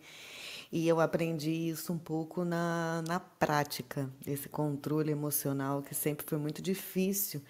E 0.70 0.86
eu 0.86 1.00
aprendi 1.00 1.50
isso 1.50 1.92
um 1.92 1.98
pouco 1.98 2.44
na, 2.44 3.02
na 3.06 3.18
prática, 3.18 4.10
esse 4.26 4.48
controle 4.48 5.10
emocional 5.10 5.82
que 5.82 5.94
sempre 5.94 6.26
foi 6.26 6.38
muito 6.38 6.60
difícil 6.60 7.42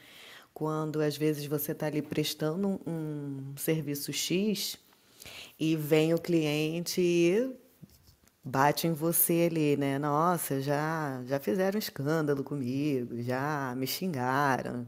quando 0.55 1.01
às 1.01 1.17
vezes 1.17 1.47
você 1.47 1.73
está 1.73 1.87
ali 1.87 2.03
prestando 2.03 2.67
um, 2.67 2.81
um 2.87 3.57
serviço 3.57 4.13
X 4.13 4.77
e 5.59 5.77
vem 5.77 6.15
o 6.15 6.19
cliente 6.19 7.01
e 7.01 7.57
bate 8.45 8.87
em 8.87 8.93
você 8.93 9.49
ali, 9.51 9.77
né? 9.77 9.99
Nossa, 9.99 10.61
já 10.61 11.23
já 11.27 11.39
fizeram 11.39 11.79
escândalo 11.79 12.43
comigo, 12.43 13.23
já 13.23 13.75
me 13.77 13.87
xingaram. 13.87 14.87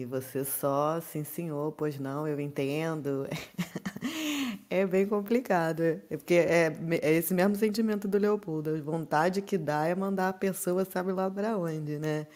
E 0.00 0.04
você 0.06 0.46
só, 0.46 0.98
sim, 0.98 1.24
senhor, 1.24 1.72
pois 1.72 1.98
não, 1.98 2.26
eu 2.26 2.40
entendo. 2.40 3.28
é 4.70 4.86
bem 4.86 5.06
complicado, 5.06 5.82
é 5.82 6.16
porque 6.16 6.32
é, 6.36 6.72
é 7.02 7.12
esse 7.12 7.34
mesmo 7.34 7.54
sentimento 7.54 8.08
do 8.08 8.16
Leopoldo, 8.16 8.70
a 8.70 8.80
vontade 8.80 9.42
que 9.42 9.58
dá 9.58 9.86
é 9.86 9.94
mandar 9.94 10.30
a 10.30 10.32
pessoa 10.32 10.86
sabe 10.86 11.12
lá 11.12 11.30
para 11.30 11.58
onde, 11.58 11.98
né? 11.98 12.26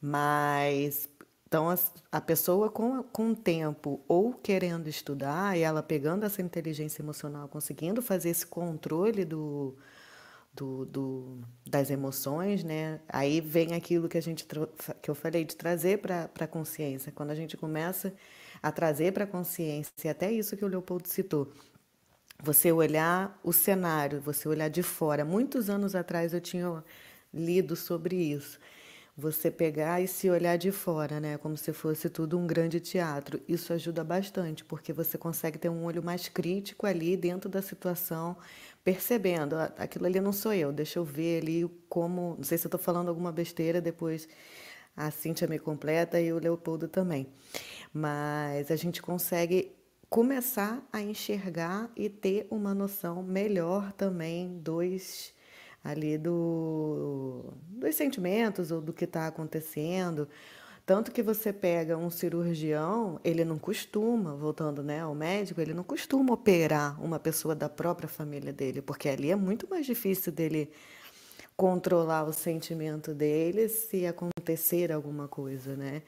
Mas 0.00 1.06
então, 1.46 1.68
a, 1.68 1.76
a 2.12 2.20
pessoa 2.20 2.70
com, 2.70 3.02
com 3.02 3.32
o 3.32 3.36
tempo 3.36 4.00
ou 4.08 4.32
querendo 4.32 4.88
estudar, 4.88 5.54
e 5.54 5.60
ela 5.60 5.82
pegando 5.82 6.24
essa 6.24 6.40
inteligência 6.40 7.02
emocional, 7.02 7.46
conseguindo 7.46 8.00
fazer 8.00 8.30
esse 8.30 8.46
controle 8.46 9.22
do, 9.22 9.76
do, 10.56 10.86
do, 10.86 11.40
das 11.68 11.90
emoções, 11.90 12.64
né? 12.64 13.00
Aí 13.08 13.40
vem 13.40 13.74
aquilo 13.74 14.08
que 14.08 14.16
a 14.16 14.22
gente 14.22 14.46
que 15.02 15.10
eu 15.10 15.14
falei 15.14 15.44
de 15.44 15.54
trazer 15.54 15.98
para 15.98 16.30
a 16.40 16.46
consciência. 16.46 17.12
Quando 17.12 17.30
a 17.30 17.34
gente 17.34 17.56
começa 17.56 18.14
a 18.62 18.72
trazer 18.72 19.12
para 19.12 19.24
a 19.24 19.26
consciência, 19.26 20.10
até 20.10 20.32
isso 20.32 20.56
que 20.56 20.64
o 20.64 20.68
Leopoldo 20.68 21.06
citou, 21.08 21.52
você 22.42 22.72
olhar 22.72 23.38
o 23.44 23.52
cenário, 23.52 24.20
você 24.20 24.48
olhar 24.48 24.68
de 24.68 24.82
fora. 24.82 25.24
Muitos 25.24 25.68
anos 25.68 25.94
atrás 25.94 26.32
eu 26.32 26.40
tinha 26.40 26.82
lido 27.32 27.76
sobre 27.76 28.16
isso 28.16 28.58
você 29.16 29.50
pegar 29.50 30.00
e 30.02 30.06
se 30.06 30.28
olhar 30.28 30.58
de 30.58 30.70
fora, 30.70 31.18
né? 31.18 31.38
Como 31.38 31.56
se 31.56 31.72
fosse 31.72 32.10
tudo 32.10 32.38
um 32.38 32.46
grande 32.46 32.78
teatro. 32.80 33.40
Isso 33.48 33.72
ajuda 33.72 34.04
bastante, 34.04 34.62
porque 34.64 34.92
você 34.92 35.16
consegue 35.16 35.58
ter 35.58 35.70
um 35.70 35.84
olho 35.84 36.02
mais 36.02 36.28
crítico 36.28 36.86
ali 36.86 37.16
dentro 37.16 37.48
da 37.48 37.62
situação, 37.62 38.36
percebendo, 38.86 39.56
ah, 39.56 39.72
aquilo 39.78 40.06
ali 40.06 40.20
não 40.20 40.32
sou 40.32 40.54
eu, 40.54 40.72
deixa 40.72 41.00
eu 41.00 41.04
ver 41.04 41.42
ali 41.42 41.68
como. 41.88 42.36
Não 42.36 42.44
sei 42.44 42.56
se 42.56 42.66
eu 42.66 42.68
estou 42.68 42.78
falando 42.78 43.08
alguma 43.08 43.32
besteira, 43.32 43.80
depois 43.80 44.28
a 44.96 45.10
Cíntia 45.10 45.48
me 45.48 45.58
completa 45.58 46.20
e 46.20 46.32
o 46.32 46.38
Leopoldo 46.38 46.86
também. 46.86 47.26
Mas 47.92 48.70
a 48.70 48.76
gente 48.76 49.02
consegue 49.02 49.72
começar 50.08 50.86
a 50.92 51.02
enxergar 51.02 51.90
e 51.96 52.08
ter 52.08 52.46
uma 52.48 52.72
noção 52.72 53.24
melhor 53.24 53.90
também 53.92 54.56
dos 54.60 55.34
ali 55.82 56.16
do, 56.16 57.54
dos 57.68 57.92
sentimentos 57.96 58.70
ou 58.70 58.80
do 58.80 58.92
que 58.92 59.04
está 59.04 59.26
acontecendo. 59.26 60.28
Tanto 60.86 61.10
que 61.10 61.20
você 61.20 61.52
pega 61.52 61.98
um 61.98 62.08
cirurgião, 62.08 63.20
ele 63.24 63.44
não 63.44 63.58
costuma, 63.58 64.36
voltando 64.36 64.84
né, 64.84 65.00
ao 65.00 65.16
médico, 65.16 65.60
ele 65.60 65.74
não 65.74 65.82
costuma 65.82 66.32
operar 66.32 67.02
uma 67.02 67.18
pessoa 67.18 67.56
da 67.56 67.68
própria 67.68 68.08
família 68.08 68.52
dele, 68.52 68.80
porque 68.80 69.08
ali 69.08 69.32
é 69.32 69.34
muito 69.34 69.68
mais 69.68 69.84
difícil 69.84 70.30
dele 70.30 70.70
controlar 71.56 72.22
o 72.22 72.32
sentimento 72.32 73.12
dele 73.12 73.68
se 73.68 74.06
acontecer 74.06 74.92
alguma 74.92 75.26
coisa, 75.26 75.74
né? 75.74 76.02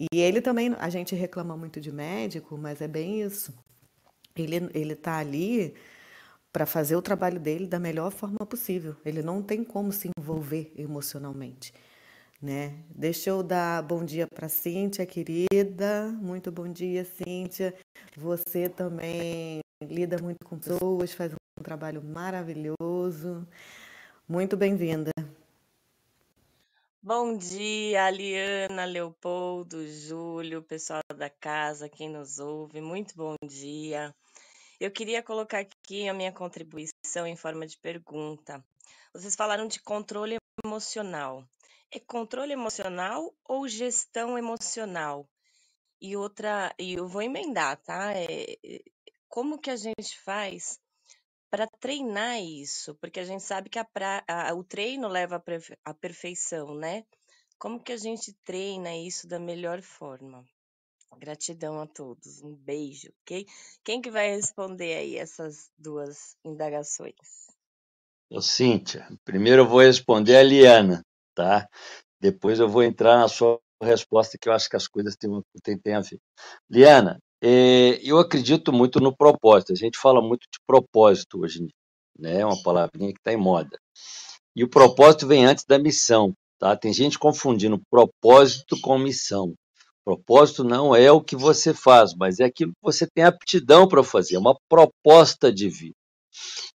E 0.00 0.18
ele 0.18 0.40
também, 0.40 0.74
a 0.78 0.88
gente 0.88 1.14
reclama 1.14 1.54
muito 1.54 1.78
de 1.78 1.92
médico, 1.92 2.56
mas 2.56 2.80
é 2.80 2.88
bem 2.88 3.20
isso. 3.20 3.52
Ele, 4.34 4.70
ele 4.72 4.94
tá 4.94 5.18
ali 5.18 5.74
para 6.50 6.64
fazer 6.64 6.96
o 6.96 7.02
trabalho 7.02 7.38
dele 7.38 7.66
da 7.66 7.78
melhor 7.78 8.10
forma 8.10 8.46
possível. 8.46 8.96
Ele 9.04 9.22
não 9.22 9.42
tem 9.42 9.62
como 9.62 9.92
se 9.92 10.10
envolver 10.18 10.72
emocionalmente. 10.76 11.74
Né? 12.44 12.74
Deixa 12.90 13.30
eu 13.30 13.42
dar 13.42 13.82
bom 13.82 14.04
dia 14.04 14.26
para 14.26 14.50
Cíntia, 14.50 15.06
querida. 15.06 16.08
Muito 16.20 16.52
bom 16.52 16.68
dia, 16.68 17.02
Cíntia. 17.02 17.74
Você 18.18 18.68
também 18.68 19.60
lida 19.82 20.18
muito 20.22 20.44
com 20.44 20.58
pessoas, 20.58 21.14
faz 21.14 21.32
um 21.32 21.62
trabalho 21.62 22.04
maravilhoso. 22.04 23.48
Muito 24.28 24.58
bem-vinda. 24.58 25.10
Bom 27.02 27.34
dia, 27.34 28.04
Aliana, 28.04 28.84
Leopoldo, 28.84 29.86
Júlio, 29.88 30.62
pessoal 30.62 31.00
da 31.16 31.30
casa, 31.30 31.88
quem 31.88 32.10
nos 32.10 32.38
ouve, 32.38 32.78
muito 32.82 33.16
bom 33.16 33.36
dia. 33.42 34.14
Eu 34.78 34.90
queria 34.90 35.22
colocar 35.22 35.60
aqui 35.60 36.06
a 36.10 36.12
minha 36.12 36.30
contribuição 36.30 37.26
em 37.26 37.36
forma 37.36 37.66
de 37.66 37.78
pergunta. 37.78 38.62
Vocês 39.14 39.34
falaram 39.34 39.66
de 39.66 39.80
controle 39.80 40.36
emocional. 40.62 41.42
É 41.90 42.00
controle 42.00 42.52
emocional 42.52 43.34
ou 43.44 43.68
gestão 43.68 44.36
emocional? 44.36 45.28
E 46.00 46.16
outra, 46.16 46.74
e 46.78 46.94
eu 46.94 47.06
vou 47.06 47.22
emendar, 47.22 47.80
tá? 47.82 48.12
É, 48.14 48.58
é 48.64 48.80
como 49.28 49.58
que 49.58 49.70
a 49.70 49.76
gente 49.76 50.20
faz 50.20 50.78
para 51.50 51.66
treinar 51.80 52.42
isso? 52.42 52.94
Porque 52.96 53.20
a 53.20 53.24
gente 53.24 53.42
sabe 53.42 53.70
que 53.70 53.78
a 53.78 53.84
pra, 53.84 54.24
a, 54.28 54.52
o 54.54 54.64
treino 54.64 55.08
leva 55.08 55.42
à 55.84 55.94
perfeição, 55.94 56.74
né? 56.74 57.04
Como 57.58 57.82
que 57.82 57.92
a 57.92 57.96
gente 57.96 58.32
treina 58.44 58.94
isso 58.96 59.26
da 59.26 59.38
melhor 59.38 59.80
forma? 59.80 60.44
Gratidão 61.16 61.80
a 61.80 61.86
todos. 61.86 62.42
Um 62.42 62.54
beijo, 62.54 63.12
ok? 63.22 63.46
Quem 63.84 64.02
que 64.02 64.10
vai 64.10 64.30
responder 64.30 64.94
aí 64.94 65.16
essas 65.16 65.70
duas 65.78 66.36
indagações? 66.44 67.14
Ô, 68.30 68.40
Cíntia, 68.40 69.08
primeiro 69.24 69.62
eu 69.62 69.68
vou 69.68 69.80
responder 69.80 70.36
a 70.36 70.42
Liana, 70.42 71.02
tá? 71.34 71.68
Depois 72.20 72.58
eu 72.60 72.68
vou 72.68 72.82
entrar 72.82 73.18
na 73.18 73.28
sua 73.28 73.58
resposta, 73.82 74.38
que 74.40 74.48
eu 74.48 74.52
acho 74.52 74.68
que 74.68 74.76
as 74.76 74.88
coisas 74.88 75.16
têm, 75.16 75.30
têm, 75.62 75.78
têm 75.78 75.94
a 75.94 76.00
ver. 76.00 76.18
Liana, 76.70 77.18
é, 77.42 78.00
eu 78.02 78.18
acredito 78.18 78.72
muito 78.72 79.00
no 79.00 79.14
propósito. 79.14 79.72
A 79.72 79.76
gente 79.76 79.98
fala 79.98 80.22
muito 80.22 80.42
de 80.50 80.58
propósito 80.66 81.40
hoje 81.40 81.66
né? 82.18 82.40
É 82.40 82.46
uma 82.46 82.62
palavrinha 82.62 83.12
que 83.12 83.18
está 83.18 83.32
em 83.32 83.36
moda. 83.36 83.78
E 84.56 84.62
o 84.62 84.70
propósito 84.70 85.26
vem 85.26 85.44
antes 85.44 85.64
da 85.64 85.78
missão, 85.78 86.32
tá? 86.58 86.76
Tem 86.76 86.92
gente 86.92 87.18
confundindo 87.18 87.80
propósito 87.90 88.80
com 88.80 88.96
missão. 88.98 89.54
Propósito 90.04 90.62
não 90.62 90.94
é 90.94 91.10
o 91.10 91.20
que 91.20 91.34
você 91.34 91.72
faz, 91.72 92.14
mas 92.14 92.38
é 92.38 92.44
aquilo 92.44 92.72
que 92.72 92.82
você 92.82 93.06
tem 93.06 93.24
aptidão 93.24 93.88
para 93.88 94.04
fazer, 94.04 94.36
é 94.36 94.38
uma 94.38 94.56
proposta 94.68 95.50
de 95.50 95.68
vida, 95.68 95.94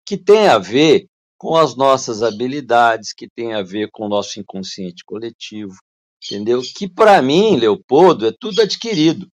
que 0.04 0.16
tem 0.16 0.48
a 0.48 0.58
ver 0.58 1.06
com 1.38 1.56
as 1.56 1.76
nossas 1.76 2.22
habilidades, 2.22 3.12
que 3.14 3.28
tem 3.28 3.54
a 3.54 3.62
ver 3.62 3.88
com 3.92 4.06
o 4.06 4.08
nosso 4.08 4.40
inconsciente 4.40 5.04
coletivo, 5.04 5.74
entendeu? 6.22 6.60
Que 6.76 6.88
para 6.88 7.22
mim, 7.22 7.56
Leopoldo, 7.56 8.26
é 8.26 8.32
tudo 8.38 8.60
adquirido. 8.60 9.26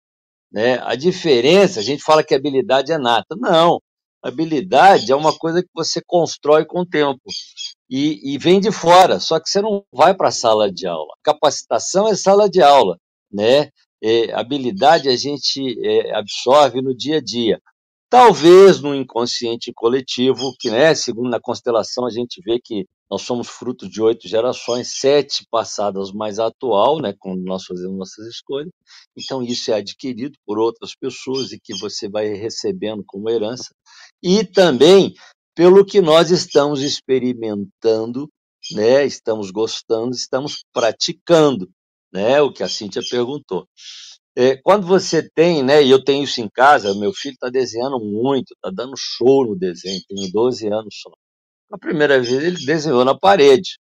Né? 0.52 0.78
A 0.82 0.94
diferença, 0.96 1.80
a 1.80 1.82
gente 1.82 2.02
fala 2.02 2.24
que 2.24 2.34
habilidade 2.34 2.92
é 2.92 2.98
nata. 2.98 3.36
Não, 3.38 3.80
habilidade 4.22 5.12
é 5.12 5.16
uma 5.16 5.36
coisa 5.36 5.62
que 5.62 5.70
você 5.74 6.00
constrói 6.06 6.64
com 6.66 6.80
o 6.80 6.86
tempo 6.86 7.22
e, 7.88 8.34
e 8.34 8.38
vem 8.38 8.60
de 8.60 8.72
fora, 8.72 9.20
só 9.20 9.40
que 9.40 9.48
você 9.48 9.62
não 9.62 9.84
vai 9.92 10.14
para 10.14 10.28
a 10.28 10.32
sala 10.32 10.70
de 10.70 10.86
aula. 10.86 11.14
Capacitação 11.22 12.08
é 12.08 12.16
sala 12.16 12.50
de 12.50 12.60
aula 12.60 12.98
né? 13.32 13.70
É, 14.02 14.32
habilidade 14.34 15.08
a 15.08 15.16
gente 15.16 15.60
é, 15.84 16.14
absorve 16.14 16.82
no 16.82 16.94
dia 16.94 17.18
a 17.18 17.20
dia. 17.20 17.60
Talvez 18.12 18.82
no 18.82 18.94
inconsciente 18.94 19.72
coletivo, 19.74 20.54
que, 20.60 20.70
né, 20.70 20.94
segundo 20.94 21.30
na 21.30 21.40
constelação, 21.40 22.04
a 22.04 22.10
gente 22.10 22.42
vê 22.44 22.60
que 22.62 22.86
nós 23.10 23.22
somos 23.22 23.48
fruto 23.48 23.88
de 23.88 24.02
oito 24.02 24.28
gerações, 24.28 25.00
sete 25.00 25.46
passadas 25.50 26.12
mais 26.12 26.38
atual, 26.38 27.00
né, 27.00 27.14
quando 27.18 27.42
nós 27.42 27.64
fazemos 27.64 27.96
nossas 27.96 28.26
escolhas. 28.26 28.68
Então, 29.16 29.42
isso 29.42 29.70
é 29.70 29.76
adquirido 29.76 30.36
por 30.44 30.58
outras 30.58 30.94
pessoas 30.94 31.52
e 31.52 31.58
que 31.58 31.74
você 31.78 32.06
vai 32.06 32.28
recebendo 32.34 33.02
como 33.06 33.30
herança. 33.30 33.74
E 34.22 34.44
também 34.44 35.14
pelo 35.54 35.82
que 35.82 36.02
nós 36.02 36.30
estamos 36.30 36.82
experimentando 36.82 38.28
né? 38.70 39.04
Estamos 39.04 39.50
gostando, 39.50 40.14
estamos 40.14 40.64
praticando, 40.72 41.68
né? 42.12 42.40
O 42.40 42.52
que 42.52 42.62
a 42.62 42.68
Cíntia 42.68 43.02
perguntou. 43.10 43.66
É, 44.36 44.56
quando 44.56 44.86
você 44.86 45.28
tem, 45.34 45.62
né, 45.62 45.82
e 45.82 45.90
eu 45.90 46.02
tenho 46.02 46.24
isso 46.24 46.40
em 46.40 46.48
casa, 46.48 46.94
meu 46.94 47.12
filho 47.12 47.34
está 47.34 47.50
desenhando 47.50 48.00
muito, 48.00 48.54
está 48.54 48.70
dando 48.70 48.94
show 48.96 49.46
no 49.46 49.56
desenho, 49.56 50.00
tenho 50.08 50.30
12 50.32 50.68
anos 50.68 50.94
só. 51.02 51.10
A 51.70 51.78
primeira 51.78 52.20
vez 52.20 52.42
ele 52.42 52.64
desenhou 52.64 53.04
na 53.04 53.18
parede. 53.18 53.78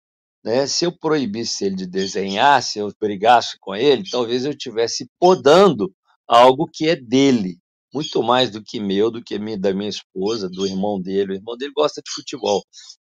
Né? 0.44 0.66
Se 0.66 0.86
eu 0.86 0.92
proibisse 0.98 1.64
ele 1.66 1.76
de 1.76 1.86
desenhar, 1.86 2.62
se 2.62 2.78
eu 2.78 2.92
brigasse 3.00 3.56
com 3.60 3.74
ele, 3.74 4.04
talvez 4.10 4.44
eu 4.44 4.52
estivesse 4.52 5.06
podando 5.18 5.92
algo 6.26 6.68
que 6.72 6.88
é 6.88 6.96
dele, 6.96 7.58
muito 7.92 8.22
mais 8.22 8.50
do 8.50 8.62
que 8.62 8.80
meu, 8.80 9.10
do 9.10 9.22
que 9.22 9.38
da 9.58 9.74
minha 9.74 9.88
esposa, 9.88 10.48
do 10.48 10.66
irmão 10.66 11.00
dele. 11.00 11.32
O 11.32 11.36
irmão 11.36 11.56
dele 11.56 11.72
gosta 11.74 12.02
de 12.02 12.10
futebol. 12.10 12.62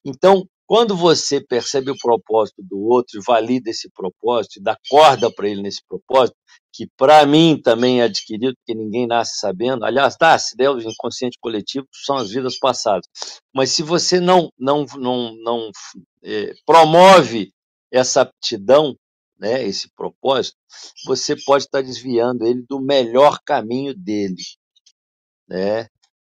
Então, 0.05 0.46
quando 0.70 0.96
você 0.96 1.40
percebe 1.40 1.90
o 1.90 1.98
propósito 1.98 2.62
do 2.62 2.78
outro 2.78 3.18
e 3.18 3.24
valida 3.26 3.70
esse 3.70 3.90
propósito, 3.90 4.62
dá 4.62 4.78
corda 4.88 5.28
para 5.28 5.48
ele 5.48 5.62
nesse 5.62 5.83
propósito, 5.85 6.37
que 6.72 6.87
para 6.96 7.26
mim 7.26 7.61
também 7.61 8.00
é 8.00 8.04
adquirido, 8.04 8.54
porque 8.54 8.80
ninguém 8.80 9.04
nasce 9.04 9.40
sabendo. 9.40 9.85
Aliás, 9.85 10.14
nasce, 10.20 10.54
né? 10.56 10.70
O 10.70 10.78
inconsciente 10.78 11.37
coletivo 11.40 11.88
são 11.92 12.18
as 12.18 12.30
vidas 12.30 12.56
passadas. 12.56 13.04
Mas 13.52 13.72
se 13.72 13.83
você 13.83 14.20
não, 14.20 14.48
não, 14.56 14.87
não, 14.96 15.35
não 15.42 15.70
é, 16.22 16.52
promove 16.64 17.50
essa 17.90 18.20
aptidão, 18.20 18.94
né, 19.40 19.64
esse 19.64 19.90
propósito, 19.96 20.56
você 21.04 21.35
pode 21.35 21.64
estar 21.64 21.83
desviando 21.83 22.46
ele 22.46 22.64
do 22.68 22.80
melhor 22.80 23.40
caminho 23.44 23.92
dele. 23.92 24.37
Né? 25.48 25.88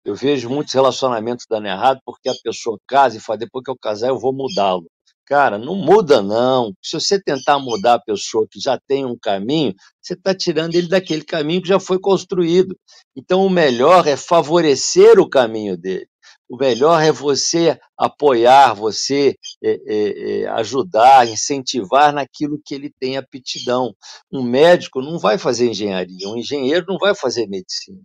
Eu 0.09 0.15
vejo 0.15 0.49
muitos 0.49 0.73
relacionamentos 0.73 1.45
dando 1.47 1.67
errado 1.67 2.01
porque 2.03 2.31
a 2.31 2.35
pessoa 2.43 2.81
casa 2.89 3.19
e 3.19 3.21
fala, 3.21 3.41
depois 3.41 3.63
que 3.63 3.71
eu 3.71 3.77
casar 3.77 4.09
eu 4.09 4.19
vou 4.19 4.33
mudá-lo. 4.33 4.87
Cara, 5.27 5.59
não 5.59 5.75
muda 5.75 6.23
não. 6.23 6.73
Se 6.83 6.99
você 6.99 7.23
tentar 7.23 7.59
mudar 7.59 7.95
a 7.97 8.01
pessoa 8.01 8.47
que 8.51 8.59
já 8.59 8.81
tem 8.89 9.05
um 9.05 9.19
caminho, 9.21 9.75
você 10.01 10.15
está 10.15 10.35
tirando 10.35 10.75
ele 10.75 10.89
daquele 10.89 11.23
caminho 11.23 11.61
que 11.61 11.69
já 11.69 11.79
foi 11.79 12.01
construído. 12.01 12.75
Então, 13.15 13.45
o 13.45 13.51
melhor 13.51 14.07
é 14.07 14.17
favorecer 14.17 15.21
o 15.21 15.29
caminho 15.29 15.77
dele. 15.77 16.09
O 16.49 16.57
melhor 16.57 17.03
é 17.03 17.13
você 17.13 17.79
apoiar, 17.95 18.73
você 18.73 19.37
é, 19.63 19.73
é, 19.87 20.41
é, 20.41 20.49
ajudar, 20.53 21.29
incentivar 21.29 22.15
naquilo 22.15 22.59
que 22.65 22.75
ele 22.75 22.91
tem 22.99 23.19
aptidão. 23.19 23.95
Um 24.33 24.43
médico 24.43 25.03
não 25.03 25.19
vai 25.19 25.37
fazer 25.37 25.69
engenharia, 25.69 26.27
um 26.31 26.39
engenheiro 26.39 26.87
não 26.89 26.97
vai 26.97 27.15
fazer 27.15 27.47
medicina, 27.47 28.01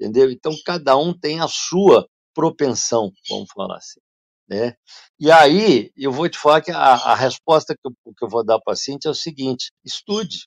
entendeu? 0.00 0.30
Então, 0.30 0.52
cada 0.64 0.96
um 0.96 1.12
tem 1.12 1.40
a 1.40 1.48
sua 1.48 2.08
propensão, 2.34 3.12
vamos 3.28 3.48
falar 3.52 3.76
assim. 3.76 4.00
Né? 4.48 4.76
E 5.18 5.30
aí, 5.30 5.90
eu 5.96 6.12
vou 6.12 6.28
te 6.28 6.38
falar 6.38 6.60
que 6.60 6.70
a, 6.70 6.76
a 6.76 7.14
resposta 7.14 7.74
que 7.74 7.80
eu, 7.84 7.92
que 8.16 8.24
eu, 8.24 8.28
vou 8.28 8.44
dar 8.44 8.60
para 8.60 8.74
a 8.74 8.76
Cintia 8.76 9.08
é 9.08 9.12
o 9.12 9.14
seguinte: 9.14 9.72
estude, 9.84 10.46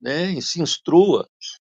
né? 0.00 0.32
E 0.32 0.42
se 0.42 0.60
instrua. 0.60 1.26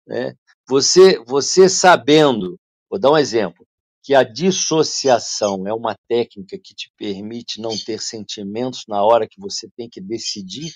Né? 0.06 0.34
Você, 0.68 1.18
você 1.24 1.68
sabendo, 1.68 2.58
vou 2.88 2.98
dar 3.00 3.10
um 3.10 3.18
exemplo, 3.18 3.66
que 4.04 4.14
a 4.14 4.22
dissociação 4.22 5.66
é 5.66 5.72
uma 5.72 5.96
técnica 6.06 6.58
que 6.62 6.74
te 6.74 6.92
permite 6.96 7.60
não 7.60 7.76
ter 7.76 7.98
sentimentos 8.00 8.84
na 8.86 9.02
hora 9.02 9.26
que 9.26 9.40
você 9.40 9.68
tem 9.76 9.88
que 9.88 10.00
decidir, 10.00 10.72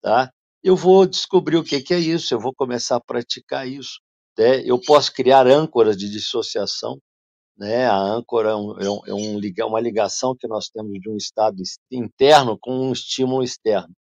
tá? 0.00 0.32
Eu 0.62 0.76
vou 0.76 1.06
descobrir 1.06 1.58
o 1.58 1.64
que, 1.64 1.80
que 1.82 1.92
é 1.92 1.98
isso, 1.98 2.32
eu 2.32 2.40
vou 2.40 2.54
começar 2.54 2.96
a 2.96 3.00
praticar 3.00 3.68
isso. 3.68 4.00
Né? 4.38 4.62
Eu 4.64 4.80
posso 4.80 5.12
criar 5.12 5.46
âncoras 5.46 5.96
de 5.96 6.10
dissociação, 6.10 6.98
né? 7.60 7.86
A 7.86 7.96
âncora 7.98 8.50
é, 8.52 8.54
um, 8.54 8.80
é, 9.06 9.12
um, 9.12 9.40
é 9.58 9.64
uma 9.64 9.80
ligação 9.80 10.34
que 10.34 10.48
nós 10.48 10.70
temos 10.70 10.98
de 10.98 11.10
um 11.10 11.16
estado 11.16 11.62
interno 11.92 12.58
com 12.58 12.72
um 12.72 12.92
estímulo 12.92 13.42
externo. 13.42 13.94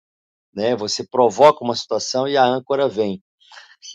Né? 0.53 0.75
Você 0.77 1.05
provoca 1.05 1.63
uma 1.63 1.75
situação 1.75 2.27
e 2.27 2.37
a 2.37 2.45
âncora 2.45 2.87
vem. 2.87 3.21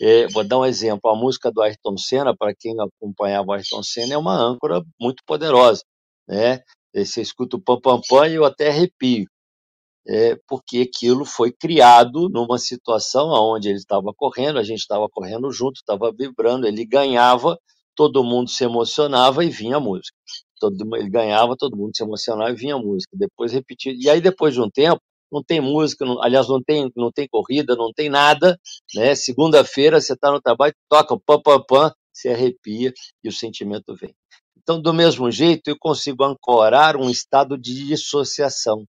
É, 0.01 0.27
vou 0.27 0.47
dar 0.47 0.59
um 0.59 0.65
exemplo: 0.65 1.09
a 1.09 1.15
música 1.15 1.51
do 1.51 1.61
Ayrton 1.61 1.97
Senna, 1.97 2.35
para 2.37 2.53
quem 2.55 2.75
acompanhava 2.79 3.49
o 3.49 3.53
Ayrton 3.53 3.83
Senna, 3.83 4.13
é 4.13 4.17
uma 4.17 4.35
âncora 4.35 4.83
muito 4.99 5.23
poderosa. 5.25 5.83
Né? 6.27 6.61
Você 6.93 7.21
escuta 7.21 7.57
o 7.57 7.61
pam 7.61 7.79
pam 7.81 8.01
pam 8.07 8.27
e 8.27 8.35
eu 8.35 8.45
até 8.45 8.69
arrepio. 8.69 9.27
É, 10.07 10.37
porque 10.47 10.87
aquilo 10.89 11.25
foi 11.25 11.51
criado 11.51 12.29
numa 12.29 12.59
situação 12.59 13.29
onde 13.29 13.69
ele 13.69 13.77
estava 13.77 14.13
correndo, 14.15 14.59
a 14.59 14.63
gente 14.63 14.79
estava 14.79 15.09
correndo 15.09 15.51
junto, 15.51 15.77
estava 15.77 16.11
vibrando, 16.15 16.67
ele 16.67 16.85
ganhava 16.85 17.57
todo 17.95 18.23
mundo 18.23 18.49
se 18.49 18.63
emocionava 18.63 19.43
e 19.43 19.49
vinha 19.49 19.77
a 19.77 19.79
música. 19.79 20.15
Todo, 20.59 20.95
ele 20.95 21.09
ganhava, 21.09 21.55
todo 21.57 21.77
mundo 21.77 21.95
se 21.95 22.03
emocionava 22.03 22.51
e 22.51 22.55
vinha 22.55 22.75
a 22.75 22.79
música. 22.79 23.15
Depois 23.17 23.53
repetia. 23.53 23.93
E 23.97 24.09
aí, 24.09 24.21
depois 24.21 24.53
de 24.53 24.61
um 24.61 24.69
tempo, 24.69 25.01
não 25.31 25.43
tem 25.43 25.59
música, 25.59 26.05
não, 26.05 26.21
aliás, 26.21 26.47
não 26.47 26.61
tem, 26.61 26.91
não 26.95 27.11
tem 27.11 27.27
corrida, 27.27 27.75
não 27.75 27.91
tem 27.93 28.09
nada. 28.09 28.59
Né? 28.93 29.15
Segunda-feira, 29.15 29.99
você 29.99 30.13
está 30.13 30.31
no 30.31 30.41
trabalho, 30.41 30.73
toca 30.89 31.13
o 31.13 31.19
pam, 31.19 31.41
pam, 31.41 31.63
pam, 31.67 31.93
se 32.13 32.29
arrepia 32.29 32.93
e 33.23 33.29
o 33.29 33.31
sentimento 33.31 33.95
vem. 33.95 34.13
Então, 34.57 34.81
do 34.81 34.93
mesmo 34.93 35.29
jeito, 35.31 35.69
eu 35.69 35.77
consigo 35.79 36.23
ancorar 36.23 36.95
um 36.97 37.09
estado 37.09 37.57
de 37.57 37.87
dissociação. 37.87 38.85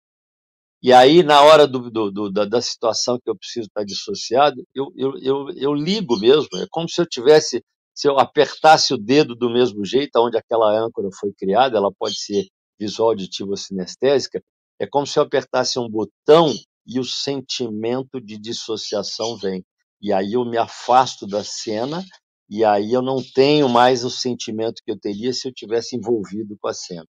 E 0.85 0.93
aí, 0.93 1.23
na 1.23 1.41
hora 1.41 1.67
do, 1.67 1.91
do, 1.91 2.11
do, 2.11 2.31
da, 2.31 2.45
da, 2.45 2.61
situação 2.61 3.19
que 3.19 3.31
eu 3.31 3.35
preciso 3.35 3.69
estar 3.69 3.85
dissociado, 3.85 4.63
eu, 4.75 4.93
eu, 4.95 5.15
eu, 5.23 5.47
eu 5.57 5.73
ligo 5.73 6.15
mesmo. 6.19 6.47
É 6.59 6.67
como 6.71 6.87
se 6.91 7.01
eu 7.01 7.07
tivesse 7.07 7.65
se 7.95 8.07
eu 8.07 8.19
apertasse 8.19 8.93
o 8.93 8.99
dedo 8.99 9.35
do 9.35 9.49
mesmo 9.49 9.83
jeito, 9.83 10.19
onde 10.19 10.37
aquela 10.37 10.79
âncora 10.79 11.09
foi 11.19 11.33
criada, 11.33 11.79
ela 11.79 11.91
pode 11.91 12.21
ser 12.21 12.45
visual, 12.79 13.11
auditiva 13.11 13.49
ou 13.49 13.57
sinestésica, 13.57 14.43
é 14.79 14.87
como 14.87 15.07
se 15.07 15.19
eu 15.19 15.23
apertasse 15.23 15.79
um 15.79 15.89
botão 15.89 16.53
e 16.87 17.01
o 17.01 17.05
sentimento 17.05 18.21
de 18.21 18.37
dissociação 18.37 19.39
vem. 19.39 19.65
E 20.03 20.13
aí 20.13 20.35
eu 20.35 20.45
me 20.45 20.59
afasto 20.59 21.27
da 21.27 21.43
cena 21.43 22.05
e 22.47 22.63
aí 22.63 22.93
eu 22.93 23.01
não 23.01 23.23
tenho 23.35 23.71
mais 23.71 24.05
o 24.05 24.11
sentimento 24.11 24.83
que 24.85 24.93
eu 24.93 25.01
teria 25.01 25.33
se 25.33 25.49
eu 25.49 25.53
tivesse 25.55 25.97
envolvido 25.97 26.59
com 26.61 26.69
a 26.69 26.75
cena. 26.75 27.07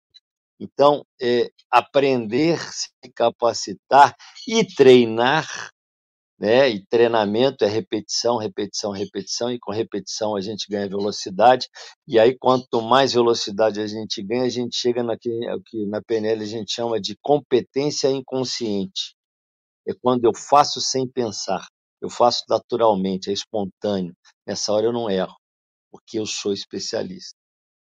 Então, 0.63 1.05
é, 1.21 1.51
aprender, 1.71 2.59
se 2.73 2.89
capacitar 3.15 4.15
e 4.47 4.65
treinar 4.65 5.47
né? 6.43 6.69
E 6.69 6.85
treinamento 6.87 7.65
é 7.65 7.69
repetição, 7.69 8.37
repetição, 8.37 8.91
repetição, 8.91 9.49
e 9.53 9.61
com 9.61 9.71
repetição 9.71 10.35
a 10.35 10.41
gente 10.41 10.67
ganha 10.69 10.89
velocidade. 10.89 11.69
E 12.09 12.19
aí, 12.19 12.37
quanto 12.37 12.83
mais 12.83 13.13
velocidade 13.13 13.81
a 13.81 13.87
gente 13.87 14.21
ganha, 14.25 14.43
a 14.43 14.49
gente 14.49 14.77
chega 14.77 15.05
naquele, 15.05 15.49
o 15.55 15.63
que 15.63 15.87
na 15.87 16.03
PNL 16.03 16.43
a 16.43 16.47
gente 16.47 16.73
chama 16.73 17.01
de 17.01 17.17
competência 17.23 18.09
inconsciente. 18.11 19.15
É 19.87 19.93
quando 20.03 20.25
eu 20.25 20.33
faço 20.35 20.81
sem 20.81 21.09
pensar, 21.09 21.65
eu 22.01 22.11
faço 22.11 22.45
naturalmente, 22.49 23.31
é 23.31 23.33
espontâneo. 23.33 24.13
Nessa 24.45 24.73
hora 24.73 24.87
eu 24.87 24.93
não 24.93 25.09
erro, 25.09 25.37
porque 25.93 26.19
eu 26.19 26.27
sou 26.27 26.53
especialista. 26.53 27.37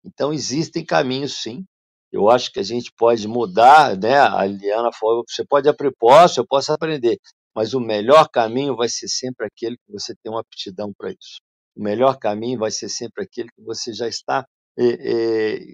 Então, 0.05 0.31
existem 0.31 0.85
caminhos, 0.85 1.41
sim. 1.41 1.65
Eu 2.11 2.29
acho 2.29 2.51
que 2.51 2.59
a 2.59 2.63
gente 2.63 2.91
pode 2.97 3.27
mudar, 3.27 3.97
né? 3.97 4.19
A 4.19 4.45
Liana 4.45 4.91
falou, 4.91 5.23
você 5.27 5.45
pode 5.45 5.69
abrir 5.69 5.93
posso, 5.97 6.39
eu 6.39 6.45
posso 6.45 6.71
aprender 6.73 7.17
mas 7.55 7.73
o 7.73 7.79
melhor 7.79 8.29
caminho 8.29 8.75
vai 8.75 8.89
ser 8.89 9.07
sempre 9.07 9.45
aquele 9.45 9.77
que 9.77 9.91
você 9.91 10.15
tem 10.15 10.31
uma 10.31 10.41
aptidão 10.41 10.93
para 10.93 11.11
isso. 11.11 11.41
O 11.75 11.83
melhor 11.83 12.17
caminho 12.17 12.59
vai 12.59 12.71
ser 12.71 12.89
sempre 12.89 13.23
aquele 13.23 13.49
que 13.49 13.61
você 13.61 13.93
já 13.93 14.07
está, 14.07 14.45
é, 14.77 14.85
é, 14.85 15.73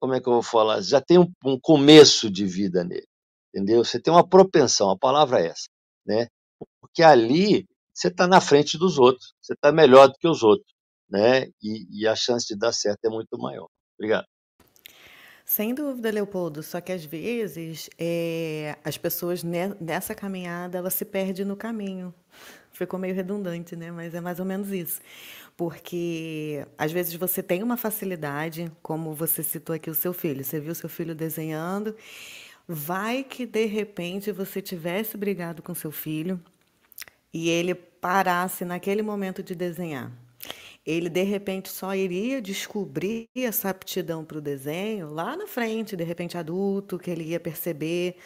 como 0.00 0.14
é 0.14 0.20
que 0.20 0.28
eu 0.28 0.34
vou 0.34 0.42
falar? 0.42 0.80
Já 0.82 1.00
tem 1.00 1.18
um, 1.18 1.30
um, 1.44 1.58
começo 1.60 2.30
de 2.30 2.44
vida 2.44 2.84
nele, 2.84 3.06
entendeu? 3.52 3.84
Você 3.84 4.00
tem 4.00 4.12
uma 4.12 4.26
propensão, 4.26 4.90
a 4.90 4.98
palavra 4.98 5.40
é 5.40 5.46
essa, 5.46 5.68
né? 6.06 6.28
Porque 6.80 7.02
ali 7.02 7.66
você 7.92 8.08
está 8.08 8.26
na 8.26 8.40
frente 8.40 8.76
dos 8.78 8.98
outros, 8.98 9.34
você 9.40 9.54
está 9.54 9.72
melhor 9.72 10.08
do 10.08 10.14
que 10.14 10.28
os 10.28 10.42
outros, 10.42 10.72
né? 11.08 11.46
E, 11.62 12.02
e 12.02 12.06
a 12.06 12.16
chance 12.16 12.46
de 12.46 12.56
dar 12.56 12.72
certo 12.72 13.04
é 13.04 13.08
muito 13.10 13.38
maior. 13.38 13.68
Obrigado. 13.98 14.26
Sem 15.44 15.74
dúvida, 15.74 16.10
Leopoldo. 16.10 16.62
Só 16.62 16.80
que 16.80 16.90
às 16.90 17.04
vezes 17.04 17.90
é, 17.98 18.76
as 18.82 18.96
pessoas 18.96 19.44
nessa 19.80 20.14
caminhada 20.14 20.78
elas 20.78 20.94
se 20.94 21.04
perdem 21.04 21.44
no 21.44 21.56
caminho. 21.56 22.14
Ficou 22.72 22.98
meio 22.98 23.14
redundante, 23.14 23.76
né? 23.76 23.92
Mas 23.92 24.14
é 24.14 24.20
mais 24.20 24.40
ou 24.40 24.46
menos 24.46 24.70
isso. 24.72 25.00
Porque 25.56 26.66
às 26.78 26.90
vezes 26.90 27.14
você 27.14 27.42
tem 27.42 27.62
uma 27.62 27.76
facilidade, 27.76 28.72
como 28.82 29.14
você 29.14 29.42
citou 29.42 29.74
aqui 29.76 29.90
o 29.90 29.94
seu 29.94 30.12
filho. 30.12 30.42
Você 30.42 30.58
viu 30.58 30.74
seu 30.74 30.88
filho 30.88 31.14
desenhando. 31.14 31.94
Vai 32.66 33.22
que 33.22 33.46
de 33.46 33.66
repente 33.66 34.32
você 34.32 34.62
tivesse 34.62 35.16
brigado 35.16 35.62
com 35.62 35.74
seu 35.74 35.92
filho 35.92 36.40
e 37.32 37.50
ele 37.50 37.74
parasse 37.74 38.64
naquele 38.64 39.02
momento 39.02 39.42
de 39.42 39.54
desenhar 39.54 40.23
ele 40.86 41.08
de 41.08 41.22
repente 41.22 41.68
só 41.70 41.94
iria 41.94 42.42
descobrir 42.42 43.28
essa 43.34 43.70
aptidão 43.70 44.24
para 44.24 44.38
o 44.38 44.40
desenho 44.40 45.10
lá 45.10 45.36
na 45.36 45.46
frente, 45.46 45.96
de 45.96 46.04
repente 46.04 46.36
adulto, 46.36 46.98
que 46.98 47.10
ele 47.10 47.24
ia 47.24 47.40
perceber, 47.40 48.16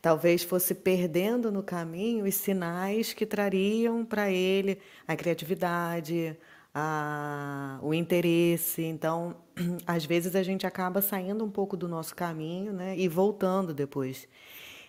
talvez 0.00 0.42
fosse 0.44 0.74
perdendo 0.74 1.50
no 1.50 1.62
caminho 1.62 2.24
os 2.24 2.34
sinais 2.34 3.12
que 3.12 3.26
trariam 3.26 4.04
para 4.04 4.30
ele 4.30 4.78
a 5.08 5.16
criatividade, 5.16 6.36
a, 6.74 7.78
o 7.82 7.94
interesse. 7.94 8.82
Então, 8.82 9.36
às 9.86 10.04
vezes 10.04 10.36
a 10.36 10.42
gente 10.42 10.66
acaba 10.66 11.00
saindo 11.00 11.44
um 11.44 11.50
pouco 11.50 11.76
do 11.76 11.88
nosso 11.88 12.14
caminho 12.14 12.72
né, 12.72 12.96
e 12.96 13.08
voltando 13.08 13.74
depois. 13.74 14.28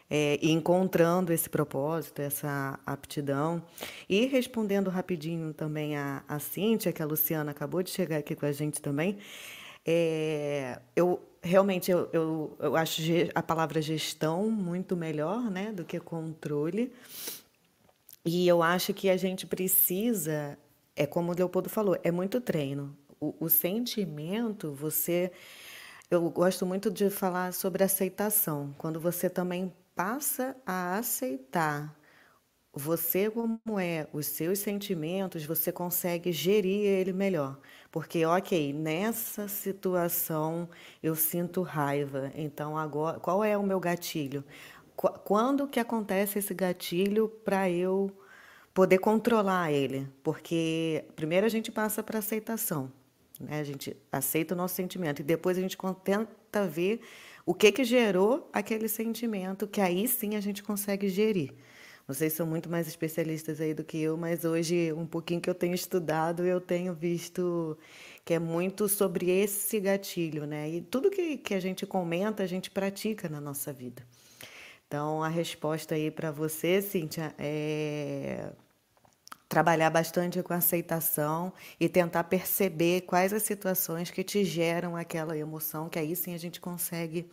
É, 0.09 0.39
encontrando 0.41 1.33
esse 1.33 1.49
propósito, 1.49 2.21
essa 2.21 2.79
aptidão. 2.85 3.61
E 4.07 4.25
respondendo 4.25 4.89
rapidinho 4.89 5.53
também 5.53 5.97
a, 5.97 6.23
a 6.27 6.39
Cíntia, 6.39 6.91
que 6.91 7.01
a 7.01 7.05
Luciana 7.05 7.51
acabou 7.51 7.81
de 7.81 7.89
chegar 7.89 8.17
aqui 8.17 8.35
com 8.35 8.45
a 8.45 8.51
gente 8.51 8.81
também, 8.81 9.17
é, 9.85 10.79
eu 10.95 11.21
realmente 11.41 11.91
eu, 11.91 12.09
eu, 12.11 12.57
eu 12.59 12.75
acho 12.75 13.01
a 13.35 13.43
palavra 13.43 13.79
gestão 13.81 14.49
muito 14.49 14.97
melhor 14.97 15.49
né, 15.51 15.71
do 15.71 15.85
que 15.85 15.99
controle. 15.99 16.91
E 18.25 18.47
eu 18.47 18.63
acho 18.63 18.93
que 18.93 19.09
a 19.09 19.17
gente 19.17 19.45
precisa, 19.45 20.57
é 20.95 21.05
como 21.05 21.31
o 21.31 21.35
Leopoldo 21.35 21.69
falou, 21.69 21.95
é 22.03 22.11
muito 22.11 22.41
treino. 22.41 22.97
O, 23.19 23.35
o 23.39 23.49
sentimento, 23.49 24.73
você. 24.73 25.31
Eu 26.09 26.29
gosto 26.29 26.65
muito 26.65 26.91
de 26.91 27.09
falar 27.09 27.53
sobre 27.53 27.83
aceitação. 27.83 28.73
Quando 28.77 28.99
você 28.99 29.29
também 29.29 29.71
passa 29.95 30.55
a 30.65 30.97
aceitar 30.97 31.95
você 32.75 33.31
como 33.31 33.79
é, 33.79 34.05
os 34.11 34.25
seus 34.25 34.59
sentimentos, 34.59 35.45
você 35.45 35.71
consegue 35.71 36.33
gerir 36.33 36.81
ele 36.81 37.13
melhor. 37.13 37.57
Porque, 37.89 38.25
ok, 38.25 38.73
nessa 38.73 39.47
situação 39.47 40.69
eu 41.01 41.15
sinto 41.15 41.61
raiva. 41.61 42.31
Então, 42.35 42.77
agora, 42.77 43.17
qual 43.19 43.43
é 43.43 43.57
o 43.57 43.63
meu 43.63 43.79
gatilho? 43.79 44.43
Quando 44.95 45.67
que 45.67 45.79
acontece 45.79 46.39
esse 46.39 46.53
gatilho 46.53 47.29
para 47.29 47.69
eu 47.69 48.11
poder 48.73 48.97
controlar 48.97 49.71
ele? 49.71 50.09
Porque 50.21 51.05
primeiro 51.15 51.45
a 51.45 51.49
gente 51.49 51.71
passa 51.71 52.03
para 52.03 52.19
aceitação. 52.19 52.91
Né? 53.39 53.59
A 53.61 53.63
gente 53.63 53.95
aceita 54.11 54.53
o 54.53 54.57
nosso 54.57 54.75
sentimento 54.75 55.21
e 55.21 55.23
depois 55.23 55.57
a 55.57 55.61
gente 55.61 55.77
tenta 56.03 56.67
ver 56.67 57.01
o 57.45 57.53
que, 57.53 57.71
que 57.71 57.83
gerou 57.83 58.49
aquele 58.51 58.87
sentimento, 58.87 59.67
que 59.67 59.79
aí 59.79 60.07
sim 60.07 60.35
a 60.35 60.41
gente 60.41 60.63
consegue 60.63 61.07
gerir. 61.09 61.53
Vocês 62.07 62.33
são 62.33 62.45
muito 62.45 62.69
mais 62.69 62.87
especialistas 62.87 63.59
aí 63.59 63.73
do 63.73 63.83
que 63.83 63.99
eu, 63.99 64.15
mas 64.15 64.45
hoje, 64.45 64.93
um 64.93 65.07
pouquinho 65.07 65.41
que 65.41 65.49
eu 65.49 65.55
tenho 65.55 65.73
estudado, 65.73 66.43
eu 66.45 66.61
tenho 66.61 66.93
visto 66.93 67.77
que 68.23 68.33
é 68.33 68.39
muito 68.39 68.87
sobre 68.87 69.29
esse 69.29 69.79
gatilho, 69.79 70.45
né? 70.45 70.69
E 70.69 70.81
tudo 70.81 71.09
que, 71.09 71.37
que 71.37 71.53
a 71.53 71.59
gente 71.59 71.85
comenta, 71.85 72.43
a 72.43 72.47
gente 72.47 72.69
pratica 72.69 73.27
na 73.27 73.41
nossa 73.41 73.73
vida. 73.73 74.03
Então, 74.87 75.23
a 75.23 75.27
resposta 75.27 75.95
aí 75.95 76.11
para 76.11 76.31
você, 76.31 76.79
Cíntia, 76.79 77.33
é 77.39 78.51
trabalhar 79.47 79.89
bastante 79.89 80.41
com 80.41 80.53
aceitação 80.53 81.53
e 81.79 81.87
tentar 81.87 82.23
perceber 82.25 83.01
quais 83.01 83.31
as 83.33 83.43
situações 83.43 84.09
que 84.09 84.23
te 84.23 84.43
geram 84.43 84.95
aquela 84.95 85.37
emoção, 85.37 85.87
que 85.87 85.99
aí 85.99 86.15
sim 86.15 86.33
a 86.33 86.37
gente 86.37 86.59
consegue 86.59 87.29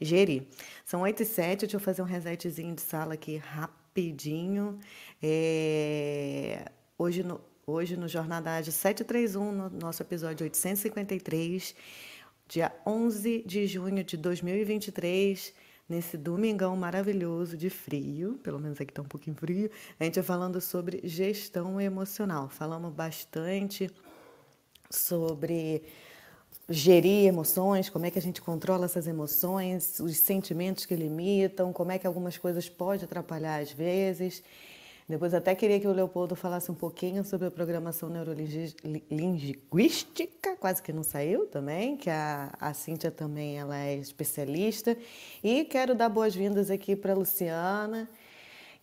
gerir. 0.00 0.46
São 0.84 1.02
8 1.02 1.22
e 1.22 1.26
7, 1.26 1.60
deixa 1.60 1.76
eu 1.76 1.80
fazer 1.80 2.02
um 2.02 2.06
resetzinho 2.06 2.74
de 2.74 2.82
sala 2.82 3.14
aqui 3.14 3.36
rapidinho. 3.36 4.78
É... 5.22 6.64
Hoje, 6.96 7.22
no, 7.22 7.40
hoje 7.66 7.96
no 7.96 8.08
Jornada 8.08 8.56
Ágil 8.56 8.72
731, 8.72 9.52
no 9.52 9.70
nosso 9.70 10.02
episódio 10.02 10.44
853, 10.44 11.74
dia 12.48 12.72
11 12.86 13.44
de 13.46 13.66
junho 13.66 14.02
de 14.02 14.16
2023, 14.16 15.54
nesse 15.88 16.16
domingão 16.16 16.76
maravilhoso 16.76 17.56
de 17.56 17.70
frio, 17.70 18.38
pelo 18.42 18.58
menos 18.58 18.80
aqui 18.80 18.90
está 18.90 19.00
um 19.00 19.06
pouquinho 19.06 19.36
frio, 19.36 19.70
a 19.98 20.04
gente 20.04 20.16
vai 20.16 20.24
falando 20.24 20.60
sobre 20.60 21.00
gestão 21.04 21.80
emocional. 21.80 22.48
Falamos 22.48 22.92
bastante 22.92 23.90
sobre 24.90 25.82
gerir 26.68 27.26
emoções, 27.26 27.88
como 27.88 28.04
é 28.04 28.10
que 28.10 28.18
a 28.18 28.22
gente 28.22 28.42
controla 28.42 28.84
essas 28.84 29.06
emoções, 29.06 29.98
os 30.00 30.18
sentimentos 30.18 30.84
que 30.84 30.94
limitam, 30.94 31.72
como 31.72 31.90
é 31.90 31.98
que 31.98 32.06
algumas 32.06 32.36
coisas 32.36 32.68
podem 32.68 33.04
atrapalhar 33.04 33.62
às 33.62 33.72
vezes. 33.72 34.42
Depois 35.08 35.32
até 35.32 35.54
queria 35.54 35.80
que 35.80 35.88
o 35.88 35.92
Leopoldo 35.92 36.36
falasse 36.36 36.70
um 36.70 36.74
pouquinho 36.74 37.24
sobre 37.24 37.46
a 37.46 37.50
programação 37.50 38.10
neurolinguística, 38.10 40.54
quase 40.56 40.82
que 40.82 40.92
não 40.92 41.02
saiu 41.02 41.46
também, 41.46 41.96
que 41.96 42.10
a, 42.10 42.52
a 42.60 42.74
Cíntia 42.74 43.10
também 43.10 43.58
ela 43.58 43.78
é 43.78 43.96
especialista. 43.96 44.94
E 45.42 45.64
quero 45.64 45.94
dar 45.94 46.10
boas-vindas 46.10 46.70
aqui 46.70 46.94
para 46.94 47.14
a 47.14 47.16
Luciana, 47.16 48.06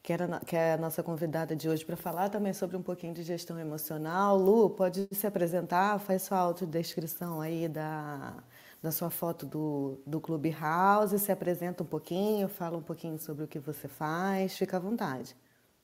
que, 0.02 0.12
era, 0.12 0.40
que 0.40 0.56
é 0.56 0.74
a 0.74 0.78
nossa 0.78 1.04
convidada 1.04 1.56
de 1.56 1.70
hoje 1.70 1.86
para 1.86 1.96
falar 1.96 2.30
também 2.30 2.54
sobre 2.54 2.76
um 2.76 2.82
pouquinho 2.82 3.14
de 3.14 3.22
gestão 3.22 3.60
emocional. 3.60 4.36
Lu, 4.36 4.72
pode 4.72 5.08
se 5.12 5.28
apresentar, 5.28 6.00
faz 6.00 6.24
sua 6.24 6.40
autodescrição 6.40 7.40
aí 7.40 7.68
da, 7.68 8.34
da 8.82 8.92
sua 8.92 9.12
foto 9.12 9.46
do, 9.46 10.00
do 10.08 10.20
Clubhouse, 10.20 11.20
se 11.20 11.32
apresenta 11.32 11.84
um 11.84 11.86
pouquinho, 11.86 12.48
fala 12.48 12.78
um 12.78 12.82
pouquinho 12.82 13.20
sobre 13.20 13.44
o 13.44 13.48
que 13.48 13.60
você 13.60 13.88
faz, 13.88 14.58
fica 14.58 14.78
à 14.78 14.80
vontade. 14.80 15.36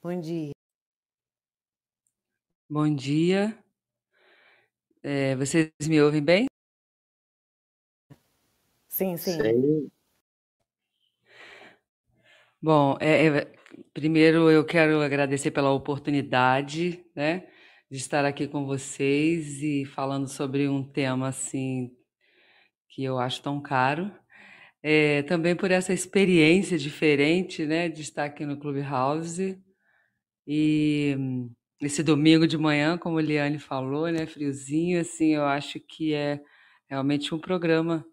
Bom 0.03 0.19
dia. 0.19 0.51
Bom 2.67 2.95
dia. 2.95 3.55
É, 5.03 5.35
vocês 5.35 5.71
me 5.87 6.01
ouvem 6.01 6.23
bem? 6.23 6.47
Sim, 8.87 9.15
sim. 9.15 9.39
sim. 9.39 9.91
Bom, 12.59 12.97
é, 12.99 13.27
é, 13.27 13.53
Primeiro, 13.93 14.49
eu 14.49 14.65
quero 14.65 15.01
agradecer 15.01 15.51
pela 15.51 15.71
oportunidade, 15.71 17.05
né, 17.15 17.47
de 17.91 17.97
estar 17.97 18.25
aqui 18.25 18.47
com 18.47 18.65
vocês 18.65 19.61
e 19.61 19.85
falando 19.85 20.27
sobre 20.27 20.67
um 20.67 20.83
tema 20.83 21.27
assim 21.27 21.91
que 22.89 23.03
eu 23.03 23.19
acho 23.19 23.43
tão 23.43 23.61
caro. 23.61 24.11
É, 24.81 25.21
também 25.23 25.55
por 25.55 25.69
essa 25.69 25.93
experiência 25.93 26.75
diferente, 26.75 27.67
né, 27.67 27.87
de 27.87 28.01
estar 28.01 28.25
aqui 28.25 28.47
no 28.47 28.59
Clubhouse 28.59 29.61
e 30.53 31.15
esse 31.81 32.03
domingo 32.03 32.45
de 32.45 32.57
manhã, 32.57 32.97
como 32.97 33.17
a 33.17 33.21
Liane 33.21 33.57
falou, 33.57 34.11
né, 34.11 34.27
friozinho, 34.27 34.99
assim, 34.99 35.33
eu 35.35 35.45
acho 35.45 35.79
que 35.79 36.13
é 36.13 36.43
realmente 36.89 37.33
um 37.33 37.39
programa 37.39 38.05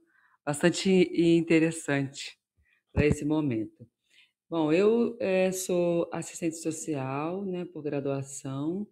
bastante 0.46 0.88
interessante 1.20 2.38
para 2.92 3.04
esse 3.04 3.24
momento. 3.24 3.84
Bom, 4.48 4.72
eu 4.72 5.16
é, 5.18 5.50
sou 5.50 6.08
assistente 6.12 6.54
social, 6.58 7.44
né, 7.44 7.64
por 7.64 7.82
graduação 7.82 8.86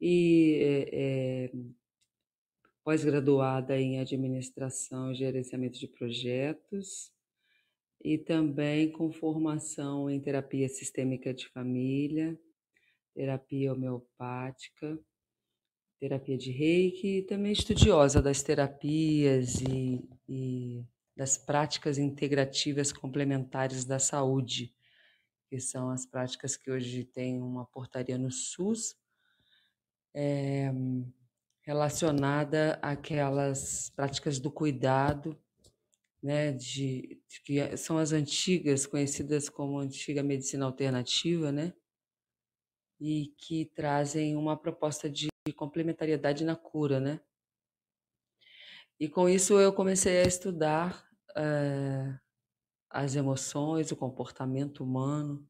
e 0.00 0.60
é, 0.62 0.88
é, 0.92 1.52
pós-graduada 2.84 3.76
em 3.76 3.98
administração 3.98 5.10
e 5.10 5.16
gerenciamento 5.16 5.80
de 5.80 5.88
projetos 5.88 7.10
e 8.04 8.16
também 8.18 8.92
com 8.92 9.10
formação 9.10 10.08
em 10.08 10.20
terapia 10.20 10.68
sistêmica 10.68 11.34
de 11.34 11.48
família, 11.48 12.38
terapia 13.14 13.72
homeopática, 13.72 14.98
terapia 16.00 16.36
de 16.36 16.50
reiki 16.50 17.18
e 17.18 17.22
também 17.22 17.52
estudiosa 17.52 18.20
das 18.20 18.42
terapias 18.42 19.60
e, 19.60 20.06
e 20.28 20.84
das 21.16 21.38
práticas 21.38 21.96
integrativas 21.96 22.92
complementares 22.92 23.84
da 23.84 23.98
saúde 23.98 24.74
que 25.54 25.60
são 25.60 25.88
as 25.90 26.04
práticas 26.04 26.56
que 26.56 26.68
hoje 26.68 27.04
tem 27.04 27.40
uma 27.40 27.64
portaria 27.64 28.18
no 28.18 28.28
SUS, 28.28 28.96
é, 30.12 30.72
relacionada 31.62 32.78
àquelas 32.82 33.88
práticas 33.90 34.40
do 34.40 34.50
cuidado, 34.50 35.40
né, 36.20 36.50
de, 36.50 37.20
de, 37.28 37.40
que 37.44 37.76
são 37.76 37.98
as 37.98 38.10
antigas, 38.10 38.84
conhecidas 38.84 39.48
como 39.48 39.78
antiga 39.78 40.24
medicina 40.24 40.64
alternativa, 40.64 41.52
né, 41.52 41.72
e 43.06 43.26
que 43.36 43.66
trazem 43.66 44.34
uma 44.34 44.56
proposta 44.56 45.10
de 45.10 45.28
complementariedade 45.54 46.42
na 46.42 46.56
cura, 46.56 46.98
né. 46.98 47.20
E 48.98 49.10
com 49.10 49.28
isso 49.28 49.60
eu 49.60 49.74
comecei 49.74 50.22
a 50.22 50.26
estudar 50.26 51.06
é, 51.36 52.18
as 52.88 53.14
emoções, 53.14 53.92
o 53.92 53.96
comportamento 53.96 54.82
humano 54.82 55.46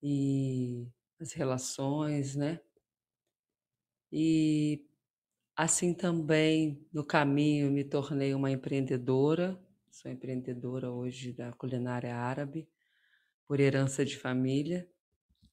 e 0.00 0.88
as 1.18 1.32
relações, 1.32 2.36
né? 2.36 2.60
E 4.12 4.86
assim 5.56 5.92
também 5.92 6.86
no 6.92 7.04
caminho 7.04 7.68
me 7.72 7.82
tornei 7.82 8.32
uma 8.32 8.52
empreendedora, 8.52 9.60
sou 9.90 10.08
empreendedora 10.08 10.88
hoje 10.92 11.32
da 11.32 11.52
culinária 11.52 12.14
árabe, 12.14 12.68
por 13.44 13.58
herança 13.58 14.04
de 14.04 14.16
família, 14.16 14.88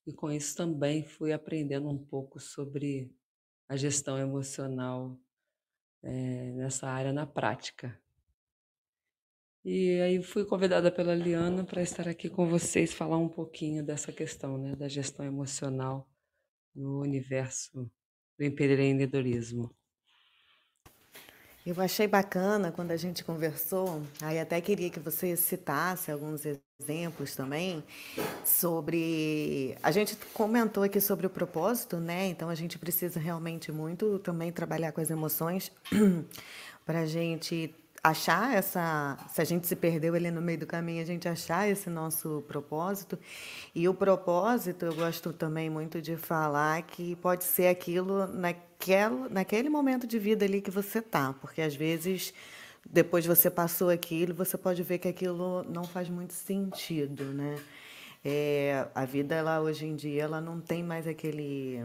e 0.05 0.13
com 0.13 0.31
isso 0.31 0.55
também 0.55 1.05
fui 1.05 1.31
aprendendo 1.31 1.89
um 1.89 1.97
pouco 1.97 2.39
sobre 2.39 3.11
a 3.67 3.75
gestão 3.75 4.17
emocional 4.17 5.17
é, 6.01 6.51
nessa 6.51 6.87
área 6.87 7.13
na 7.13 7.25
prática. 7.25 7.97
E 9.65 10.01
aí 10.01 10.21
fui 10.21 10.43
convidada 10.45 10.91
pela 10.91 11.15
Liana 11.15 11.63
para 11.63 11.81
estar 11.81 12.07
aqui 12.07 12.29
com 12.29 12.45
vocês, 12.45 12.93
falar 12.93 13.17
um 13.17 13.29
pouquinho 13.29 13.81
dessa 13.85 14.11
questão, 14.11 14.57
né, 14.57 14.75
da 14.75 14.89
gestão 14.89 15.25
emocional 15.25 16.09
no 16.75 16.99
universo 16.99 17.89
do 18.37 18.43
empreendedorismo. 18.43 19.73
Eu 21.65 21.79
achei 21.79 22.07
bacana 22.07 22.73
quando 22.73 22.91
a 22.91 22.97
gente 22.97 23.23
conversou, 23.23 24.01
aí 24.21 24.37
até 24.37 24.59
queria 24.59 24.89
que 24.89 24.99
você 24.99 25.37
citasse 25.37 26.11
alguns 26.11 26.41
exemplos 26.77 27.35
também 27.37 27.81
sobre. 28.43 29.77
A 29.81 29.89
gente 29.89 30.17
comentou 30.33 30.83
aqui 30.83 30.99
sobre 30.99 31.25
o 31.25 31.29
propósito, 31.29 31.97
né? 31.97 32.27
Então 32.27 32.49
a 32.49 32.55
gente 32.55 32.77
precisa 32.77 33.17
realmente 33.17 33.71
muito 33.71 34.19
também 34.19 34.51
trabalhar 34.51 34.91
com 34.91 34.99
as 34.99 35.09
emoções 35.09 35.71
para 36.85 36.99
a 36.99 37.05
gente 37.05 37.73
achar 38.03 38.53
essa. 38.53 39.17
Se 39.29 39.41
a 39.41 39.45
gente 39.45 39.65
se 39.65 39.75
perdeu 39.75 40.13
ali 40.13 40.29
no 40.29 40.41
meio 40.41 40.59
do 40.59 40.67
caminho, 40.67 41.01
a 41.01 41.05
gente 41.05 41.27
achar 41.27 41.69
esse 41.69 41.89
nosso 41.89 42.43
propósito. 42.47 43.17
E 43.73 43.87
o 43.87 43.93
propósito, 43.93 44.85
eu 44.85 44.93
gosto 44.93 45.31
também 45.31 45.69
muito 45.69 46.01
de 46.01 46.17
falar 46.17 46.81
que 46.81 47.15
pode 47.15 47.45
ser 47.45 47.67
aquilo 47.67 48.27
naquele, 48.27 49.29
naquele 49.29 49.69
momento 49.69 50.05
de 50.05 50.19
vida 50.19 50.43
ali 50.43 50.61
que 50.61 50.71
você 50.71 51.01
tá, 51.01 51.33
porque 51.39 51.61
às 51.61 51.75
vezes. 51.75 52.33
Depois 52.85 53.25
você 53.25 53.49
passou 53.49 53.89
aquilo, 53.89 54.33
você 54.33 54.57
pode 54.57 54.83
ver 54.83 54.97
que 54.97 55.07
aquilo 55.07 55.63
não 55.63 55.85
faz 55.85 56.09
muito 56.09 56.33
sentido, 56.33 57.23
né? 57.23 57.55
É, 58.25 58.87
a 58.93 59.05
vida, 59.05 59.35
ela 59.35 59.61
hoje 59.61 59.85
em 59.85 59.95
dia, 59.95 60.23
ela 60.23 60.41
não 60.41 60.59
tem 60.59 60.83
mais 60.83 61.07
aquele. 61.07 61.81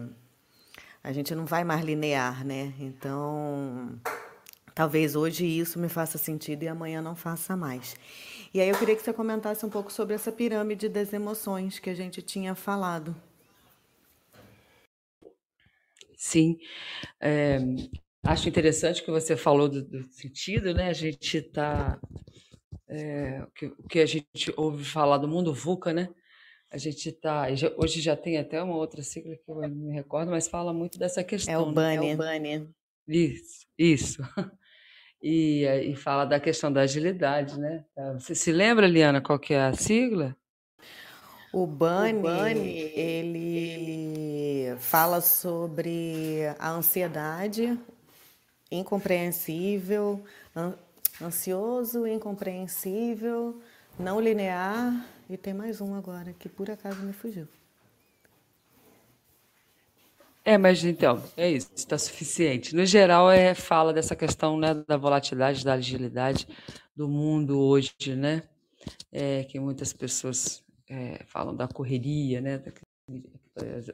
A 1.03 1.13
gente 1.13 1.37
não 1.37 1.47
vai 1.47 1.63
mais 1.63 1.85
linear, 1.85 2.45
né? 2.45 2.75
Então, 2.81 3.97
Talvez 4.79 5.17
hoje 5.17 5.45
isso 5.45 5.77
me 5.77 5.89
faça 5.89 6.17
sentido 6.19 6.63
e 6.63 6.69
amanhã 6.69 7.03
não 7.03 7.17
faça 7.17 7.57
mais. 7.57 7.97
E 8.55 8.61
aí 8.61 8.69
eu 8.69 8.79
queria 8.79 8.95
que 8.95 9.03
você 9.03 9.13
comentasse 9.13 9.67
um 9.67 9.69
pouco 9.69 9.93
sobre 9.93 10.15
essa 10.15 10.31
pirâmide 10.31 10.89
das 10.89 11.13
emoções 11.13 11.81
que 11.81 11.91
a 11.91 11.95
gente 11.95 12.23
tinha 12.23 12.55
falado. 12.55 13.13
Sim, 16.17 16.57
é, 17.21 17.59
acho 18.23 18.49
interessante 18.49 19.03
que 19.03 19.11
você 19.11 19.37
falou 19.37 19.69
do, 19.69 19.83
do 19.83 20.05
sentido, 20.13 20.73
né? 20.73 20.91
A 20.91 20.93
gente 20.93 21.39
está. 21.39 22.01
É, 22.87 23.43
o, 23.43 23.51
que, 23.51 23.73
que 23.91 23.99
a 23.99 24.07
gente 24.07 24.55
ouve 24.57 24.85
falar 24.85 25.19
do 25.19 25.27
mundo 25.27 25.53
VUCA, 25.53 25.93
né? 25.93 26.09
A 26.71 26.79
gente 26.79 27.09
está. 27.09 27.49
Hoje 27.77 28.01
já 28.01 28.17
tem 28.17 28.39
até 28.39 28.63
uma 28.63 28.77
outra 28.77 29.03
sigla 29.03 29.35
que 29.35 29.51
eu 29.51 29.57
não 29.57 29.69
me 29.71 29.93
recordo, 29.93 30.31
mas 30.31 30.47
fala 30.47 30.73
muito 30.73 31.01
dessa 31.01 31.25
questão. 31.25 31.53
É 31.53 31.59
o 31.59 31.73
BANI. 31.73 31.99
Né? 31.99 32.11
É 32.13 32.15
o 32.15 32.17
BANI. 32.17 32.69
Isso, 33.09 33.67
isso. 33.77 34.23
e, 35.23 35.65
e 35.65 35.95
fala 35.97 36.25
da 36.25 36.39
questão 36.41 36.73
da 36.73 36.83
agilidade, 36.83 37.59
né? 37.59 37.85
Tá, 37.95 38.13
você 38.15 38.35
se 38.35 38.53
lembra, 38.53 38.87
Liana, 38.87 39.21
qual 39.21 39.39
que 39.39 39.55
é 39.55 39.61
a 39.61 39.73
sigla? 39.73 40.37
O 41.53 41.67
Bunny, 41.67 42.19
o 42.19 42.23
Bunny 42.23 42.93
ele 42.95 44.77
fala 44.79 45.21
sobre 45.21 46.43
a 46.59 46.71
ansiedade, 46.71 47.79
incompreensível, 48.71 50.23
ansioso, 51.21 52.07
incompreensível, 52.07 53.61
não 53.99 54.21
linear, 54.21 55.07
e 55.29 55.37
tem 55.37 55.55
mais 55.55 55.81
um 55.81 55.95
agora 55.95 56.35
que 56.39 56.49
por 56.49 56.71
acaso 56.71 57.03
me 57.03 57.13
fugiu. 57.13 57.49
É, 60.49 60.57
mas 60.57 60.83
então, 60.83 61.23
é 61.37 61.51
isso, 61.51 61.71
está 61.77 61.99
suficiente. 61.99 62.75
No 62.75 62.87
geral, 62.87 63.31
é 63.31 63.55
fala 63.55 63.93
dessa 63.93 64.17
questão 64.17 64.59
né, 64.59 64.73
da 64.73 64.97
volatilidade, 64.97 65.63
da 65.63 65.75
agilidade 65.75 66.49
do 66.97 67.07
mundo 67.07 67.61
hoje, 67.61 68.17
né? 68.17 68.43
É, 69.13 69.45
que 69.45 69.61
muitas 69.61 69.93
pessoas 69.93 70.65
é, 70.89 71.23
falam 71.27 71.55
da 71.55 71.69
correria, 71.69 72.41
né? 72.41 72.63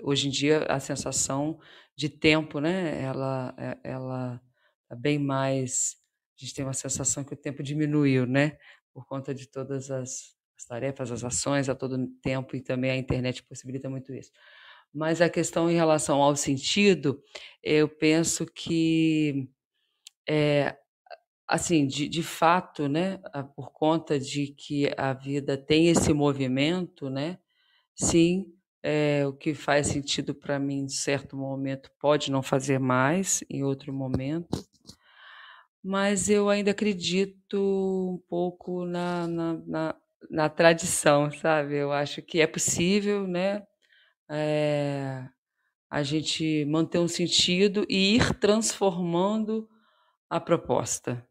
Hoje 0.01 0.29
em 0.29 0.31
dia, 0.31 0.65
a 0.69 0.79
sensação 0.79 1.59
de 1.97 2.09
tempo, 2.09 2.61
né? 2.61 3.03
Ela, 3.03 3.53
é, 3.59 3.77
ela 3.83 4.41
é 4.89 4.95
bem 4.95 5.19
mais. 5.19 5.97
A 6.39 6.45
gente 6.45 6.55
tem 6.55 6.65
uma 6.65 6.73
sensação 6.73 7.25
que 7.25 7.35
o 7.35 7.37
tempo 7.37 7.65
diminuiu, 7.65 8.27
né? 8.27 8.59
Por 8.93 9.05
conta 9.09 9.35
de 9.35 9.49
todas 9.49 9.91
as, 9.91 10.37
as 10.57 10.65
tarefas, 10.69 11.11
as 11.11 11.25
ações 11.25 11.69
a 11.69 11.75
todo 11.75 12.07
tempo 12.23 12.55
e 12.55 12.61
também 12.61 12.93
a 12.93 12.97
internet 12.97 13.43
possibilita 13.43 13.91
muito 13.91 14.15
isso. 14.15 14.31
Mas 14.95 15.21
a 15.21 15.29
questão 15.29 15.71
em 15.71 15.75
relação 15.75 16.23
ao 16.23 16.37
sentido, 16.37 17.21
eu 17.63 17.89
penso 17.89 18.47
que, 18.47 19.49
é, 20.29 20.77
assim, 21.49 21.87
de, 21.87 22.09
de 22.09 22.23
fato, 22.23 22.89
né, 22.89 23.19
por 23.57 23.73
conta 23.73 24.19
de 24.19 24.49
que 24.49 24.91
a 24.97 25.13
vida 25.15 25.57
tem 25.59 25.89
esse 25.89 26.13
movimento, 26.13 27.11
né, 27.11 27.39
sim, 27.97 28.47
é, 28.83 29.27
o 29.27 29.33
que 29.35 29.55
faz 29.55 29.89
sentido 29.89 30.35
para 30.35 30.59
mim 30.59 30.81
em 30.85 30.89
certo 30.89 31.37
momento 31.37 31.91
pode 32.01 32.31
não 32.33 32.43
fazer 32.43 32.79
mais 32.81 33.45
em 33.51 33.65
outro 33.65 33.93
momento, 33.93 34.65
mas 35.83 36.29
eu 36.31 36.49
ainda 36.49 36.71
acredito 36.71 37.57
um 37.59 38.19
pouco 38.29 38.85
na, 38.87 39.27
na, 39.27 39.53
na, 39.67 39.97
na 40.31 40.49
tradição, 40.49 41.31
sabe? 41.31 41.77
Eu 41.77 41.93
acho 41.93 42.23
que 42.23 42.41
é 42.41 42.47
possível, 42.47 43.27
né? 43.27 43.63
É, 44.31 45.29
a 45.91 46.03
gente 46.03 46.65
manter 46.67 46.99
um 46.99 47.09
sentido 47.09 47.87
e 47.89 48.17
ir 48.17 48.35
transformando 48.41 49.69
a 50.31 50.41
proposta. 50.41 51.27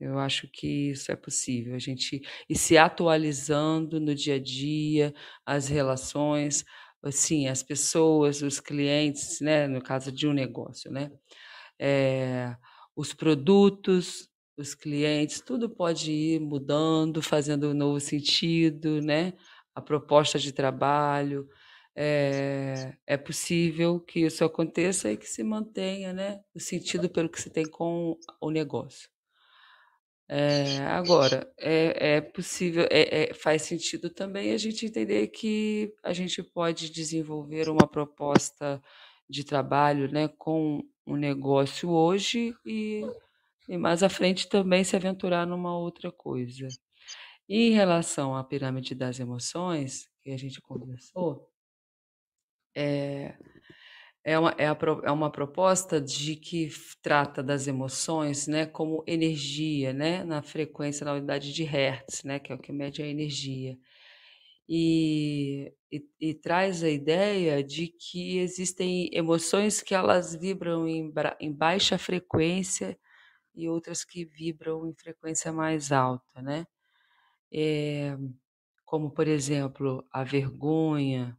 Eu 0.00 0.18
acho 0.18 0.48
que 0.48 0.90
isso 0.90 1.12
é 1.12 1.16
possível, 1.16 1.76
a 1.76 1.78
gente 1.78 2.20
ir 2.48 2.56
se 2.58 2.76
atualizando 2.76 4.00
no 4.00 4.14
dia 4.14 4.34
a 4.34 4.38
dia, 4.38 5.14
as 5.46 5.68
relações, 5.68 6.64
assim, 7.04 7.46
as 7.46 7.62
pessoas, 7.62 8.42
os 8.42 8.58
clientes, 8.58 9.40
né, 9.40 9.68
no 9.68 9.80
caso 9.80 10.10
de 10.10 10.26
um 10.26 10.32
negócio, 10.32 10.90
né, 10.90 11.10
é, 11.80 12.56
os 12.96 13.14
produtos, 13.14 14.28
os 14.56 14.74
clientes, 14.74 15.40
tudo 15.40 15.70
pode 15.70 16.10
ir 16.12 16.40
mudando, 16.40 17.22
fazendo 17.22 17.70
um 17.70 17.74
novo 17.74 18.00
sentido, 18.00 19.00
né, 19.00 19.34
a 19.74 19.80
proposta 19.80 20.38
de 20.38 20.52
trabalho, 20.52 21.48
é, 21.94 22.94
é 23.06 23.16
possível 23.16 24.00
que 24.00 24.20
isso 24.20 24.44
aconteça 24.44 25.10
e 25.12 25.16
que 25.16 25.26
se 25.26 25.42
mantenha 25.42 26.12
né, 26.12 26.40
o 26.54 26.60
sentido 26.60 27.08
pelo 27.08 27.28
que 27.28 27.40
se 27.40 27.50
tem 27.50 27.68
com 27.68 28.18
o 28.40 28.50
negócio. 28.50 29.10
É, 30.28 30.78
agora, 30.86 31.52
é, 31.58 32.16
é 32.16 32.20
possível, 32.20 32.86
é, 32.90 33.30
é, 33.30 33.34
faz 33.34 33.62
sentido 33.62 34.08
também 34.08 34.52
a 34.52 34.56
gente 34.56 34.86
entender 34.86 35.26
que 35.28 35.92
a 36.02 36.14
gente 36.14 36.42
pode 36.42 36.90
desenvolver 36.90 37.68
uma 37.68 37.86
proposta 37.86 38.80
de 39.28 39.44
trabalho 39.44 40.10
né, 40.10 40.28
com 40.38 40.80
um 41.06 41.16
negócio 41.16 41.90
hoje 41.90 42.54
e, 42.64 43.02
e 43.68 43.76
mais 43.76 44.02
à 44.02 44.08
frente 44.08 44.48
também 44.48 44.84
se 44.84 44.96
aventurar 44.96 45.46
numa 45.46 45.76
outra 45.76 46.10
coisa. 46.10 46.66
E 47.46 47.68
em 47.68 47.72
relação 47.72 48.34
à 48.34 48.42
pirâmide 48.42 48.94
das 48.94 49.20
emoções, 49.20 50.08
que 50.22 50.30
a 50.30 50.38
gente 50.38 50.60
conversou, 50.62 51.51
é, 52.74 53.34
é, 54.24 54.38
uma, 54.38 54.54
é, 54.58 54.66
a, 54.66 54.76
é 55.04 55.10
uma 55.10 55.30
proposta 55.30 56.00
de 56.00 56.36
que 56.36 56.70
trata 57.02 57.42
das 57.42 57.66
emoções 57.66 58.46
né, 58.46 58.66
como 58.66 59.02
energia, 59.06 59.92
né, 59.92 60.24
na 60.24 60.42
frequência, 60.42 61.04
na 61.04 61.14
unidade 61.14 61.52
de 61.52 61.64
Hertz, 61.64 62.22
né, 62.24 62.38
que 62.38 62.52
é 62.52 62.54
o 62.54 62.58
que 62.58 62.72
mede 62.72 63.02
a 63.02 63.06
energia. 63.06 63.76
E, 64.68 65.72
e, 65.90 66.06
e, 66.20 66.34
traz 66.34 66.82
a 66.84 66.88
ideia 66.88 67.62
de 67.62 67.88
que 67.88 68.38
existem 68.38 69.10
emoções 69.12 69.82
que 69.82 69.94
elas 69.94 70.34
vibram 70.34 70.88
em, 70.88 71.12
em 71.40 71.52
baixa 71.52 71.98
frequência 71.98 72.98
e 73.54 73.68
outras 73.68 74.04
que 74.04 74.24
vibram 74.24 74.86
em 74.88 74.94
frequência 74.94 75.52
mais 75.52 75.92
alta, 75.92 76.40
né? 76.40 76.66
É, 77.52 78.16
como, 78.84 79.10
por 79.10 79.28
exemplo, 79.28 80.06
a 80.12 80.24
vergonha, 80.24 81.36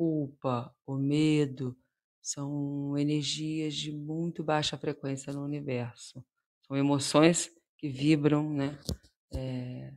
culpa, 0.00 0.74
o 0.86 0.96
medo, 0.96 1.76
são 2.22 2.96
energias 2.96 3.74
de 3.74 3.92
muito 3.92 4.42
baixa 4.42 4.78
frequência 4.78 5.30
no 5.30 5.44
universo. 5.44 6.24
São 6.66 6.74
emoções 6.74 7.50
que 7.76 7.90
vibram, 7.90 8.50
né? 8.50 8.78
É, 9.34 9.92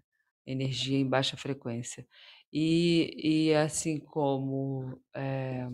energia 0.45 0.97
em 0.97 1.07
baixa 1.07 1.37
frequência. 1.37 2.05
E, 2.51 3.13
e 3.17 3.53
assim 3.53 3.97
como 3.97 5.01
é, 5.15 5.69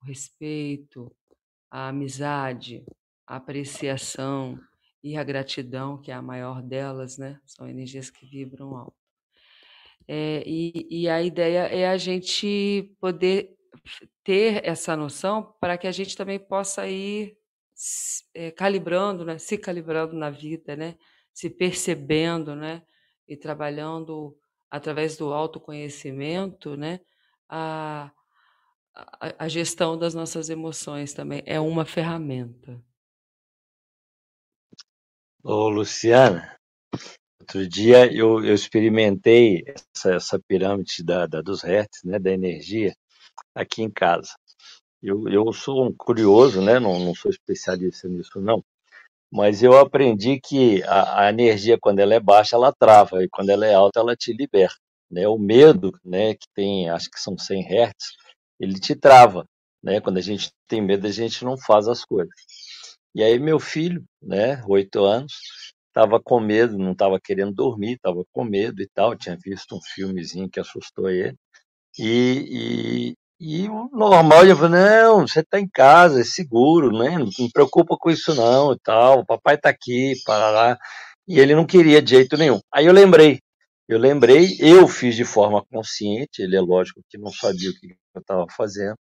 o 0.00 0.06
respeito, 0.06 1.12
a 1.68 1.88
amizade, 1.88 2.84
a 3.26 3.34
apreciação 3.36 4.56
e 5.02 5.16
a 5.16 5.24
gratidão, 5.24 6.00
que 6.00 6.12
é 6.12 6.14
a 6.14 6.22
maior 6.22 6.62
delas, 6.62 7.18
né? 7.18 7.40
São 7.44 7.68
energias 7.68 8.08
que 8.08 8.24
vibram 8.24 8.76
alto. 8.76 8.94
É, 10.06 10.44
e, 10.46 10.86
e 10.88 11.08
a 11.08 11.20
ideia 11.20 11.66
é 11.66 11.88
a 11.88 11.96
gente 11.96 12.94
poder 13.00 13.53
ter 14.22 14.64
essa 14.64 14.96
noção 14.96 15.54
para 15.60 15.76
que 15.76 15.86
a 15.86 15.92
gente 15.92 16.16
também 16.16 16.38
possa 16.38 16.86
ir 16.88 17.36
é, 18.34 18.50
calibrando, 18.50 19.24
né? 19.24 19.38
se 19.38 19.58
calibrando 19.58 20.14
na 20.14 20.30
vida, 20.30 20.76
né? 20.76 20.96
se 21.32 21.50
percebendo 21.50 22.54
né? 22.54 22.82
e 23.26 23.36
trabalhando 23.36 24.36
através 24.70 25.16
do 25.16 25.32
autoconhecimento 25.32 26.76
né? 26.76 27.00
a, 27.48 28.10
a, 28.94 29.44
a 29.44 29.48
gestão 29.48 29.98
das 29.98 30.14
nossas 30.14 30.48
emoções 30.48 31.12
também 31.12 31.42
é 31.46 31.58
uma 31.58 31.84
ferramenta. 31.84 32.80
Ô, 35.42 35.68
Luciana, 35.68 36.58
outro 37.40 37.68
dia 37.68 38.10
eu, 38.12 38.42
eu 38.44 38.54
experimentei 38.54 39.62
essa, 39.66 40.14
essa 40.14 40.38
pirâmide 40.38 41.04
da, 41.04 41.26
da, 41.26 41.42
dos 41.42 41.62
hertz, 41.62 42.02
né, 42.02 42.18
da 42.18 42.30
energia, 42.30 42.94
aqui 43.54 43.82
em 43.82 43.90
casa. 43.90 44.30
Eu, 45.02 45.28
eu 45.28 45.52
sou 45.52 45.86
um 45.86 45.92
curioso, 45.94 46.62
né, 46.62 46.78
não, 46.78 46.98
não 46.98 47.14
sou 47.14 47.30
especialista 47.30 48.08
nisso, 48.08 48.40
não, 48.40 48.64
mas 49.34 49.62
eu 49.64 49.76
aprendi 49.76 50.40
que 50.40 50.82
a, 50.84 51.24
a, 51.24 51.28
energia, 51.28 51.76
quando 51.78 51.98
ela 51.98 52.14
é 52.14 52.20
baixa, 52.20 52.56
ela 52.56 52.72
trava, 52.72 53.24
e 53.24 53.28
quando 53.28 53.50
ela 53.50 53.66
é 53.66 53.74
alta, 53.74 54.00
ela 54.00 54.14
te 54.16 54.32
liberta. 54.32 54.76
Né? 55.10 55.26
O 55.26 55.36
medo, 55.36 55.92
né, 56.04 56.34
que 56.34 56.46
tem, 56.54 56.88
acho 56.88 57.10
que 57.10 57.20
são 57.20 57.36
100 57.36 57.62
hertz, 57.62 58.12
ele 58.60 58.78
te 58.78 58.94
trava. 58.94 59.44
Né? 59.82 60.00
Quando 60.00 60.18
a 60.18 60.20
gente 60.20 60.52
tem 60.68 60.80
medo, 60.80 61.06
a 61.06 61.10
gente 61.10 61.44
não 61.44 61.58
faz 61.58 61.88
as 61.88 62.04
coisas. 62.04 62.32
E 63.14 63.24
aí 63.24 63.38
meu 63.38 63.58
filho, 63.58 64.04
né, 64.22 64.62
oito 64.68 65.04
anos, 65.04 65.32
estava 65.88 66.20
com 66.22 66.38
medo, 66.40 66.78
não 66.78 66.92
estava 66.92 67.20
querendo 67.20 67.52
dormir, 67.52 67.94
estava 67.94 68.24
com 68.32 68.44
medo 68.44 68.82
e 68.82 68.88
tal, 68.94 69.16
tinha 69.16 69.36
visto 69.36 69.76
um 69.76 69.80
filmezinho 69.94 70.48
que 70.48 70.60
assustou 70.60 71.10
ele. 71.10 71.36
E, 71.98 73.16
e, 73.46 73.68
o 73.68 73.90
normal, 73.92 74.42
ele 74.42 74.54
falou, 74.54 74.70
não, 74.70 75.28
você 75.28 75.40
está 75.40 75.60
em 75.60 75.68
casa, 75.68 76.22
é 76.22 76.24
seguro, 76.24 76.90
né? 76.96 77.18
não 77.18 77.26
me 77.26 77.50
preocupa 77.52 77.94
com 77.98 78.10
isso 78.10 78.34
não 78.34 78.72
e 78.72 78.78
tal, 78.78 79.20
o 79.20 79.26
papai 79.26 79.56
está 79.56 79.68
aqui, 79.68 80.14
para 80.24 80.50
lá. 80.50 80.78
E 81.28 81.38
ele 81.38 81.54
não 81.54 81.66
queria 81.66 82.00
de 82.00 82.12
jeito 82.12 82.38
nenhum. 82.38 82.58
Aí 82.72 82.86
eu 82.86 82.92
lembrei, 82.92 83.40
eu 83.86 83.98
lembrei, 83.98 84.56
eu 84.58 84.88
fiz 84.88 85.14
de 85.14 85.26
forma 85.26 85.62
consciente, 85.70 86.40
ele 86.40 86.56
é 86.56 86.60
lógico 86.60 87.02
que 87.06 87.18
não 87.18 87.30
sabia 87.30 87.68
o 87.68 87.74
que 87.74 87.94
eu 88.14 88.20
estava 88.20 88.46
fazendo, 88.56 88.96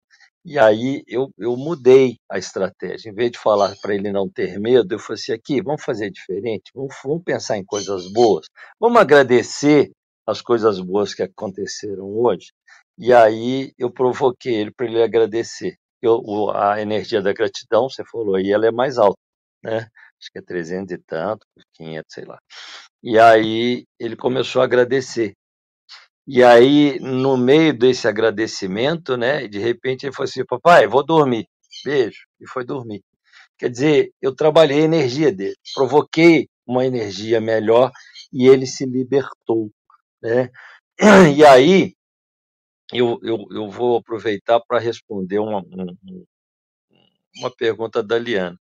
e 0.46 0.60
aí 0.60 1.04
eu, 1.08 1.30
eu 1.38 1.56
mudei 1.56 2.18
a 2.30 2.38
estratégia. 2.38 3.10
Em 3.10 3.14
vez 3.14 3.32
de 3.32 3.40
falar 3.40 3.74
para 3.82 3.96
ele 3.96 4.12
não 4.12 4.30
ter 4.30 4.60
medo, 4.60 4.94
eu 4.94 5.00
falei 5.00 5.22
assim: 5.22 5.32
aqui, 5.32 5.62
vamos 5.62 5.84
fazer 5.84 6.12
diferente, 6.12 6.70
vamos, 6.76 6.94
vamos 7.02 7.24
pensar 7.24 7.58
em 7.58 7.64
coisas 7.64 8.12
boas, 8.12 8.48
vamos 8.78 9.00
agradecer 9.00 9.90
as 10.28 10.42
coisas 10.42 10.80
boas 10.80 11.14
que 11.14 11.24
aconteceram 11.24 12.06
hoje. 12.06 12.52
E 12.98 13.14
aí 13.14 13.74
eu 13.78 13.92
provoquei 13.92 14.56
ele 14.56 14.72
para 14.72 14.86
ele 14.86 15.02
agradecer. 15.02 15.76
Eu, 16.02 16.22
a 16.52 16.82
energia 16.82 17.22
da 17.22 17.34
gratidão, 17.34 17.90
você 17.90 18.04
falou 18.06 18.36
aí, 18.36 18.52
ela 18.52 18.68
é 18.68 18.72
mais 18.72 18.98
alta, 18.98 19.20
né? 19.64 19.88
Acho 20.20 20.32
que 20.32 20.40
é 20.40 20.42
300 20.42 20.94
e 20.94 20.98
tanto, 21.00 21.46
500, 21.74 22.14
sei 22.14 22.26
lá. 22.26 22.40
E 23.04 23.20
aí 23.20 23.86
ele 24.00 24.16
começou 24.16 24.62
a 24.62 24.66
agradecer. 24.66 25.34
E 26.28 26.44
aí, 26.44 27.00
no 27.00 27.38
meio 27.38 27.78
desse 27.78 28.08
agradecimento, 28.08 29.18
né, 29.18 29.48
de 29.48 29.60
repente 29.60 30.06
ele 30.06 30.14
falou 30.14 30.30
assim: 30.30 30.46
Papai, 30.46 30.88
vou 30.88 31.06
dormir. 31.06 31.48
Beijo. 31.86 32.20
E 32.40 32.48
foi 32.48 32.66
dormir. 32.66 33.04
Quer 33.58 33.70
dizer, 33.70 34.12
eu 34.22 34.36
trabalhei 34.36 34.82
a 34.82 34.86
energia 34.86 35.32
dele, 35.32 35.56
provoquei 35.76 36.48
uma 36.66 36.86
energia 36.86 37.42
melhor 37.42 37.92
e 38.32 38.48
ele 38.48 38.66
se 38.66 38.86
libertou. 38.86 39.70
Né? 40.22 40.50
E 41.38 41.46
aí, 41.46 41.94
eu, 42.94 43.20
eu, 43.24 43.46
eu 43.52 43.70
vou 43.70 43.98
aproveitar 43.98 44.60
para 44.60 44.80
responder 44.80 45.40
uma, 45.40 45.64
uma 47.38 47.52
pergunta 47.56 48.04
da 48.04 48.18
Liana. 48.18 48.60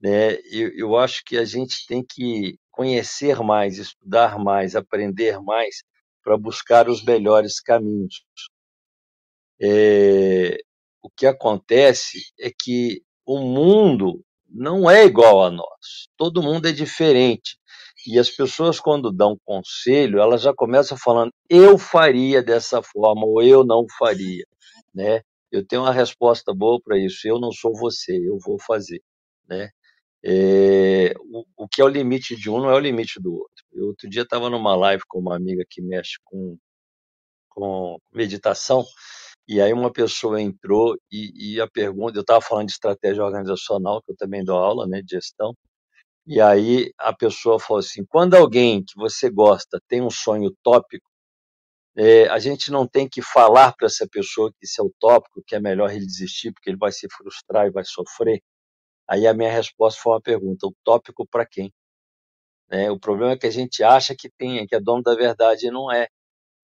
Né? 0.00 0.34
Eu, 0.50 0.70
eu 0.76 0.96
acho 0.96 1.24
que 1.24 1.36
a 1.36 1.44
gente 1.44 1.86
tem 1.86 2.04
que 2.04 2.58
conhecer 2.70 3.38
mais, 3.40 3.78
estudar 3.78 4.38
mais, 4.38 4.76
aprender 4.76 5.40
mais 5.40 5.82
para 6.22 6.36
buscar 6.36 6.88
os 6.88 7.04
melhores 7.04 7.60
caminhos. 7.60 8.24
É, 9.60 10.58
o 11.02 11.10
que 11.10 11.26
acontece 11.26 12.18
é 12.40 12.50
que 12.50 13.02
o 13.24 13.40
mundo 13.40 14.24
não 14.48 14.90
é 14.90 15.04
igual 15.04 15.44
a 15.44 15.50
nós. 15.50 16.08
Todo 16.16 16.42
mundo 16.42 16.68
é 16.68 16.72
diferente. 16.72 17.58
E 18.06 18.18
as 18.18 18.30
pessoas, 18.30 18.80
quando 18.80 19.12
dão 19.12 19.36
conselho, 19.44 20.20
elas 20.20 20.42
já 20.42 20.52
começam 20.54 20.96
falando: 20.96 21.32
eu 21.48 21.78
faria 21.78 22.42
dessa 22.42 22.82
forma 22.82 23.24
ou 23.26 23.42
eu 23.42 23.64
não 23.64 23.86
faria. 23.98 24.44
Né? 24.94 25.22
Eu 25.50 25.66
tenho 25.66 25.82
uma 25.82 25.92
resposta 25.92 26.52
boa 26.54 26.80
para 26.82 26.98
isso. 26.98 27.26
Eu 27.26 27.40
não 27.40 27.52
sou 27.52 27.74
você, 27.74 28.16
eu 28.16 28.38
vou 28.38 28.58
fazer. 28.60 29.02
Né? 29.48 29.70
É, 30.26 31.14
o, 31.20 31.44
o, 31.56 31.68
que 31.68 31.82
é 31.82 31.84
o 31.84 31.88
limite 31.88 32.34
de 32.34 32.48
um 32.48 32.58
não 32.58 32.70
é 32.70 32.74
o 32.74 32.78
limite 32.78 33.20
do 33.20 33.32
outro. 33.34 33.64
Eu 33.72 33.88
outro 33.88 34.08
dia 34.08 34.22
estava 34.22 34.50
numa 34.50 34.74
live 34.74 35.02
com 35.06 35.18
uma 35.20 35.36
amiga 35.36 35.64
que 35.68 35.82
mexe 35.82 36.18
com, 36.24 36.56
com 37.50 37.98
meditação, 38.12 38.84
e 39.46 39.60
aí 39.60 39.72
uma 39.72 39.92
pessoa 39.92 40.40
entrou 40.40 40.96
e, 41.12 41.54
e 41.56 41.60
a 41.60 41.68
pergunta, 41.68 42.18
eu 42.18 42.22
estava 42.22 42.40
falando 42.40 42.66
de 42.66 42.72
estratégia 42.72 43.22
organizacional, 43.24 44.02
que 44.02 44.12
eu 44.12 44.16
também 44.16 44.42
dou 44.44 44.56
aula 44.56 44.86
né, 44.86 45.02
de 45.02 45.16
gestão, 45.16 45.54
e 46.26 46.40
aí 46.40 46.92
a 46.98 47.12
pessoa 47.14 47.60
falou 47.60 47.80
assim: 47.80 48.04
quando 48.06 48.34
alguém 48.34 48.84
que 48.84 48.94
você 48.96 49.30
gosta 49.30 49.80
tem 49.88 50.02
um 50.02 50.10
sonho 50.10 50.50
tópico, 50.62 51.08
é, 51.96 52.28
a 52.28 52.38
gente 52.38 52.70
não 52.70 52.86
tem 52.88 53.08
que 53.08 53.22
falar 53.22 53.74
para 53.76 53.86
essa 53.86 54.06
pessoa 54.08 54.50
que 54.52 54.64
isso 54.66 54.80
é 54.82 54.84
utópico, 54.84 55.42
que 55.46 55.54
é 55.54 55.60
melhor 55.60 55.90
ele 55.92 56.06
desistir, 56.06 56.52
porque 56.52 56.70
ele 56.70 56.78
vai 56.78 56.92
se 56.92 57.06
frustrar 57.10 57.66
e 57.66 57.70
vai 57.70 57.84
sofrer. 57.84 58.42
Aí 59.08 59.26
a 59.26 59.34
minha 59.34 59.50
resposta 59.52 60.00
foi 60.02 60.12
uma 60.14 60.22
pergunta: 60.22 60.66
utópico 60.66 61.26
para 61.28 61.46
quem? 61.46 61.72
Né? 62.70 62.90
O 62.90 62.98
problema 62.98 63.32
é 63.32 63.38
que 63.38 63.46
a 63.46 63.50
gente 63.50 63.82
acha 63.82 64.14
que 64.16 64.30
tem, 64.30 64.66
que 64.66 64.74
é 64.74 64.80
dono 64.80 65.02
da 65.02 65.14
verdade 65.14 65.66
e 65.66 65.70
não 65.70 65.92
é. 65.92 66.08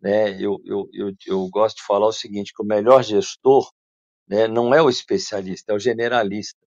Né? 0.01 0.33
Eu, 0.43 0.59
eu, 0.65 0.89
eu, 0.93 1.13
eu 1.27 1.49
gosto 1.51 1.79
de 1.79 1.85
falar 1.87 2.07
o 2.07 2.13
seguinte: 2.13 2.53
que 2.55 2.63
o 2.63 2.67
melhor 2.67 3.03
gestor 3.05 3.71
né, 4.29 4.49
não 4.49 4.75
é 4.75 4.83
o 4.83 4.91
especialista, 4.91 5.73
é 5.73 5.77
o 5.77 5.79
generalista, 5.79 6.59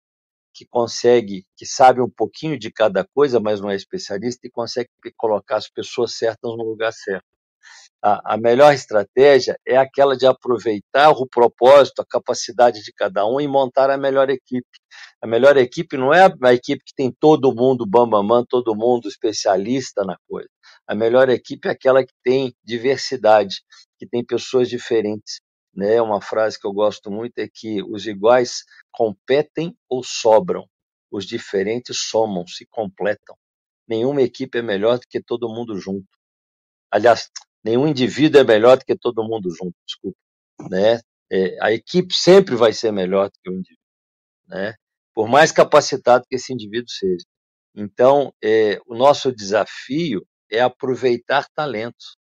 que 0.54 0.64
consegue, 0.66 1.44
que 1.56 1.66
sabe 1.66 2.00
um 2.00 2.08
pouquinho 2.08 2.58
de 2.58 2.70
cada 2.70 3.04
coisa, 3.04 3.40
mas 3.40 3.60
não 3.60 3.70
é 3.70 3.74
especialista 3.74 4.46
e 4.46 4.50
consegue 4.50 4.88
colocar 5.16 5.56
as 5.56 5.68
pessoas 5.68 6.16
certas 6.16 6.50
no 6.56 6.62
lugar 6.62 6.92
certo 6.92 7.34
a, 8.04 8.34
a 8.34 8.36
melhor 8.36 8.74
estratégia 8.74 9.58
é 9.66 9.78
aquela 9.78 10.14
de 10.14 10.26
aproveitar 10.26 11.10
o 11.10 11.26
propósito, 11.26 12.02
a 12.02 12.06
capacidade 12.06 12.82
de 12.82 12.92
cada 12.92 13.26
um 13.26 13.40
e 13.40 13.48
montar 13.48 13.88
a 13.88 13.96
melhor 13.96 14.28
equipe. 14.28 14.68
A 15.22 15.26
melhor 15.26 15.56
equipe 15.56 15.96
não 15.96 16.12
é 16.12 16.30
a 16.42 16.52
equipe 16.52 16.84
que 16.84 16.94
tem 16.94 17.10
todo 17.10 17.54
mundo 17.54 17.86
bambamã, 17.86 18.44
todo 18.46 18.76
mundo 18.76 19.08
especialista 19.08 20.04
na 20.04 20.18
coisa. 20.28 20.50
A 20.86 20.94
melhor 20.94 21.30
equipe 21.30 21.66
é 21.66 21.70
aquela 21.70 22.04
que 22.04 22.12
tem 22.22 22.54
diversidade, 22.62 23.62
que 23.98 24.06
tem 24.06 24.22
pessoas 24.22 24.68
diferentes. 24.68 25.40
Né? 25.74 26.00
Uma 26.00 26.20
frase 26.20 26.58
que 26.58 26.66
eu 26.66 26.72
gosto 26.72 27.10
muito 27.10 27.38
é 27.38 27.48
que 27.48 27.82
os 27.82 28.06
iguais 28.06 28.64
competem 28.92 29.76
ou 29.88 30.02
sobram, 30.04 30.68
os 31.10 31.26
diferentes 31.26 31.98
somam-se, 32.08 32.66
completam. 32.66 33.36
Nenhuma 33.86 34.22
equipe 34.22 34.58
é 34.58 34.62
melhor 34.62 34.98
do 34.98 35.06
que 35.08 35.20
todo 35.20 35.48
mundo 35.48 35.78
junto. 35.78 36.06
Aliás, 36.90 37.30
nenhum 37.62 37.86
indivíduo 37.88 38.40
é 38.40 38.44
melhor 38.44 38.78
do 38.78 38.84
que 38.84 38.96
todo 38.96 39.24
mundo 39.24 39.50
junto, 39.50 39.74
desculpa. 39.86 40.18
Né? 40.70 41.00
É, 41.30 41.56
a 41.60 41.72
equipe 41.72 42.14
sempre 42.14 42.54
vai 42.54 42.72
ser 42.72 42.92
melhor 42.92 43.28
do 43.28 43.38
que 43.42 43.50
o 43.50 43.54
indivíduo, 43.54 43.82
né? 44.46 44.74
por 45.12 45.28
mais 45.28 45.52
capacitado 45.52 46.24
que 46.28 46.36
esse 46.36 46.52
indivíduo 46.52 46.90
seja. 46.90 47.24
Então, 47.74 48.32
é, 48.42 48.80
o 48.86 48.94
nosso 48.94 49.32
desafio 49.32 50.26
é 50.50 50.60
aproveitar 50.60 51.48
talentos 51.54 52.16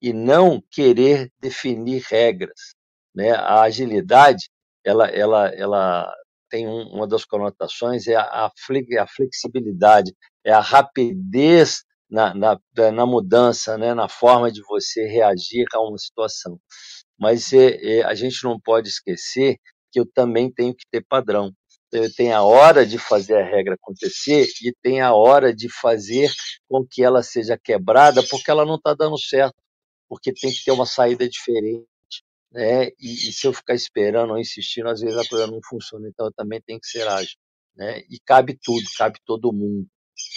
e 0.00 0.12
não 0.12 0.62
querer 0.70 1.30
definir 1.40 2.02
regras. 2.08 2.74
Né? 3.18 3.32
A 3.32 3.62
agilidade, 3.62 4.48
ela, 4.84 5.08
ela, 5.08 5.48
ela 5.48 6.14
tem 6.48 6.68
um, 6.68 6.82
uma 6.94 7.04
das 7.04 7.24
conotações 7.24 8.06
é 8.06 8.14
a, 8.14 8.46
a, 8.46 9.06
flexibilidade, 9.08 10.14
é 10.44 10.52
a 10.52 10.60
rapidez 10.60 11.82
na, 12.08 12.32
na, 12.32 12.56
na 12.92 13.04
mudança, 13.04 13.76
né, 13.76 13.92
na 13.92 14.08
forma 14.08 14.52
de 14.52 14.62
você 14.62 15.04
reagir 15.04 15.66
a 15.74 15.80
uma 15.80 15.98
situação. 15.98 16.60
Mas 17.18 17.52
é, 17.52 17.98
é, 17.98 18.02
a 18.04 18.14
gente 18.14 18.44
não 18.44 18.56
pode 18.60 18.88
esquecer 18.88 19.56
que 19.90 19.98
eu 19.98 20.06
também 20.06 20.48
tenho 20.48 20.72
que 20.72 20.86
ter 20.88 21.04
padrão. 21.04 21.50
Eu 21.90 22.14
tenho 22.14 22.36
a 22.36 22.44
hora 22.44 22.86
de 22.86 22.98
fazer 22.98 23.34
a 23.34 23.44
regra 23.44 23.74
acontecer 23.74 24.46
e 24.62 24.72
tem 24.80 25.00
a 25.00 25.12
hora 25.12 25.52
de 25.52 25.68
fazer 25.68 26.30
com 26.68 26.86
que 26.88 27.02
ela 27.02 27.24
seja 27.24 27.58
quebrada, 27.58 28.22
porque 28.30 28.48
ela 28.48 28.64
não 28.64 28.76
está 28.76 28.94
dando 28.94 29.18
certo, 29.18 29.56
porque 30.08 30.32
tem 30.32 30.52
que 30.52 30.62
ter 30.64 30.70
uma 30.70 30.86
saída 30.86 31.28
diferente. 31.28 31.84
Né? 32.52 32.86
E, 32.98 33.28
e, 33.28 33.32
se 33.32 33.46
eu 33.46 33.52
ficar 33.52 33.74
esperando 33.74 34.30
ou 34.30 34.38
insistindo, 34.38 34.88
às 34.88 35.00
vezes 35.00 35.16
a 35.18 35.28
coisa 35.28 35.46
não 35.46 35.60
funciona. 35.68 36.08
Então 36.08 36.26
eu 36.26 36.32
também 36.32 36.60
tenho 36.60 36.80
que 36.80 36.86
ser 36.86 37.06
ágil. 37.06 37.36
Né? 37.76 38.00
E 38.10 38.18
cabe 38.24 38.58
tudo, 38.62 38.84
cabe 38.96 39.18
todo 39.24 39.52
mundo. 39.52 39.86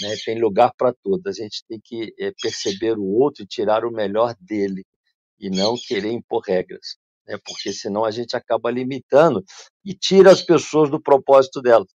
Né? 0.02 0.16
Tem 0.26 0.40
lugar 0.40 0.74
para 0.78 0.94
todos. 0.94 1.26
A 1.26 1.32
gente 1.32 1.64
tem 1.68 1.80
que 1.84 2.14
é, 2.20 2.32
perceber 2.42 2.98
o 2.98 3.06
outro 3.06 3.44
e 3.44 3.48
tirar 3.48 3.86
o 3.86 3.92
melhor 3.92 4.36
dele 4.40 4.84
e 5.40 5.50
não 5.50 5.76
querer 5.76 6.12
impor 6.12 6.44
regras, 6.46 6.98
né? 7.26 7.36
porque 7.44 7.74
senão 7.74 8.06
a 8.06 8.12
gente 8.12 8.36
acaba 8.36 8.70
limitando 8.70 9.44
e 9.84 9.96
tira 9.96 10.32
as 10.32 10.42
pessoas 10.42 10.90
do 10.92 11.02
propósito 11.02 11.62
delas. 11.62 11.88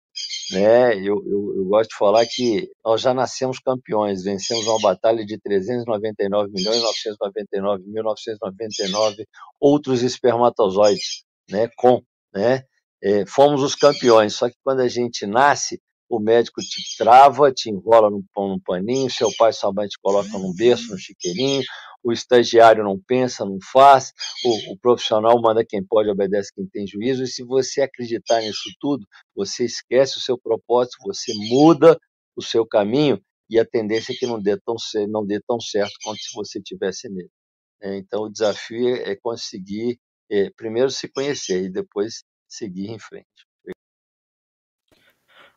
Né? 0.52 0.96
Eu, 0.98 1.22
eu, 1.26 1.54
eu, 1.56 1.64
gosto 1.64 1.90
de 1.90 1.96
falar 1.96 2.24
que 2.26 2.70
nós 2.84 3.00
já 3.00 3.12
nascemos 3.12 3.58
campeões, 3.58 4.22
vencemos 4.22 4.66
uma 4.66 4.80
batalha 4.80 5.24
de 5.24 5.38
399 5.38 6.52
milhões 6.52 6.82
999 6.82 7.84
mil 7.86 8.02
999 8.02 9.26
outros 9.60 10.02
espermatozoides, 10.02 11.24
né? 11.50 11.68
Com, 11.76 12.02
né? 12.34 12.62
É, 13.02 13.26
fomos 13.26 13.62
os 13.62 13.74
campeões. 13.74 14.34
Só 14.34 14.48
que 14.48 14.56
quando 14.62 14.80
a 14.80 14.88
gente 14.88 15.26
nasce, 15.26 15.80
o 16.16 16.20
médico 16.20 16.60
te 16.60 16.96
trava, 16.96 17.52
te 17.52 17.70
enrola 17.70 18.10
num, 18.10 18.22
num 18.36 18.60
paninho, 18.60 19.10
seu 19.10 19.30
pai 19.36 19.52
sua 19.52 19.72
mãe 19.72 19.88
te 19.88 19.98
colocam 20.00 20.40
num 20.40 20.54
berço, 20.54 20.90
num 20.90 20.98
chiqueirinho, 20.98 21.62
o 22.02 22.12
estagiário 22.12 22.84
não 22.84 23.00
pensa, 23.00 23.44
não 23.44 23.58
faz, 23.72 24.12
o, 24.44 24.72
o, 24.72 24.78
profissional 24.78 25.40
manda 25.40 25.64
quem 25.66 25.82
pode, 25.82 26.10
obedece 26.10 26.52
quem 26.54 26.66
tem 26.66 26.86
juízo, 26.86 27.22
e 27.22 27.26
se 27.26 27.42
você 27.42 27.80
acreditar 27.80 28.42
nisso 28.42 28.70
tudo, 28.78 29.06
você 29.34 29.64
esquece 29.64 30.18
o 30.18 30.20
seu 30.20 30.38
propósito, 30.38 30.98
você 31.02 31.32
muda 31.48 31.98
o 32.36 32.42
seu 32.42 32.66
caminho, 32.66 33.20
e 33.48 33.58
a 33.58 33.64
tendência 33.64 34.12
é 34.12 34.16
que 34.16 34.26
não 34.26 34.40
dê 34.40 34.58
tão, 34.60 34.76
não 35.08 35.24
dê 35.24 35.40
tão 35.46 35.58
certo 35.60 35.94
quanto 36.02 36.18
se 36.18 36.34
você 36.34 36.60
tivesse 36.60 37.08
nele. 37.08 37.30
É, 37.82 37.96
então, 37.96 38.24
o 38.24 38.30
desafio 38.30 38.96
é 38.96 39.16
conseguir, 39.16 39.98
é, 40.30 40.50
primeiro, 40.56 40.90
se 40.90 41.08
conhecer 41.08 41.64
e 41.64 41.70
depois 41.70 42.22
seguir 42.48 42.90
em 42.90 42.98
frente. 42.98 43.43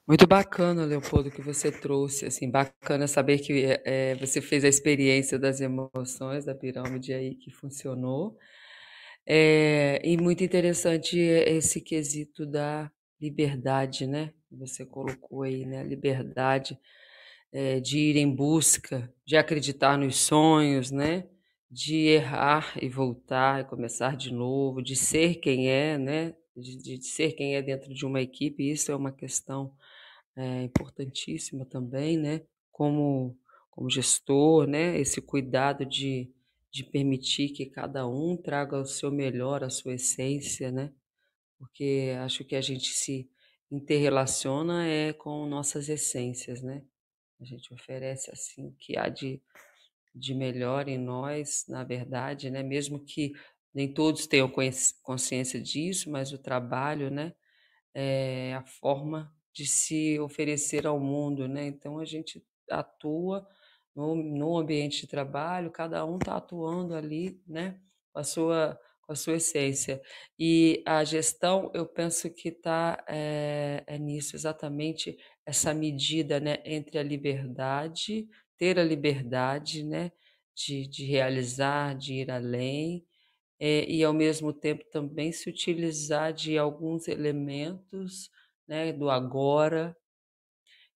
Muito 0.08 0.26
bacana, 0.26 0.86
Leopoldo, 0.86 1.30
que 1.30 1.42
você 1.42 1.70
trouxe. 1.70 2.26
Assim, 2.26 2.50
bacana 2.50 3.08
saber 3.08 3.40
que 3.40 3.66
é, 3.84 4.16
você 4.16 4.40
fez 4.40 4.64
a 4.64 4.70
experiência 4.70 5.38
das 5.38 5.60
emoções 5.60 6.46
da 6.46 6.56
pirâmide 6.56 7.14
aí 7.14 7.36
que 7.36 7.52
funcionou. 7.52 8.38
É, 9.26 10.02
e 10.06 10.16
muito 10.16 10.46
interessante 10.46 11.20
esse 11.20 11.82
quesito 11.82 12.46
da 12.46 12.90
liberdade, 13.20 14.08
né? 14.08 14.34
Você 14.50 14.86
colocou 14.86 15.44
aí, 15.44 15.66
né? 15.66 15.84
Liberdade 15.84 16.80
é, 17.52 17.82
de 17.82 18.00
ir 18.00 18.16
em 18.16 18.34
busca, 18.34 19.14
de 19.26 19.36
acreditar 19.36 19.98
nos 19.98 20.16
sonhos, 20.16 20.90
né? 20.90 21.26
De 21.70 22.08
errar 22.08 22.78
e 22.82 22.88
voltar 22.88 23.60
e 23.62 23.66
começar 23.66 24.16
de 24.16 24.34
novo, 24.34 24.82
de 24.82 24.96
ser 24.96 25.36
quem 25.36 25.70
é, 25.70 25.98
né? 25.98 26.34
De, 26.56 26.78
de 26.78 27.06
ser 27.06 27.34
quem 27.34 27.56
é 27.58 27.62
dentro 27.62 27.94
de 27.94 28.06
uma 28.06 28.22
equipe. 28.22 28.72
Isso 28.72 28.90
é 28.90 28.96
uma 28.96 29.12
questão 29.12 29.74
é 30.38 30.64
importantíssima 30.64 31.66
também, 31.66 32.18
né? 32.18 32.42
Como, 32.72 33.38
como 33.72 33.90
gestor, 33.90 34.68
né? 34.68 35.00
Esse 35.00 35.20
cuidado 35.20 35.84
de, 35.86 36.32
de 36.72 36.84
permitir 36.84 37.50
que 37.50 37.66
cada 37.66 38.08
um 38.08 38.38
traga 38.38 38.80
o 38.80 38.86
seu 38.86 39.12
melhor, 39.12 39.64
a 39.64 39.70
sua 39.70 39.96
essência, 39.96 40.72
né? 40.72 40.94
Porque 41.58 42.16
acho 42.20 42.46
que 42.46 42.56
a 42.56 42.62
gente 42.62 42.90
se 42.90 43.28
interrelaciona 43.72 44.88
é 44.88 45.12
com 45.12 45.48
nossas 45.48 45.90
essências, 45.90 46.62
né? 46.62 46.84
A 47.40 47.46
gente 47.46 47.74
oferece 47.74 48.32
assim 48.32 48.76
que 48.80 48.98
há 48.98 49.10
de, 49.10 49.42
de 50.14 50.36
melhor 50.36 50.88
em 50.88 50.98
nós, 51.00 51.66
na 51.68 51.84
verdade, 51.84 52.52
né? 52.52 52.62
Mesmo 52.62 53.04
que 53.04 53.34
nem 53.74 53.92
todos 53.92 54.28
tenham 54.28 54.52
consciência 55.02 55.60
disso, 55.60 56.12
mas 56.12 56.32
o 56.32 56.38
trabalho, 56.38 57.10
né? 57.10 57.34
É 57.94 58.54
a 58.54 58.64
forma 58.64 59.36
de 59.58 59.66
se 59.66 60.20
oferecer 60.20 60.86
ao 60.86 61.00
mundo, 61.00 61.48
né? 61.48 61.66
Então 61.66 61.98
a 61.98 62.06
gente 62.06 62.46
atua 62.70 63.48
no, 63.96 64.16
no 64.16 64.56
ambiente 64.56 65.02
de 65.02 65.08
trabalho, 65.08 65.72
cada 65.72 66.06
um 66.06 66.18
está 66.18 66.38
atuando 66.38 66.94
ali, 66.94 67.42
né? 67.48 67.80
Com 68.14 68.20
a 68.20 68.24
sua 68.24 68.80
com 69.02 69.14
a 69.14 69.16
sua 69.16 69.36
essência. 69.36 70.02
E 70.38 70.84
a 70.86 71.02
gestão, 71.06 71.72
eu 71.74 71.86
penso 71.86 72.30
que 72.30 72.50
está 72.50 73.02
é, 73.08 73.82
é, 73.88 73.98
nisso, 73.98 74.36
exatamente 74.36 75.18
essa 75.46 75.74
medida 75.74 76.42
né, 76.42 76.58
entre 76.66 77.00
a 77.00 77.04
liberdade, 77.04 78.28
ter 78.58 78.78
a 78.78 78.84
liberdade 78.84 79.82
né, 79.86 80.12
de, 80.54 80.86
de 80.90 81.06
realizar, 81.06 81.96
de 81.96 82.16
ir 82.16 82.30
além, 82.30 83.06
é, 83.58 83.90
e 83.90 84.04
ao 84.04 84.12
mesmo 84.12 84.52
tempo 84.52 84.84
também 84.92 85.32
se 85.32 85.50
utilizar 85.50 86.34
de 86.34 86.58
alguns 86.58 87.08
elementos 87.08 88.30
né, 88.68 88.92
do 88.92 89.10
agora, 89.10 89.96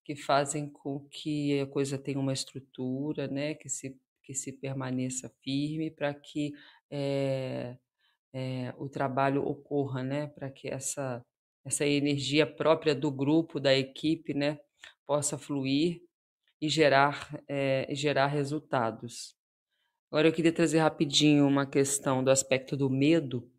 que 0.03 0.15
fazem 0.15 0.69
com 0.69 1.07
que 1.09 1.59
a 1.61 1.67
coisa 1.67 1.97
tenha 1.97 2.19
uma 2.19 2.33
estrutura, 2.33 3.27
né, 3.27 3.53
que 3.55 3.69
se, 3.69 3.97
que 4.23 4.33
se 4.33 4.51
permaneça 4.51 5.29
firme 5.43 5.91
para 5.91 6.13
que 6.13 6.53
é, 6.89 7.77
é, 8.33 8.73
o 8.77 8.89
trabalho 8.89 9.43
ocorra, 9.43 10.03
né, 10.03 10.27
para 10.27 10.49
que 10.49 10.67
essa, 10.67 11.23
essa 11.63 11.85
energia 11.85 12.45
própria 12.45 12.95
do 12.95 13.11
grupo, 13.11 13.59
da 13.59 13.75
equipe, 13.75 14.33
né, 14.33 14.59
possa 15.05 15.37
fluir 15.37 16.01
e 16.59 16.69
gerar, 16.69 17.41
é, 17.47 17.87
gerar 17.93 18.27
resultados. 18.27 19.35
Agora 20.11 20.27
eu 20.27 20.33
queria 20.33 20.51
trazer 20.51 20.79
rapidinho 20.79 21.47
uma 21.47 21.65
questão 21.65 22.23
do 22.23 22.29
aspecto 22.29 22.75
do 22.75 22.89
medo, 22.89 23.49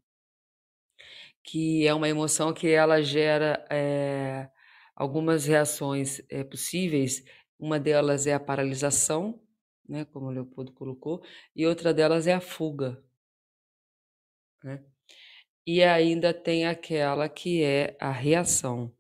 que 1.43 1.87
é 1.87 1.95
uma 1.95 2.09
emoção 2.09 2.53
que 2.53 2.69
ela 2.69 3.03
gera 3.03 3.65
é, 3.71 4.49
algumas 4.95 5.47
reações 5.47 6.21
é, 6.31 6.45
possíveis. 6.45 7.25
Uma 7.59 7.79
delas 7.79 8.27
é 8.27 8.35
a 8.35 8.41
paralisação, 8.41 9.41
né, 9.89 10.05
como 10.07 10.27
o 10.27 10.31
Leopoldo 10.31 10.73
colocou, 10.73 11.23
e 11.55 11.67
outra 11.67 11.93
delas 11.93 12.27
é 12.27 12.35
a 12.35 12.41
fuga. 12.41 13.03
Né? 14.63 14.85
E 15.67 15.83
ainda 15.83 16.33
tem 16.35 16.67
aquela 16.67 17.29
que 17.29 17.63
é 17.63 17.97
a 18.01 18.11
reação. 18.11 18.93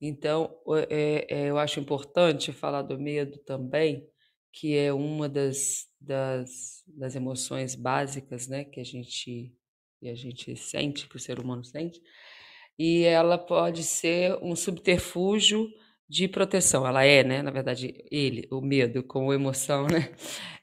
Então, 0.00 0.58
é, 0.88 1.26
é, 1.28 1.50
eu 1.50 1.58
acho 1.58 1.78
importante 1.80 2.52
falar 2.52 2.82
do 2.82 2.98
medo 2.98 3.38
também, 3.38 4.08
que 4.52 4.76
é 4.76 4.92
uma 4.92 5.28
das, 5.28 5.88
das, 6.00 6.82
das 6.86 7.14
emoções 7.14 7.74
básicas 7.74 8.48
né, 8.48 8.64
que 8.64 8.80
a 8.80 8.84
gente 8.84 9.54
que 10.00 10.08
a 10.08 10.14
gente 10.14 10.56
sente, 10.56 11.06
que 11.06 11.16
o 11.16 11.20
ser 11.20 11.38
humano 11.38 11.62
sente, 11.62 12.00
e 12.78 13.04
ela 13.04 13.36
pode 13.36 13.84
ser 13.84 14.38
um 14.42 14.56
subterfúgio 14.56 15.70
de 16.08 16.26
proteção. 16.26 16.86
Ela 16.86 17.04
é, 17.04 17.22
né? 17.22 17.42
Na 17.42 17.50
verdade, 17.50 18.02
ele, 18.10 18.48
o 18.50 18.60
medo 18.60 19.02
como 19.04 19.32
emoção, 19.32 19.86
né? 19.86 20.12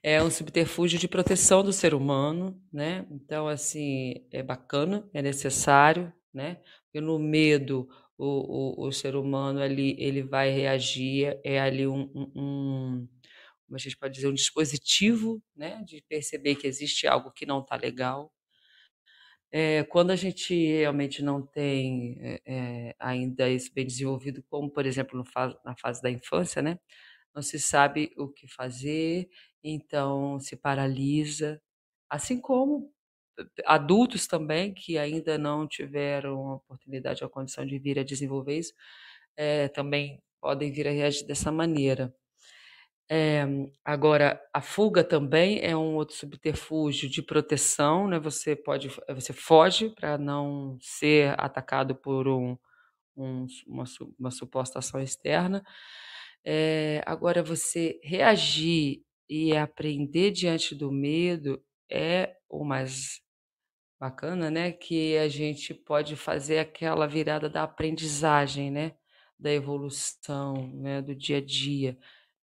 É 0.04 0.22
um 0.22 0.30
subterfúgio 0.30 1.00
de 1.00 1.08
proteção 1.08 1.64
do 1.64 1.72
ser 1.72 1.94
humano, 1.94 2.60
né? 2.72 3.06
Então, 3.12 3.48
assim, 3.48 4.26
é 4.32 4.42
bacana, 4.42 5.08
é 5.14 5.22
necessário, 5.22 6.12
né? 6.34 6.60
Porque 6.86 7.00
no 7.00 7.20
medo 7.20 7.88
o, 8.18 8.84
o, 8.84 8.88
o 8.88 8.92
ser 8.92 9.16
humano 9.16 9.62
ali 9.62 9.96
ele 10.00 10.24
vai 10.24 10.50
reagir, 10.50 11.40
é 11.44 11.60
ali 11.60 11.86
um, 11.88 12.10
um, 12.16 12.32
um 12.36 13.08
como 13.68 13.76
a 13.76 13.80
gente 13.80 13.98
pode 13.98 14.14
dizer, 14.14 14.28
um 14.28 14.34
dispositivo, 14.34 15.42
né? 15.56 15.84
De 15.86 16.02
perceber 16.08 16.56
que 16.56 16.68
existe 16.68 17.06
algo 17.06 17.32
que 17.32 17.46
não 17.46 17.60
está 17.60 17.76
legal, 17.76 18.32
é, 19.52 19.84
quando 19.86 20.12
a 20.12 20.16
gente 20.16 20.54
realmente 20.56 21.24
não 21.24 21.42
tem 21.46 22.18
é, 22.46 22.96
ainda 23.00 23.50
isso 23.50 23.74
bem 23.74 23.86
desenvolvido, 23.88 24.44
como 24.50 24.70
por 24.72 24.86
exemplo 24.86 25.24
na 25.66 25.76
fase 25.78 26.02
da 26.02 26.10
infância, 26.12 26.62
né? 26.62 26.80
Não 27.36 27.42
se 27.42 27.60
sabe 27.60 28.14
o 28.18 28.30
que 28.30 28.48
fazer, 28.48 29.30
então 29.64 30.40
se 30.40 30.56
paralisa, 30.58 31.62
assim 32.10 32.40
como 32.42 32.92
adultos 33.66 34.28
também 34.28 34.74
que 34.74 34.98
ainda 34.98 35.38
não 35.38 35.68
tiveram 35.68 36.50
a 36.52 36.56
oportunidade 36.56 37.24
ou 37.24 37.28
a 37.28 37.32
condição 37.32 37.66
de 37.66 37.80
vir 37.80 38.00
a 38.00 38.04
desenvolver 38.04 38.58
isso, 38.60 38.74
também 39.74 40.22
podem 40.42 40.72
vir 40.72 40.88
a 40.88 40.92
reagir 40.92 41.26
dessa 41.28 41.52
maneira. 41.52 42.14
É, 43.10 43.46
agora, 43.86 44.42
a 44.54 44.62
fuga 44.62 45.02
também 45.02 45.62
é 45.62 45.76
um 45.76 45.96
outro 45.96 46.14
subterfúgio 46.16 47.10
de 47.10 47.22
proteção, 47.22 48.08
né? 48.08 48.20
Você 48.20 48.54
pode, 48.56 48.90
você 49.10 49.32
foge 49.32 49.90
para 49.92 50.18
não 50.18 50.78
ser 50.82 51.34
atacado 51.40 51.96
por 51.96 52.28
um, 52.28 52.58
um, 53.16 53.48
uma, 53.66 53.86
uma, 54.20 54.32
suposta 54.32 54.80
ação 54.80 55.02
externa. 55.02 55.64
É, 56.46 57.02
agora, 57.06 57.42
você 57.42 58.00
reagir 58.04 59.04
e 59.30 59.56
aprender 59.56 60.32
diante 60.32 60.76
do 60.76 60.92
medo 60.92 61.64
é 61.90 62.36
o 62.50 62.66
mais 62.66 63.22
bacana, 64.00 64.52
né? 64.52 64.72
Que 64.74 65.18
a 65.18 65.30
gente 65.30 65.74
pode 65.74 66.18
fazer 66.18 66.60
aquela 66.60 67.08
virada 67.08 67.50
da 67.50 67.64
aprendizagem, 67.64 68.72
né? 68.72 68.96
Da 69.40 69.52
evolução, 69.54 70.54
né? 70.76 71.02
Do 71.02 71.16
dia 71.16 71.38
a 71.38 71.42
dia 71.42 71.98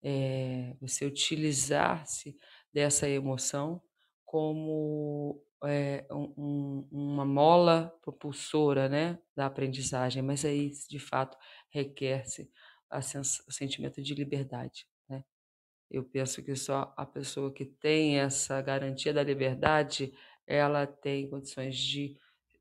é, 0.04 0.76
você 0.80 1.06
utilizar-se 1.06 2.36
dessa 2.72 3.08
emoção 3.08 3.82
como 4.24 5.42
é, 5.64 6.06
um, 6.10 6.86
uma 6.92 7.24
mola 7.24 7.96
propulsora 8.02 8.88
né, 8.88 9.18
da 9.34 9.46
aprendizagem, 9.46 10.22
mas 10.22 10.44
aí, 10.44 10.70
de 10.90 10.98
fato, 10.98 11.38
requer-se 11.70 12.50
o 13.48 13.52
sentimento 13.52 14.02
de 14.02 14.14
liberdade. 14.14 14.86
Né? 15.08 15.24
Eu 15.90 16.04
penso 16.04 16.42
que 16.42 16.54
só 16.54 16.92
a 16.96 17.06
pessoa 17.06 17.52
que 17.52 17.64
tem 17.64 18.18
essa 18.18 18.60
garantia 18.60 19.12
da 19.12 19.22
liberdade, 19.22 20.12
ela 20.46 20.86
tem 20.86 21.30
condições 21.30 21.76
de 21.76 22.16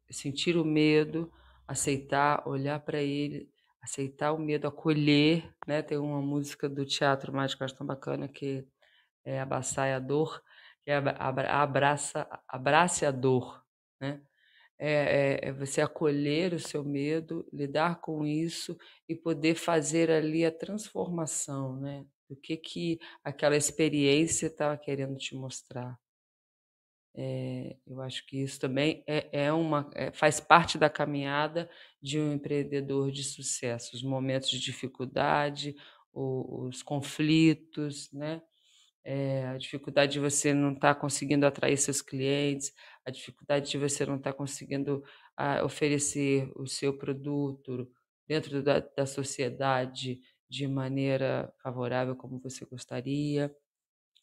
sentir 0.10 0.56
o 0.56 0.64
medo, 0.64 1.32
aceitar, 1.68 2.48
olhar 2.48 2.80
para 2.80 3.02
ele, 3.02 3.52
aceitar 3.84 4.34
o 4.34 4.40
medo, 4.40 4.68
acolher, 4.68 5.54
né? 5.68 5.82
Tem 5.82 5.98
uma 5.98 6.22
música 6.22 6.70
do 6.70 6.86
Teatro 6.86 7.34
Mágico, 7.34 7.64
acho 7.64 7.76
tão 7.76 7.88
bacana, 7.88 8.28
que 8.28 8.66
é 9.26 9.40
Abraçar 9.42 9.94
a 9.94 10.00
Dor, 10.00 10.42
que 10.84 10.92
é 10.92 10.96
abraça, 10.96 12.28
abrace 12.48 13.06
a 13.06 13.12
dor, 13.12 13.64
né? 14.02 14.22
é, 14.80 15.46
é, 15.46 15.50
é 15.50 15.52
você 15.54 15.82
acolher 15.82 16.54
o 16.54 16.60
seu 16.60 16.84
medo, 16.84 17.48
lidar 17.54 18.02
com 18.02 18.26
isso 18.26 18.78
e 19.08 19.16
poder 19.16 19.56
fazer 19.56 20.12
ali 20.12 20.46
a 20.46 20.52
transformação, 20.52 21.80
né? 21.80 22.06
O 22.30 22.36
que 22.36 22.58
que 22.58 23.00
aquela 23.24 23.56
experiência 23.56 24.48
estava 24.48 24.78
querendo 24.78 25.16
te 25.18 25.36
mostrar. 25.36 25.98
É, 27.16 27.78
eu 27.86 28.02
acho 28.02 28.26
que 28.26 28.42
isso 28.42 28.60
também 28.60 29.04
é, 29.08 29.46
é 29.46 29.54
uma, 29.54 29.90
é, 29.94 30.12
faz 30.12 30.40
parte 30.40 30.78
da 30.78 30.90
caminhada 30.90 31.70
de 32.02 32.20
um 32.20 32.34
empreendedor 32.34 33.12
de 33.12 33.24
sucesso. 33.24 33.96
Os 33.96 34.04
momentos 34.04 34.50
de 34.50 34.60
dificuldade, 34.60 35.76
o, 36.12 36.66
os 36.68 36.82
conflitos, 36.82 38.12
né? 38.12 38.42
É, 39.06 39.48
a 39.48 39.58
dificuldade 39.58 40.14
de 40.14 40.20
você 40.20 40.54
não 40.54 40.74
estar 40.74 40.96
tá 40.96 41.00
conseguindo 41.00 41.46
atrair 41.46 41.78
seus 41.78 42.02
clientes, 42.02 42.74
a 43.06 43.12
dificuldade 43.12 43.70
de 43.70 43.78
você 43.78 44.06
não 44.06 44.16
estar 44.16 44.32
tá 44.32 44.38
conseguindo 44.38 45.04
a, 45.36 45.60
ah, 45.60 45.66
oferecer 45.66 46.50
o 46.56 46.66
seu 46.66 46.98
produto 46.98 47.90
dentro 48.28 48.64
da, 48.64 48.80
da 48.80 49.06
sociedade 49.06 50.22
de 50.50 50.68
maneira 50.68 51.54
favorável 51.62 52.16
como 52.16 52.40
você 52.40 52.66
gostaria, 52.66 53.54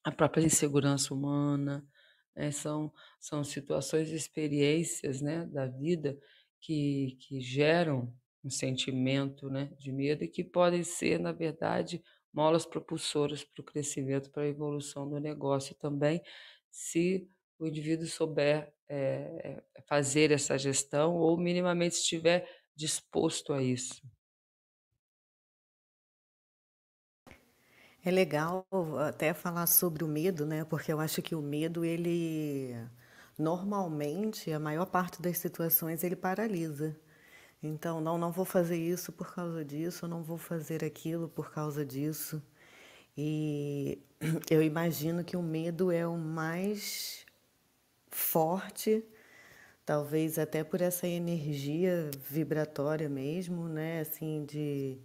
a 0.04 0.10
própria 0.12 0.44
insegurança 0.44 1.12
humana. 1.12 1.86
É, 2.34 2.50
são, 2.50 2.92
são 3.18 3.42
situações 3.42 4.10
e 4.10 4.14
experiências 4.14 5.20
né, 5.20 5.46
da 5.46 5.66
vida 5.66 6.18
que, 6.60 7.16
que 7.20 7.40
geram 7.40 8.12
um 8.44 8.50
sentimento 8.50 9.48
né, 9.50 9.70
de 9.78 9.92
medo 9.92 10.24
e 10.24 10.28
que 10.28 10.42
podem 10.42 10.82
ser, 10.82 11.18
na 11.18 11.32
verdade, 11.32 12.02
molas 12.32 12.64
propulsoras 12.64 13.44
para 13.44 13.60
o 13.60 13.64
crescimento, 13.64 14.30
para 14.30 14.44
a 14.44 14.48
evolução 14.48 15.08
do 15.08 15.18
negócio 15.18 15.74
também, 15.74 16.22
se 16.70 17.28
o 17.58 17.66
indivíduo 17.66 18.06
souber 18.06 18.72
é, 18.88 19.62
fazer 19.86 20.30
essa 20.30 20.56
gestão 20.56 21.14
ou 21.16 21.36
minimamente 21.36 21.96
estiver 21.96 22.48
disposto 22.74 23.52
a 23.52 23.62
isso. 23.62 24.00
É 28.04 28.10
legal 28.10 28.66
até 29.08 29.34
falar 29.34 29.66
sobre 29.66 30.02
o 30.04 30.08
medo, 30.08 30.46
né? 30.46 30.64
Porque 30.64 30.92
eu 30.92 31.00
acho 31.00 31.20
que 31.22 31.34
o 31.34 31.42
medo, 31.42 31.84
ele 31.84 32.74
normalmente, 33.38 34.50
a 34.52 34.58
maior 34.60 34.86
parte 34.86 35.20
das 35.20 35.38
situações, 35.38 36.02
ele 36.04 36.16
paralisa. 36.16 36.96
Então, 37.62 38.00
não, 38.00 38.18
não 38.18 38.32
vou 38.32 38.44
fazer 38.46 38.76
isso 38.78 39.12
por 39.12 39.34
causa 39.34 39.64
disso, 39.64 40.08
não 40.08 40.22
vou 40.22 40.38
fazer 40.38 40.84
aquilo 40.84 41.28
por 41.28 41.52
causa 41.52 41.84
disso. 41.86 42.42
E 43.16 44.00
eu 44.50 44.62
imagino 44.62 45.24
que 45.24 45.36
o 45.36 45.42
medo 45.42 45.92
é 45.92 46.06
o 46.06 46.16
mais 46.18 47.26
forte, 48.10 49.04
talvez 49.86 50.38
até 50.38 50.64
por 50.64 50.80
essa 50.82 51.06
energia 51.08 52.10
vibratória 52.30 53.08
mesmo, 53.08 53.68
né? 53.68 54.00
Assim, 54.00 54.44
de 54.46 54.98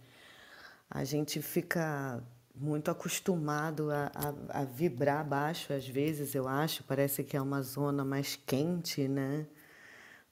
a 0.90 1.04
gente 1.04 1.42
fica 1.42 2.22
muito 2.56 2.90
acostumado 2.90 3.90
a, 3.90 4.10
a, 4.14 4.60
a, 4.62 4.64
vibrar 4.64 5.24
baixo, 5.26 5.72
às 5.72 5.86
vezes, 5.88 6.34
eu 6.34 6.48
acho. 6.48 6.82
Parece 6.84 7.22
que 7.24 7.36
é 7.36 7.42
uma 7.42 7.62
zona 7.62 8.04
mais 8.04 8.36
quente, 8.36 9.06
né? 9.08 9.46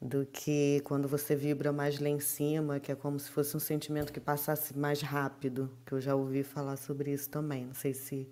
Do 0.01 0.27
que 0.27 0.81
quando 0.85 1.09
você 1.09 1.35
vibra 1.37 1.73
mais 1.73 1.99
lá 2.01 2.09
em 2.09 2.21
cima, 2.21 2.81
que 2.81 2.93
é 2.93 2.95
como 2.97 3.19
se 3.19 3.31
fosse 3.31 3.57
um 3.57 3.61
sentimento 3.61 4.13
que 4.13 4.21
passasse 4.21 4.77
mais 4.79 5.03
rápido, 5.03 5.71
que 5.87 5.93
eu 5.93 6.01
já 6.01 6.15
ouvi 6.15 6.43
falar 6.45 6.77
sobre 6.77 7.13
isso 7.13 7.31
também. 7.31 7.67
Não 7.67 7.75
sei 7.75 7.95
se. 7.95 8.29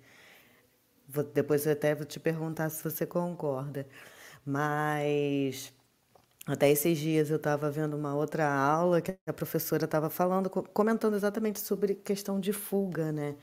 Vou, 1.09 1.25
depois 1.25 1.67
eu 1.67 1.73
até 1.73 1.95
vou 1.95 2.07
te 2.07 2.19
perguntar 2.21 2.71
se 2.71 2.83
você 2.83 3.07
concorda. 3.07 3.87
Mas. 4.45 5.73
Até 6.47 6.71
esses 6.71 6.99
dias 6.99 7.31
eu 7.31 7.37
estava 7.37 7.71
vendo 7.71 7.95
uma 7.97 8.15
outra 8.17 8.49
aula 8.53 9.01
que 9.01 9.17
a 9.27 9.33
professora 9.33 9.85
estava 9.85 10.11
falando, 10.11 10.51
comentando 10.51 11.15
exatamente 11.15 11.61
sobre 11.61 11.95
questão 11.95 12.41
de 12.41 12.53
fuga, 12.53 13.13
né? 13.13 13.37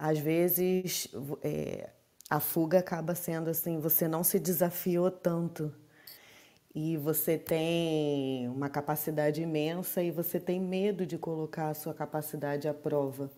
Às 0.00 0.18
vezes 0.18 1.08
é, 1.42 1.90
a 2.30 2.40
fuga 2.40 2.78
acaba 2.78 3.14
sendo 3.14 3.50
assim, 3.50 3.78
você 3.78 4.08
não 4.08 4.24
se 4.24 4.38
desafiou 4.40 5.10
tanto 5.10 5.70
e 6.74 6.96
você 6.96 7.36
tem 7.36 8.48
uma 8.48 8.70
capacidade 8.70 9.42
imensa 9.42 10.02
e 10.02 10.10
você 10.10 10.40
tem 10.40 10.58
medo 10.58 11.04
de 11.04 11.18
colocar 11.18 11.68
a 11.68 11.74
sua 11.74 11.92
capacidade 11.92 12.66
à 12.66 12.72
prova. 12.72 13.30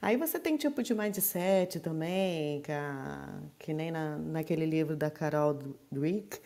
Aí 0.00 0.16
você 0.16 0.38
tem 0.38 0.56
tipo 0.56 0.84
de 0.84 0.94
mindset 0.94 1.80
também, 1.80 2.60
que, 2.60 2.70
a, 2.70 3.40
que 3.58 3.72
nem 3.72 3.90
na, 3.90 4.16
naquele 4.16 4.66
livro 4.66 4.94
da 4.94 5.10
Carol 5.10 5.58
Dweck, 5.90 6.38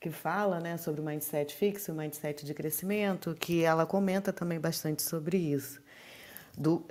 que 0.00 0.08
fala 0.08 0.60
né, 0.60 0.78
sobre 0.78 1.02
o 1.02 1.04
mindset 1.04 1.54
fixo, 1.54 1.92
o 1.92 1.94
mindset 1.94 2.46
de 2.46 2.54
crescimento, 2.54 3.34
que 3.38 3.64
ela 3.64 3.84
comenta 3.84 4.32
também 4.32 4.58
bastante 4.58 5.02
sobre 5.02 5.36
isso. 5.36 5.82
Do, 6.56 6.86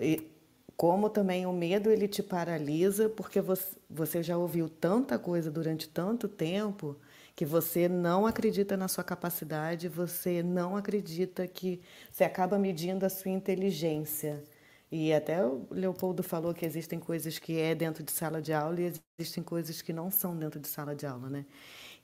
como 0.80 1.10
também 1.10 1.46
o 1.46 1.52
medo 1.52 1.92
ele 1.92 2.08
te 2.08 2.24
paralisa 2.24 3.10
porque 3.10 3.42
você, 3.42 4.24
já 4.24 4.38
ouviu 4.38 4.70
tanta 4.70 5.20
coisa 5.20 5.52
durante 5.52 5.90
tanto 5.90 6.26
tempo 6.30 6.96
que 7.36 7.44
você 7.44 7.90
não 7.90 8.26
acredita 8.26 8.78
na 8.78 8.88
sua 8.88 9.04
capacidade, 9.04 9.90
você 9.90 10.42
não 10.42 10.78
acredita 10.78 11.46
que 11.46 11.82
você 12.10 12.24
acaba 12.24 12.58
medindo 12.58 13.06
a 13.06 13.10
sua 13.10 13.30
inteligência. 13.30 14.42
E 14.90 15.12
até 15.12 15.46
o 15.46 15.68
Leopoldo 15.70 16.24
falou 16.24 16.54
que 16.54 16.66
existem 16.66 16.98
coisas 16.98 17.38
que 17.38 17.60
é 17.60 17.76
dentro 17.76 18.02
de 18.02 18.14
sala 18.14 18.42
de 18.42 18.54
aula 18.54 18.80
e 18.80 18.94
existem 19.20 19.44
coisas 19.44 19.82
que 19.82 19.92
não 19.92 20.10
são 20.10 20.34
dentro 20.34 20.62
de 20.62 20.68
sala 20.70 20.96
de 20.96 21.06
aula, 21.06 21.30
né? 21.30 21.46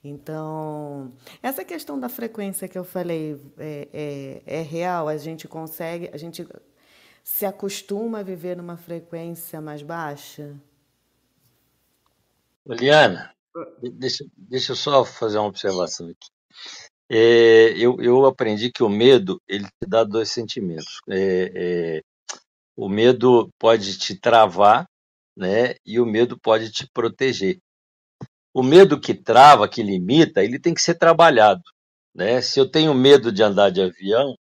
Então, 0.04 1.14
essa 1.42 1.64
questão 1.64 1.98
da 1.98 2.10
frequência 2.10 2.68
que 2.68 2.76
eu 2.76 2.84
falei 2.84 3.40
é, 3.56 3.88
é, 4.46 4.58
é 4.58 4.60
real, 4.60 5.08
a 5.08 5.16
gente 5.16 5.48
consegue, 5.48 6.10
a 6.12 6.18
gente 6.18 6.46
se 7.26 7.44
acostuma 7.44 8.20
a 8.20 8.22
viver 8.22 8.56
numa 8.56 8.76
frequência 8.76 9.60
mais 9.60 9.82
baixa? 9.82 10.54
Liana, 12.64 13.34
deixa, 13.82 14.24
deixa 14.36 14.72
eu 14.72 14.76
só 14.76 15.04
fazer 15.04 15.38
uma 15.38 15.48
observação 15.48 16.06
aqui. 16.06 16.28
É, 17.10 17.76
eu, 17.76 18.00
eu 18.00 18.24
aprendi 18.26 18.70
que 18.70 18.84
o 18.84 18.88
medo 18.88 19.42
ele 19.48 19.64
te 19.64 19.88
dá 19.88 20.04
dois 20.04 20.30
sentimentos. 20.30 21.00
É, 21.10 21.52
é, 21.54 22.02
o 22.76 22.88
medo 22.88 23.50
pode 23.58 23.98
te 23.98 24.14
travar, 24.14 24.86
né? 25.36 25.74
E 25.84 25.98
o 25.98 26.06
medo 26.06 26.38
pode 26.38 26.70
te 26.70 26.88
proteger. 26.94 27.58
O 28.54 28.62
medo 28.62 29.00
que 29.00 29.12
trava, 29.12 29.68
que 29.68 29.82
limita, 29.82 30.44
ele 30.44 30.60
tem 30.60 30.72
que 30.72 30.80
ser 30.80 30.94
trabalhado, 30.94 31.64
né? 32.14 32.40
Se 32.40 32.60
eu 32.60 32.70
tenho 32.70 32.94
medo 32.94 33.32
de 33.32 33.42
andar 33.42 33.70
de 33.70 33.82
avião, 33.82 34.36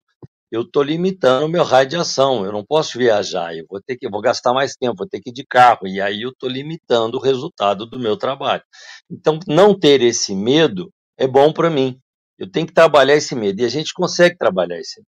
eu 0.51 0.63
estou 0.63 0.83
limitando 0.83 1.47
o 1.47 1.49
meu 1.49 1.63
raio 1.65 1.89
de 1.89 1.97
ação. 1.97 2.45
Eu 2.45 2.53
não 2.53 2.65
posso 2.65 2.99
viajar, 2.99 3.57
eu 3.57 3.65
vou 3.69 3.81
ter 3.81 3.97
que, 3.97 4.09
vou 4.09 4.21
gastar 4.21 4.53
mais 4.53 4.75
tempo, 4.75 4.97
vou 4.99 5.09
ter 5.09 5.21
que 5.21 5.31
ir 5.31 5.33
de 5.33 5.45
carro, 5.47 5.87
e 5.87 6.01
aí 6.01 6.23
eu 6.23 6.31
estou 6.31 6.49
limitando 6.49 7.17
o 7.17 7.21
resultado 7.21 7.87
do 7.87 7.99
meu 7.99 8.17
trabalho. 8.17 8.63
Então, 9.11 9.39
não 9.47 9.79
ter 9.79 10.03
esse 10.03 10.35
medo 10.35 10.93
é 11.19 11.27
bom 11.27 11.53
para 11.53 11.71
mim. 11.71 11.99
Eu 12.39 12.51
tenho 12.51 12.67
que 12.67 12.73
trabalhar 12.75 13.15
esse 13.15 13.35
medo, 13.35 13.61
e 13.61 13.65
a 13.65 13.69
gente 13.69 13.93
consegue 13.95 14.37
trabalhar 14.37 14.79
esse 14.79 15.01
medo. 15.01 15.09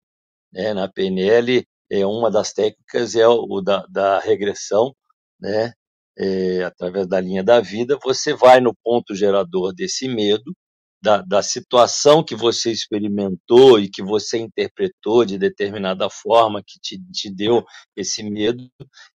Né? 0.51 0.73
Na 0.73 0.87
PNL, 0.91 1.65
é, 1.91 2.05
uma 2.05 2.29
das 2.31 2.53
técnicas 2.53 3.15
é 3.15 3.27
o 3.27 3.61
da, 3.61 3.85
da 3.89 4.19
regressão, 4.19 4.93
né? 5.39 5.73
É, 6.17 6.63
através 6.63 7.07
da 7.07 7.21
linha 7.21 7.43
da 7.43 7.61
vida, 7.61 7.97
você 8.03 8.33
vai 8.33 8.59
no 8.59 8.73
ponto 8.83 9.15
gerador 9.15 9.73
desse 9.73 10.07
medo, 10.07 10.53
da, 11.01 11.21
da 11.21 11.41
situação 11.41 12.23
que 12.23 12.35
você 12.35 12.71
experimentou 12.71 13.79
e 13.79 13.89
que 13.89 14.03
você 14.03 14.37
interpretou 14.37 15.23
de 15.23 15.37
determinada 15.37 16.09
forma, 16.09 16.63
que 16.65 16.79
te, 16.79 17.01
te 17.11 17.33
deu 17.33 17.65
esse 17.95 18.23
medo, 18.23 18.69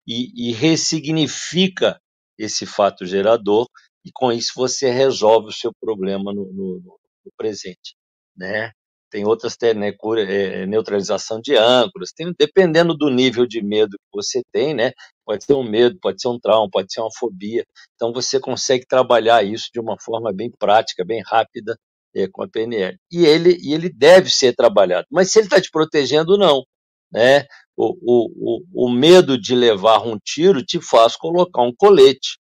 e, 0.07 0.51
e 0.51 0.53
ressignifica 0.53 2.01
esse 2.39 2.67
fato 2.67 3.07
gerador, 3.07 3.67
e 4.05 4.11
com 4.13 4.33
isso 4.33 4.53
você 4.57 4.91
resolve 4.91 5.49
o 5.49 5.53
seu 5.53 5.73
problema 5.81 6.33
no, 6.33 6.53
no, 6.53 6.81
no 6.81 7.33
presente. 7.37 7.95
Né? 8.37 8.73
Tem 9.11 9.27
outras, 9.27 9.57
né, 9.77 9.93
cura, 9.93 10.23
é, 10.23 10.67
neutralização 10.67 11.41
de 11.41 11.57
âncoras, 11.57 12.13
tem, 12.13 12.33
dependendo 12.39 12.97
do 12.97 13.11
nível 13.11 13.47
de 13.47 13.63
medo 13.63 13.91
que 13.91 14.09
você 14.13 14.43
tem, 14.53 14.73
né? 14.73 14.93
Pode 15.25 15.45
ser 15.45 15.55
um 15.55 15.63
medo, 15.63 15.99
pode 16.01 16.21
ser 16.21 16.29
um 16.29 16.39
trauma, 16.39 16.69
pode 16.71 16.93
ser 16.93 17.01
uma 17.01 17.11
fobia. 17.19 17.65
Então 17.95 18.13
você 18.13 18.39
consegue 18.39 18.87
trabalhar 18.87 19.45
isso 19.45 19.69
de 19.73 19.81
uma 19.81 19.97
forma 20.01 20.33
bem 20.33 20.51
prática, 20.59 21.05
bem 21.05 21.23
rápida 21.27 21.77
é, 22.15 22.29
com 22.29 22.43
a 22.43 22.49
PNL. 22.49 22.97
E 23.11 23.25
ele, 23.25 23.57
e 23.61 23.75
ele 23.75 23.89
deve 23.89 24.31
ser 24.31 24.55
trabalhado. 24.55 25.07
Mas 25.11 25.31
se 25.31 25.39
ele 25.39 25.47
está 25.47 25.61
te 25.61 25.71
protegendo, 25.71 26.39
não. 26.39 26.65
Né? 27.13 27.45
O, 27.77 27.95
o, 28.03 28.61
o, 28.75 28.87
o 28.87 28.91
medo 28.91 29.41
de 29.41 29.55
levar 29.55 30.07
um 30.07 30.19
tiro 30.23 30.65
te 30.65 30.81
faz 30.81 31.17
colocar 31.17 31.63
um 31.63 31.73
colete, 31.77 32.39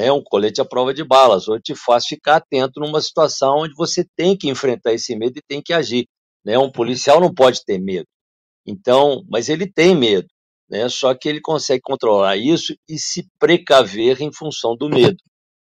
né? 0.00 0.12
um 0.12 0.22
colete 0.22 0.60
à 0.60 0.64
prova 0.64 0.92
de 0.92 1.04
balas, 1.04 1.48
ou 1.48 1.60
te 1.60 1.74
faz 1.74 2.06
ficar 2.06 2.36
atento 2.36 2.80
numa 2.80 3.00
situação 3.00 3.58
onde 3.58 3.74
você 3.74 4.06
tem 4.16 4.36
que 4.36 4.48
enfrentar 4.48 4.92
esse 4.92 5.16
medo 5.16 5.38
e 5.38 5.42
tem 5.46 5.62
que 5.62 5.72
agir. 5.72 6.06
Né? 6.44 6.58
Um 6.58 6.70
policial 6.70 7.20
não 7.20 7.32
pode 7.32 7.64
ter 7.64 7.78
medo. 7.78 8.06
Então, 8.66 9.22
mas 9.28 9.48
ele 9.48 9.70
tem 9.70 9.94
medo 9.94 10.28
né? 10.68 10.88
Só 10.88 11.14
que 11.14 11.28
ele 11.28 11.40
consegue 11.40 11.80
controlar 11.82 12.36
isso 12.36 12.74
e 12.88 12.98
se 12.98 13.28
precaver 13.38 14.20
em 14.20 14.32
função 14.32 14.76
do 14.76 14.88
medo, 14.88 15.16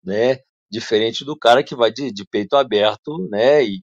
né? 0.03 0.39
Diferente 0.69 1.23
do 1.23 1.37
cara 1.37 1.63
que 1.63 1.75
vai 1.75 1.91
de, 1.91 2.11
de 2.11 2.25
peito 2.25 2.55
aberto, 2.55 3.17
né? 3.29 3.63
E 3.63 3.81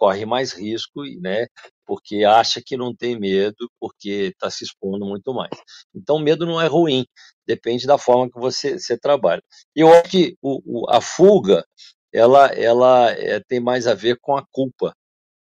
corre 0.00 0.24
mais 0.24 0.54
risco, 0.54 1.02
né? 1.20 1.46
Porque 1.84 2.24
acha 2.24 2.62
que 2.64 2.74
não 2.74 2.96
tem 2.96 3.20
medo, 3.20 3.70
porque 3.78 4.32
está 4.32 4.50
se 4.50 4.64
expondo 4.64 5.04
muito 5.04 5.34
mais. 5.34 5.50
Então, 5.94 6.18
medo 6.18 6.46
não 6.46 6.58
é 6.58 6.66
ruim, 6.66 7.04
depende 7.46 7.86
da 7.86 7.98
forma 7.98 8.30
que 8.30 8.40
você, 8.40 8.78
você 8.78 8.98
trabalha. 8.98 9.42
Eu 9.76 9.92
acho 9.92 10.10
que 10.10 10.36
o, 10.40 10.84
o, 10.84 10.90
a 10.90 11.02
fuga, 11.02 11.62
ela, 12.10 12.46
ela 12.46 13.10
é, 13.10 13.40
tem 13.40 13.60
mais 13.60 13.86
a 13.86 13.92
ver 13.92 14.18
com 14.22 14.34
a 14.34 14.44
culpa. 14.50 14.94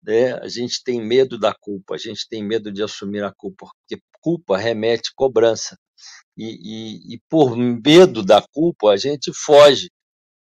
Né? 0.01 0.33
A 0.35 0.47
gente 0.47 0.81
tem 0.83 1.01
medo 1.01 1.37
da 1.37 1.53
culpa, 1.53 1.95
a 1.95 1.97
gente 1.97 2.25
tem 2.29 2.41
medo 2.41 2.71
de 2.71 2.81
assumir 2.81 3.25
a 3.25 3.33
culpa, 3.35 3.67
porque 3.89 4.01
culpa 4.21 4.57
remete 4.57 5.11
cobrança. 5.13 5.77
E, 6.37 6.45
e, 6.45 7.15
e 7.15 7.19
por 7.29 7.57
medo 7.57 8.23
da 8.23 8.41
culpa, 8.53 8.91
a 8.91 8.97
gente 8.97 9.33
foge. 9.33 9.89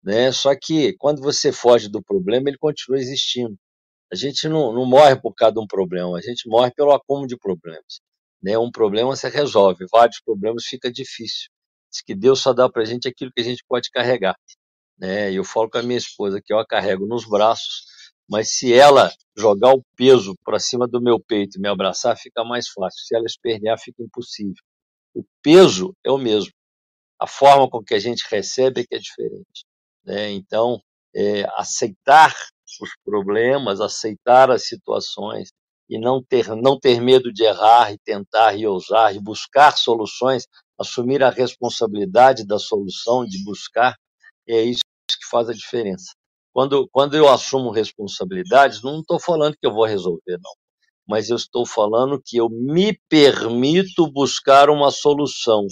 Né? 0.04 0.32
Só 0.32 0.54
que 0.56 0.94
quando 1.00 1.22
você 1.22 1.52
foge 1.52 1.90
do 1.90 2.04
problema, 2.04 2.50
ele 2.50 2.58
continua 2.60 3.00
existindo. 3.00 3.58
A 4.14 4.16
gente 4.16 4.48
não, 4.48 4.72
não 4.72 4.86
morre 4.86 5.20
por 5.20 5.34
causa 5.34 5.56
de 5.56 5.60
um 5.60 5.66
problema, 5.66 6.16
a 6.16 6.22
gente 6.22 6.48
morre 6.48 6.70
pelo 6.70 6.92
acúmulo 6.92 7.26
de 7.26 7.36
problemas. 7.36 8.00
Né? 8.44 8.56
Um 8.56 8.70
problema 8.70 9.16
você 9.16 9.28
resolve, 9.28 9.88
vários 9.92 10.22
problemas 10.22 10.66
fica 10.66 10.92
difícil. 10.92 11.50
Diz 11.92 12.04
que 12.04 12.14
Deus 12.14 12.40
só 12.40 12.54
dá 12.54 12.70
para 12.70 12.84
a 12.84 12.86
gente 12.86 13.08
aquilo 13.08 13.32
que 13.36 13.42
a 13.42 13.44
gente 13.44 13.66
pode 13.68 13.90
carregar. 13.90 14.36
Né? 15.00 15.34
Eu 15.34 15.44
falo 15.44 15.68
com 15.68 15.80
a 15.80 15.82
minha 15.82 15.98
esposa 15.98 16.40
que 16.40 16.54
eu 16.54 16.60
a 16.60 16.68
carrego 16.68 17.08
nos 17.08 17.28
braços, 17.28 17.88
mas 18.30 18.52
se 18.52 18.72
ela 18.72 19.12
jogar 19.36 19.74
o 19.74 19.84
peso 19.96 20.36
para 20.46 20.60
cima 20.60 20.88
do 20.88 21.02
meu 21.02 21.20
peito 21.20 21.58
e 21.58 21.60
me 21.60 21.68
abraçar, 21.68 22.16
fica 22.16 22.44
mais 22.44 22.68
fácil. 22.68 23.04
Se 23.04 23.16
ela 23.16 23.26
espernear, 23.26 23.80
fica 23.80 24.04
impossível. 24.04 24.62
O 25.16 25.26
peso 25.42 25.92
é 26.06 26.12
o 26.12 26.20
mesmo. 26.20 26.54
A 27.20 27.26
forma 27.26 27.68
com 27.68 27.84
que 27.84 27.96
a 27.96 28.00
gente 28.00 28.28
recebe 28.30 28.82
é 28.82 28.84
que 28.84 28.94
é 28.94 29.00
diferente. 29.00 29.66
Né? 30.06 30.32
Então, 30.34 30.80
é, 31.16 31.46
aceitar 31.56 32.32
os 32.82 32.90
problemas, 33.04 33.82
aceitar 33.82 34.52
as 34.52 34.68
situações 34.68 35.50
e 35.90 36.00
não 36.00 36.24
ter, 36.24 36.48
não 36.56 36.80
ter 36.80 37.02
medo 37.02 37.32
de 37.32 37.44
errar 37.44 37.92
e 37.92 37.98
tentar 38.00 38.56
e 38.56 38.66
ousar 38.66 39.16
e 39.16 39.20
buscar 39.20 39.78
soluções, 39.78 40.46
assumir 40.80 41.24
a 41.24 41.30
responsabilidade 41.30 42.46
da 42.46 42.58
solução, 42.58 43.26
de 43.26 43.44
buscar, 43.44 43.96
é 44.48 44.62
isso 44.62 44.82
que 45.08 45.28
faz 45.30 45.50
a 45.50 45.54
diferença. 45.54 46.14
Quando, 46.54 46.88
quando 46.92 47.16
eu 47.16 47.28
assumo 47.28 47.72
responsabilidades, 47.72 48.82
não 48.82 49.00
estou 49.00 49.20
falando 49.20 49.56
que 49.60 49.68
eu 49.68 49.74
vou 49.74 49.86
resolver, 49.86 50.38
não 50.42 50.52
mas 51.08 51.30
eu 51.30 51.36
estou 51.36 51.66
falando 51.66 52.22
que 52.24 52.38
eu 52.38 52.50
me 52.50 52.98
permito 53.10 54.10
buscar 54.12 54.70
uma 54.70 54.92
solução. 54.92 55.68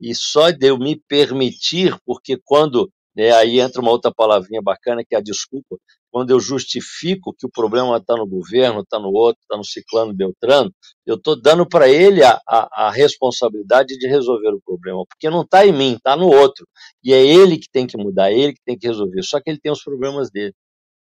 E 0.00 0.14
só 0.14 0.50
de 0.50 0.66
eu 0.66 0.78
me 0.78 1.00
permitir, 1.08 1.96
porque 2.04 2.38
quando, 2.44 2.90
né, 3.14 3.30
aí 3.32 3.60
entra 3.60 3.80
uma 3.80 3.90
outra 3.90 4.12
palavrinha 4.12 4.62
bacana 4.62 5.04
que 5.06 5.14
é 5.14 5.18
a 5.18 5.22
desculpa, 5.22 5.76
quando 6.10 6.30
eu 6.30 6.40
justifico 6.40 7.32
que 7.32 7.46
o 7.46 7.50
problema 7.50 7.96
está 7.96 8.16
no 8.16 8.26
governo, 8.26 8.80
está 8.80 8.98
no 8.98 9.10
outro, 9.12 9.40
está 9.42 9.56
no 9.56 9.64
ciclano 9.64 10.12
Beltrano, 10.12 10.72
eu 11.06 11.14
estou 11.14 11.40
dando 11.40 11.66
para 11.66 11.88
ele 11.88 12.22
a, 12.22 12.40
a, 12.46 12.86
a, 12.86 12.90
responsabilidade 12.90 13.96
de 13.96 14.08
resolver 14.08 14.50
o 14.50 14.60
problema, 14.60 15.04
porque 15.06 15.30
não 15.30 15.42
está 15.42 15.64
em 15.64 15.72
mim, 15.72 15.94
está 15.94 16.16
no 16.16 16.26
outro. 16.26 16.66
E 17.02 17.12
é 17.12 17.24
ele 17.24 17.58
que 17.58 17.68
tem 17.70 17.86
que 17.86 17.96
mudar, 17.96 18.32
é 18.32 18.38
ele 18.38 18.54
que 18.54 18.62
tem 18.64 18.76
que 18.76 18.86
resolver. 18.86 19.22
Só 19.22 19.40
que 19.40 19.50
ele 19.50 19.60
tem 19.60 19.70
os 19.70 19.82
problemas 19.82 20.30
dele. 20.30 20.54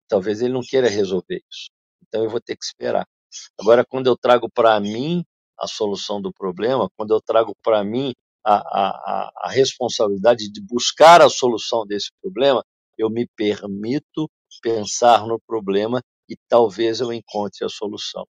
Talvez 0.08 0.42
ele 0.42 0.54
não 0.54 0.62
queira 0.62 0.88
resolver 0.88 1.42
isso. 1.52 1.70
Então 2.08 2.24
eu 2.24 2.30
vou 2.30 2.40
ter 2.40 2.56
que 2.56 2.64
esperar. 2.64 3.06
Agora, 3.60 3.84
quando 3.86 4.08
eu 4.08 4.18
trago 4.18 4.50
para 4.50 4.80
mim 4.80 5.26
a 5.60 5.68
solução 5.68 6.22
do 6.22 6.32
problema, 6.34 6.90
quando 6.96 7.14
eu 7.14 7.22
trago 7.22 7.54
para 7.64 7.84
mim 7.84 8.14
a, 8.46 8.56
a, 8.56 9.32
a, 9.44 9.50
responsabilidade 9.50 10.52
de 10.52 10.62
buscar 10.62 11.22
a 11.22 11.30
solução 11.30 11.86
desse 11.86 12.12
problema, 12.22 12.64
eu 12.98 13.10
me 13.10 13.28
permito 13.36 14.30
pensar 14.66 15.28
no 15.28 15.40
problema 15.40 16.02
e 16.28 16.36
talvez 16.50 17.00
eu 17.00 17.14
encontre 17.14 17.64
a 17.64 17.70
solução. 17.70 18.26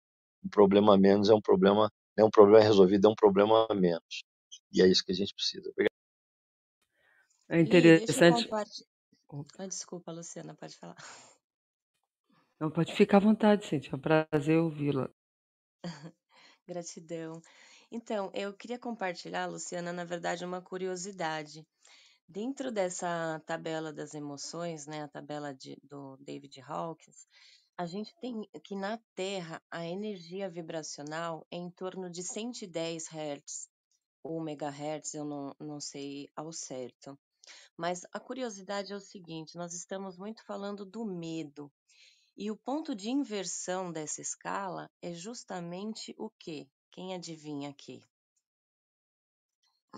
Um 0.42 0.48
problema 0.48 0.98
menos 0.98 1.30
é 1.30 1.34
um 1.34 1.42
problema, 1.42 1.92
é 2.18 2.24
um 2.24 2.30
problema 2.30 2.64
resolvido, 2.64 3.06
é 3.06 3.12
um 3.12 3.16
problema 3.16 3.68
menos. 3.76 4.24
E 4.72 4.82
é 4.82 4.88
isso 4.88 5.04
que 5.04 5.12
a 5.12 5.16
gente 5.16 5.34
precisa. 5.36 5.70
Obrigado. 5.70 5.92
É 7.50 7.60
interessante. 7.60 8.50
Ah, 9.60 9.68
desculpa, 9.68 10.12
Luciana, 10.14 10.56
pode 10.56 10.78
falar. 10.78 10.96
Não, 12.58 12.72
pode 12.72 12.94
ficar 12.94 13.18
à 13.18 13.20
vontade, 13.20 13.66
Cintia. 13.66 13.92
É 13.92 13.96
um 13.96 14.00
prazer 14.00 14.58
ouvi-la. 14.58 15.10
Gratidão. 16.66 17.42
Então, 17.92 18.32
eu 18.34 18.54
queria 18.54 18.80
compartilhar, 18.80 19.48
Luciana, 19.48 19.92
na 19.92 20.06
verdade, 20.06 20.46
uma 20.46 20.62
curiosidade. 20.62 21.66
Dentro 22.34 22.72
dessa 22.72 23.42
tabela 23.46 23.92
das 23.92 24.14
emoções, 24.14 24.88
né, 24.88 25.04
a 25.04 25.08
tabela 25.10 25.54
de, 25.54 25.78
do 25.84 26.16
David 26.16 26.62
Hawkins, 26.62 27.28
a 27.78 27.86
gente 27.86 28.16
tem 28.22 28.48
que 28.64 28.74
na 28.74 28.98
Terra 29.14 29.62
a 29.70 29.86
energia 29.86 30.50
vibracional 30.50 31.46
é 31.52 31.58
em 31.58 31.70
torno 31.70 32.10
de 32.10 32.24
110 32.24 33.10
Hz 33.10 33.70
ou 34.24 34.42
megahertz, 34.42 35.14
eu 35.14 35.26
não, 35.26 35.54
não 35.60 35.82
sei 35.82 36.30
ao 36.34 36.54
certo. 36.54 37.20
Mas 37.76 38.06
a 38.14 38.20
curiosidade 38.20 38.94
é 38.94 38.96
o 38.96 39.02
seguinte: 39.02 39.58
nós 39.58 39.74
estamos 39.74 40.18
muito 40.18 40.42
falando 40.46 40.86
do 40.86 41.04
medo. 41.04 41.70
E 42.38 42.50
o 42.50 42.56
ponto 42.56 42.96
de 42.96 43.10
inversão 43.10 43.92
dessa 43.92 44.22
escala 44.22 44.90
é 45.02 45.14
justamente 45.14 46.16
o 46.18 46.30
quê? 46.40 46.66
Quem 46.92 47.14
adivinha 47.14 47.72
aqui? 47.72 48.02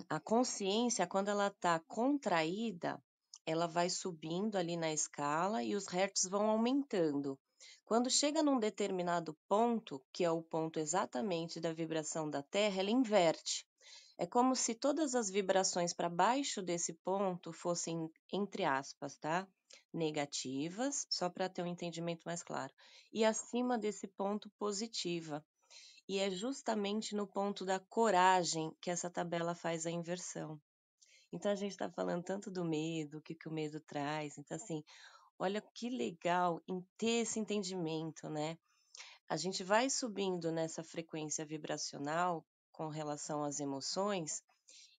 A 0.09 0.19
consciência, 0.19 1.05
quando 1.05 1.29
ela 1.29 1.47
está 1.47 1.79
contraída, 1.87 3.01
ela 3.45 3.67
vai 3.67 3.89
subindo 3.89 4.55
ali 4.55 4.75
na 4.75 4.91
escala 4.91 5.63
e 5.63 5.75
os 5.75 5.87
hertz 5.87 6.23
vão 6.29 6.49
aumentando. 6.49 7.39
Quando 7.85 8.09
chega 8.09 8.41
num 8.41 8.59
determinado 8.59 9.37
ponto, 9.47 10.03
que 10.11 10.23
é 10.23 10.31
o 10.31 10.41
ponto 10.41 10.79
exatamente 10.79 11.59
da 11.59 11.71
vibração 11.71 12.29
da 12.29 12.41
Terra, 12.41 12.79
ela 12.79 12.89
inverte. 12.89 13.67
É 14.17 14.25
como 14.25 14.55
se 14.55 14.73
todas 14.73 15.15
as 15.15 15.29
vibrações 15.29 15.93
para 15.93 16.09
baixo 16.09 16.61
desse 16.61 16.93
ponto 16.93 17.51
fossem, 17.51 18.09
entre 18.31 18.63
aspas, 18.63 19.17
tá? 19.17 19.47
negativas, 19.93 21.05
só 21.09 21.29
para 21.29 21.49
ter 21.49 21.61
um 21.61 21.67
entendimento 21.67 22.23
mais 22.23 22.41
claro, 22.41 22.73
e 23.11 23.23
acima 23.23 23.77
desse 23.77 24.07
ponto 24.07 24.49
positiva. 24.57 25.45
E 26.07 26.19
é 26.19 26.29
justamente 26.29 27.15
no 27.15 27.25
ponto 27.25 27.65
da 27.65 27.79
coragem 27.79 28.75
que 28.81 28.89
essa 28.89 29.09
tabela 29.09 29.55
faz 29.55 29.85
a 29.85 29.91
inversão. 29.91 30.59
Então 31.31 31.51
a 31.51 31.55
gente 31.55 31.71
está 31.71 31.89
falando 31.89 32.23
tanto 32.23 32.51
do 32.51 32.65
medo, 32.65 33.17
o 33.17 33.21
que, 33.21 33.33
que 33.33 33.47
o 33.47 33.53
medo 33.53 33.79
traz. 33.79 34.37
Então, 34.37 34.55
assim, 34.55 34.83
olha 35.39 35.61
que 35.73 35.89
legal 35.89 36.61
em 36.67 36.85
ter 36.97 37.21
esse 37.21 37.39
entendimento, 37.39 38.29
né? 38.29 38.57
A 39.27 39.37
gente 39.37 39.63
vai 39.63 39.89
subindo 39.89 40.51
nessa 40.51 40.83
frequência 40.83 41.45
vibracional 41.45 42.45
com 42.71 42.89
relação 42.89 43.43
às 43.43 43.59
emoções 43.59 44.43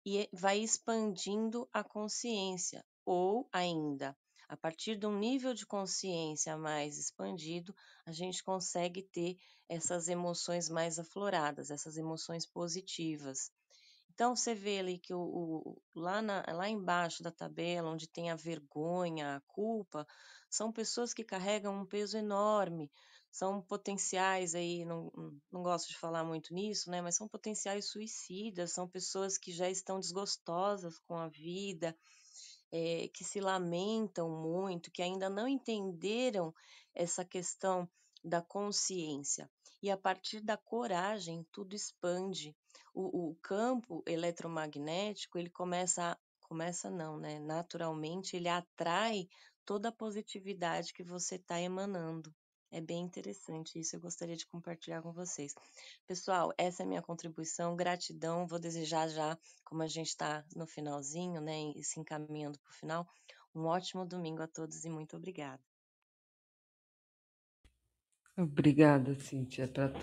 e 0.06 0.28
vai 0.34 0.60
expandindo 0.60 1.68
a 1.72 1.84
consciência, 1.84 2.84
ou 3.06 3.48
ainda 3.52 4.18
a 4.54 4.58
partir 4.58 4.96
de 4.96 5.08
um 5.08 5.18
nível 5.18 5.52
de 5.52 5.66
consciência 5.66 6.56
mais 6.56 7.00
expandido, 7.00 7.76
a 8.06 8.12
gente 8.12 8.44
consegue 8.44 9.02
ter 9.02 9.36
essas 9.68 10.08
emoções 10.08 10.70
mais 10.70 11.00
afloradas, 11.00 11.72
essas 11.72 11.98
emoções 11.98 12.46
positivas. 12.46 13.52
Então 14.14 14.36
você 14.36 14.54
vê 14.54 14.78
ali 14.78 15.00
que 15.00 15.12
o, 15.12 15.20
o, 15.20 15.82
lá, 15.96 16.22
na, 16.22 16.46
lá 16.50 16.70
embaixo 16.70 17.24
da 17.24 17.32
tabela, 17.32 17.90
onde 17.90 18.08
tem 18.08 18.30
a 18.30 18.36
vergonha, 18.36 19.38
a 19.38 19.42
culpa, 19.42 20.06
são 20.52 20.72
pessoas 20.72 21.16
que 21.16 21.24
carregam 21.24 21.82
um 21.82 21.86
peso 21.86 22.16
enorme, 22.16 22.92
são 23.32 23.60
potenciais 23.60 24.54
aí, 24.54 24.86
não, 24.86 25.12
não 25.52 25.64
gosto 25.64 25.88
de 25.88 25.98
falar 25.98 26.24
muito 26.24 26.54
nisso, 26.54 26.92
né? 26.92 27.02
Mas 27.02 27.16
são 27.16 27.28
potenciais 27.28 27.90
suicidas, 27.90 28.72
são 28.72 28.88
pessoas 28.88 29.36
que 29.36 29.52
já 29.52 29.68
estão 29.68 30.00
desgostosas 30.00 31.00
com 31.00 31.16
a 31.16 31.28
vida, 31.28 31.98
é, 32.76 33.08
que 33.10 33.24
se 33.24 33.40
lamentam 33.40 34.28
muito, 34.28 34.92
que 34.92 35.04
ainda 35.04 35.30
não 35.30 35.48
entenderam 35.48 36.52
essa 36.96 37.24
questão 37.24 37.88
da 38.24 38.42
consciência. 38.42 39.48
E 39.80 39.92
a 39.92 39.98
partir 39.98 40.42
da 40.42 40.58
coragem, 40.58 41.46
tudo 41.52 41.76
expande. 41.76 42.56
O, 42.92 43.30
o 43.30 43.36
campo 43.44 44.02
eletromagnético, 44.08 45.38
ele 45.38 45.52
começa, 45.52 46.14
a, 46.14 46.18
começa 46.42 46.90
não, 46.90 47.20
né? 47.20 47.38
Naturalmente, 47.40 48.36
ele 48.36 48.50
atrai 48.50 49.28
toda 49.64 49.90
a 49.90 49.92
positividade 49.92 50.94
que 50.94 51.04
você 51.04 51.36
está 51.36 51.62
emanando. 51.62 52.34
É 52.76 52.82
bem 52.82 53.04
interessante 53.04 53.80
isso, 53.80 53.96
eu 53.96 54.00
gostaria 54.00 54.36
de 54.36 54.48
compartilhar 54.48 55.00
com 55.04 55.12
vocês. 55.12 55.54
Pessoal, 56.08 56.52
essa 56.58 56.82
é 56.82 56.86
a 56.86 56.88
minha 56.88 57.04
contribuição, 57.04 57.76
gratidão. 57.76 58.48
Vou 58.48 58.58
desejar 58.58 59.08
já, 59.10 59.38
como 59.64 59.84
a 59.84 59.88
gente 59.88 60.08
está 60.08 60.44
no 60.56 60.66
finalzinho, 60.66 61.40
né, 61.40 61.72
e 61.76 61.84
se 61.84 62.00
encaminhando 62.00 62.58
para 62.58 62.72
o 62.72 62.74
final, 62.74 63.08
um 63.54 63.66
ótimo 63.66 64.04
domingo 64.04 64.42
a 64.42 64.48
todos 64.48 64.84
e 64.86 64.90
muito 64.90 65.16
obrigada. 65.16 65.62
Obrigada, 68.36 69.14
Cíntia, 69.20 69.68
para 69.68 69.94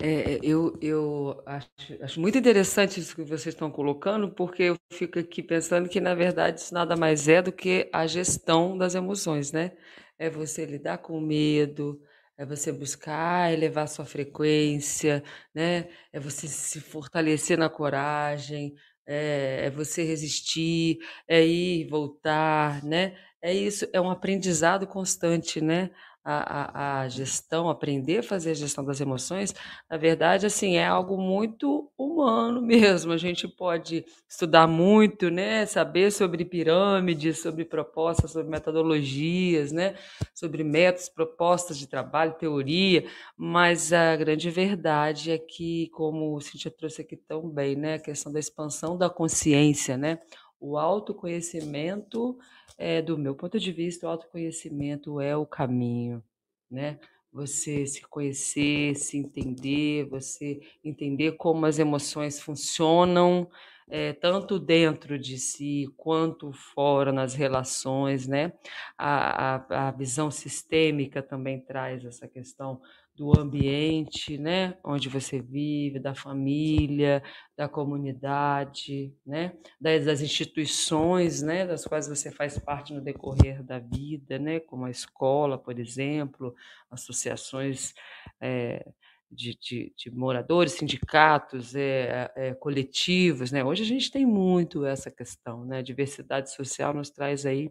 é, 0.00 0.38
eu, 0.42 0.78
eu 0.80 1.42
acho, 1.44 1.68
acho, 2.02 2.20
muito 2.20 2.38
interessante 2.38 3.00
isso 3.00 3.16
que 3.16 3.22
vocês 3.22 3.54
estão 3.54 3.68
colocando, 3.68 4.30
porque 4.30 4.62
eu 4.64 4.76
fico 4.92 5.18
aqui 5.18 5.42
pensando 5.42 5.88
que, 5.88 6.00
na 6.00 6.14
verdade, 6.14 6.60
isso 6.60 6.72
nada 6.72 6.96
mais 6.96 7.26
é 7.26 7.42
do 7.42 7.50
que 7.50 7.88
a 7.92 8.06
gestão 8.06 8.78
das 8.78 8.94
emoções, 8.94 9.50
né? 9.50 9.72
É 10.18 10.28
você 10.30 10.64
lidar 10.66 10.98
com 10.98 11.18
o 11.18 11.20
medo, 11.20 12.00
é 12.36 12.44
você 12.46 12.72
buscar 12.72 13.52
elevar 13.52 13.88
sua 13.88 14.04
frequência, 14.04 15.22
né? 15.54 15.88
É 16.12 16.20
você 16.20 16.46
se 16.48 16.80
fortalecer 16.80 17.58
na 17.58 17.68
coragem, 17.68 18.74
é, 19.06 19.66
é 19.66 19.70
você 19.70 20.04
resistir, 20.04 20.98
é 21.26 21.44
ir 21.44 21.88
voltar, 21.88 22.82
né? 22.84 23.16
É 23.42 23.52
isso, 23.54 23.86
é 23.92 24.00
um 24.00 24.10
aprendizado 24.10 24.86
constante, 24.86 25.60
né? 25.60 25.90
A, 26.30 26.98
a, 26.98 27.00
a, 27.00 27.08
gestão, 27.08 27.70
aprender 27.70 28.18
a 28.18 28.22
fazer 28.22 28.50
a 28.50 28.54
gestão 28.54 28.84
das 28.84 29.00
emoções, 29.00 29.54
na 29.88 29.96
verdade, 29.96 30.44
assim, 30.44 30.76
é 30.76 30.86
algo 30.86 31.16
muito 31.16 31.90
humano 31.96 32.60
mesmo. 32.62 33.12
A 33.12 33.16
gente 33.16 33.48
pode 33.48 34.04
estudar 34.28 34.66
muito, 34.66 35.30
né? 35.30 35.64
Saber 35.64 36.10
sobre 36.10 36.44
pirâmides, 36.44 37.40
sobre 37.40 37.64
propostas, 37.64 38.32
sobre 38.32 38.50
metodologias, 38.50 39.72
né? 39.72 39.94
Sobre 40.34 40.62
métodos, 40.62 41.08
propostas 41.08 41.78
de 41.78 41.86
trabalho, 41.86 42.34
teoria, 42.34 43.06
mas 43.34 43.90
a 43.90 44.14
grande 44.14 44.50
verdade 44.50 45.30
é 45.30 45.38
que, 45.38 45.88
como 45.94 46.36
o 46.36 46.40
Cintia 46.42 46.70
trouxe 46.70 47.00
aqui 47.00 47.16
tão 47.16 47.48
bem, 47.48 47.74
né? 47.74 47.94
A 47.94 47.98
questão 47.98 48.30
da 48.30 48.38
expansão 48.38 48.98
da 48.98 49.08
consciência, 49.08 49.96
né? 49.96 50.18
O 50.60 50.76
autoconhecimento 50.76 52.38
é, 52.76 53.02
do 53.02 53.18
meu 53.18 53.34
ponto 53.34 53.58
de 53.58 53.72
vista, 53.72 54.06
o 54.06 54.10
autoconhecimento 54.10 55.20
é 55.20 55.36
o 55.36 55.46
caminho, 55.46 56.22
né? 56.70 56.98
Você 57.32 57.86
se 57.86 58.02
conhecer, 58.02 58.94
se 58.96 59.18
entender, 59.18 60.08
você 60.08 60.60
entender 60.82 61.32
como 61.32 61.66
as 61.66 61.78
emoções 61.78 62.40
funcionam, 62.40 63.48
é, 63.90 64.12
tanto 64.12 64.58
dentro 64.58 65.18
de 65.18 65.38
si 65.38 65.86
quanto 65.96 66.52
fora 66.52 67.12
nas 67.12 67.34
relações, 67.34 68.26
né? 68.26 68.52
A, 68.96 69.56
a, 69.56 69.88
a 69.88 69.90
visão 69.90 70.30
sistêmica 70.30 71.22
também 71.22 71.60
traz 71.60 72.04
essa 72.04 72.28
questão 72.28 72.80
do 73.18 73.36
ambiente, 73.36 74.38
né, 74.38 74.78
onde 74.84 75.08
você 75.08 75.40
vive, 75.40 75.98
da 75.98 76.14
família, 76.14 77.20
da 77.56 77.68
comunidade, 77.68 79.12
né, 79.26 79.54
das, 79.80 80.04
das, 80.04 80.20
instituições, 80.20 81.42
né, 81.42 81.66
das 81.66 81.84
quais 81.84 82.06
você 82.06 82.30
faz 82.30 82.56
parte 82.60 82.94
no 82.94 83.00
decorrer 83.00 83.60
da 83.64 83.80
vida, 83.80 84.38
né, 84.38 84.60
como 84.60 84.84
a 84.84 84.90
escola, 84.90 85.58
por 85.58 85.80
exemplo, 85.80 86.54
associações 86.88 87.92
é, 88.40 88.86
de, 89.28 89.58
de, 89.60 89.92
de, 89.96 90.10
moradores, 90.12 90.74
sindicatos, 90.74 91.74
é, 91.74 92.30
é, 92.36 92.54
coletivos, 92.54 93.50
né. 93.50 93.64
Hoje 93.64 93.82
a 93.82 93.86
gente 93.86 94.12
tem 94.12 94.24
muito 94.24 94.86
essa 94.86 95.10
questão, 95.10 95.64
né, 95.64 95.78
a 95.78 95.82
diversidade 95.82 96.54
social 96.54 96.94
nos 96.94 97.10
traz 97.10 97.44
aí 97.44 97.68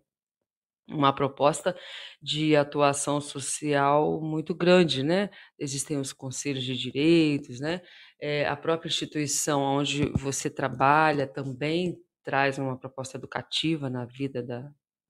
uma 0.89 1.13
proposta 1.13 1.75
de 2.21 2.55
atuação 2.55 3.19
social 3.19 4.21
muito 4.21 4.55
grande, 4.55 5.03
né? 5.03 5.29
Existem 5.59 5.97
os 5.97 6.13
conselhos 6.13 6.63
de 6.63 6.77
direitos, 6.77 7.59
né? 7.59 7.81
É, 8.19 8.47
a 8.47 8.55
própria 8.55 8.89
instituição 8.89 9.61
onde 9.61 10.05
você 10.11 10.49
trabalha 10.49 11.27
também 11.27 11.97
traz 12.23 12.57
uma 12.57 12.77
proposta 12.77 13.17
educativa 13.17 13.89
na 13.89 14.05
vida 14.05 14.41
da, 14.41 14.61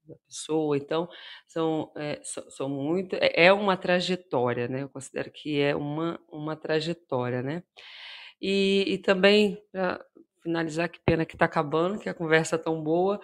da 0.06 0.16
pessoa. 0.28 0.78
Então, 0.78 1.08
são, 1.48 1.92
é, 1.96 2.20
são, 2.24 2.70
muito. 2.70 3.16
É, 3.16 3.46
é 3.46 3.54
uma 3.54 3.78
trajetória, 3.78 4.68
né? 4.68 4.84
Eu 4.84 4.90
considero 4.90 5.32
que 5.32 5.60
é 5.60 5.76
uma, 5.76 6.20
uma 6.32 6.56
trajetória, 6.56 7.42
né? 7.42 7.64
E, 8.42 8.84
e 8.88 8.98
também, 9.00 9.62
para 9.72 10.04
finalizar, 10.44 10.90
que 10.90 11.00
pena 11.00 11.26
que 11.26 11.36
está 11.36 11.46
acabando, 11.46 12.00
que 12.00 12.10
a 12.10 12.14
conversa 12.14 12.56
é 12.56 12.60
tão 12.60 12.82
boa, 12.82 13.20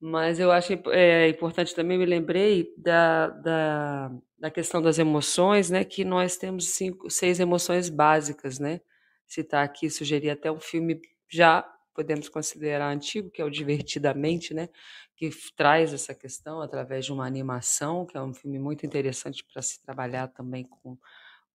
mas 0.00 0.38
eu 0.38 0.52
acho 0.52 0.72
é, 0.90 1.28
importante 1.28 1.74
também, 1.74 1.98
me 1.98 2.06
lembrei 2.06 2.72
da, 2.76 3.28
da, 3.28 4.12
da 4.38 4.50
questão 4.50 4.80
das 4.80 4.98
emoções, 4.98 5.70
né? 5.70 5.84
Que 5.84 6.04
nós 6.04 6.36
temos 6.36 6.70
cinco, 6.70 7.10
seis 7.10 7.40
emoções 7.40 7.88
básicas, 7.88 8.58
né? 8.58 8.80
Citar 9.26 9.64
aqui, 9.64 9.90
sugerir 9.90 10.30
até 10.30 10.50
um 10.52 10.60
filme 10.60 11.00
já 11.28 11.62
podemos 11.94 12.28
considerar 12.28 12.90
antigo, 12.90 13.28
que 13.30 13.42
é 13.42 13.44
o 13.44 13.50
Divertidamente, 13.50 14.54
né? 14.54 14.68
Que 15.16 15.30
traz 15.56 15.92
essa 15.92 16.14
questão 16.14 16.62
através 16.62 17.04
de 17.06 17.12
uma 17.12 17.26
animação, 17.26 18.06
que 18.06 18.16
é 18.16 18.22
um 18.22 18.32
filme 18.32 18.58
muito 18.58 18.86
interessante 18.86 19.44
para 19.52 19.60
se 19.62 19.82
trabalhar 19.82 20.28
também 20.28 20.64
com 20.64 20.96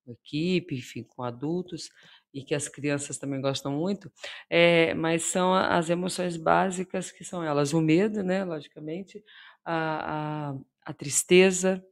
equipe, 0.05 0.75
enfim, 0.75 1.03
com 1.03 1.23
adultos 1.23 1.89
e 2.33 2.43
que 2.43 2.55
as 2.55 2.67
crianças 2.67 3.17
também 3.17 3.41
gostam 3.41 3.71
muito, 3.73 4.11
é, 4.49 4.93
mas 4.95 5.23
são 5.23 5.53
as 5.53 5.89
emoções 5.89 6.37
básicas 6.37 7.11
que 7.11 7.23
são 7.23 7.43
elas 7.43 7.73
o 7.73 7.81
medo, 7.81 8.23
né, 8.23 8.43
logicamente, 8.43 9.23
a, 9.65 10.51
a, 10.51 10.55
a 10.85 10.93
tristeza, 10.93 11.83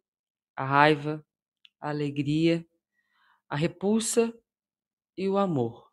a 0.55 0.65
raiva, 0.65 1.25
a 1.81 1.89
alegria, 1.89 2.65
a 3.49 3.55
repulsa 3.57 4.33
e 5.17 5.29
o 5.29 5.37
amor. 5.37 5.90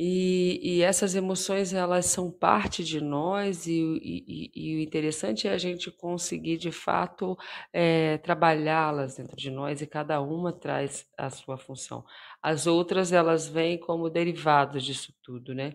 E, 0.00 0.60
e, 0.62 0.82
essas 0.82 1.16
emoções 1.16 1.74
elas 1.74 2.06
são 2.06 2.30
parte 2.30 2.84
de 2.84 3.00
nós 3.00 3.66
e, 3.66 3.72
e, 3.72 4.50
e, 4.54 4.76
o 4.76 4.80
interessante 4.80 5.48
é 5.48 5.52
a 5.52 5.58
gente 5.58 5.90
conseguir 5.90 6.56
de 6.56 6.70
fato 6.70 7.36
é, 7.72 8.16
trabalhá-las 8.18 9.16
dentro 9.16 9.36
de 9.36 9.50
nós 9.50 9.82
e 9.82 9.88
cada 9.88 10.20
uma 10.20 10.52
traz 10.52 11.04
a 11.18 11.28
sua 11.30 11.58
função. 11.58 12.04
As 12.40 12.64
outras 12.68 13.12
elas 13.12 13.48
vêm 13.48 13.76
como 13.76 14.08
derivados 14.08 14.84
disso 14.84 15.12
tudo, 15.20 15.52
né? 15.52 15.74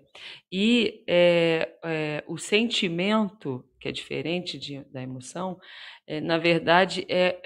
E 0.49 1.03
é, 1.05 1.75
é, 1.83 2.23
o 2.25 2.37
sentimento 2.37 3.65
que 3.77 3.89
é 3.89 3.91
diferente 3.91 4.57
de, 4.57 4.85
da 4.85 5.01
emoção, 5.01 5.59
na 6.23 6.37
verdade 6.37 7.05
é, 7.09 7.41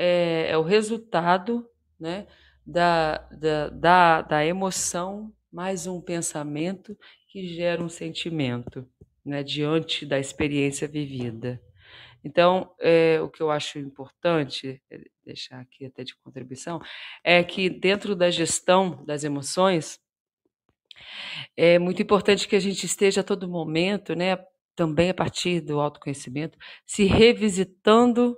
é, 0.52 0.58
o 0.60 0.62
resultado, 0.62 1.68
né? 2.00 2.28
Da, 2.64 3.18
da, 3.72 4.22
da 4.22 4.46
emoção 4.46 5.34
mais 5.52 5.88
um 5.88 6.02
pensamento 6.02 6.98
que 7.30 7.48
gera 7.48 7.84
um 7.84 7.90
sentimento, 7.90 8.88
né, 9.26 9.44
diante 9.44 10.06
da 10.06 10.20
experiência 10.20 10.88
vivida. 10.88 11.62
Então, 12.24 12.74
é, 12.80 13.22
o 13.22 13.30
que 13.30 13.42
eu 13.42 13.52
acho 13.52 13.80
importante, 13.80 14.82
é, 14.92 15.00
deixar 15.26 15.60
aqui 15.62 15.86
até 15.86 16.04
de 16.04 16.16
contribuição, 16.18 16.80
é 17.24 17.44
que 17.44 17.70
dentro 17.70 18.16
da 18.16 18.30
gestão 18.30 19.04
das 19.06 19.24
emoções, 19.24 20.00
é 21.56 21.80
muito 21.80 22.02
importante 22.02 22.48
que 22.48 22.56
a 22.56 22.60
gente 22.60 22.86
esteja 22.86 23.22
a 23.22 23.24
todo 23.24 23.48
momento, 23.48 24.16
né, 24.16 24.38
também 24.76 25.10
a 25.10 25.14
partir 25.14 25.62
do 25.62 25.80
autoconhecimento, 25.80 26.58
se 26.86 27.06
revisitando 27.06 28.38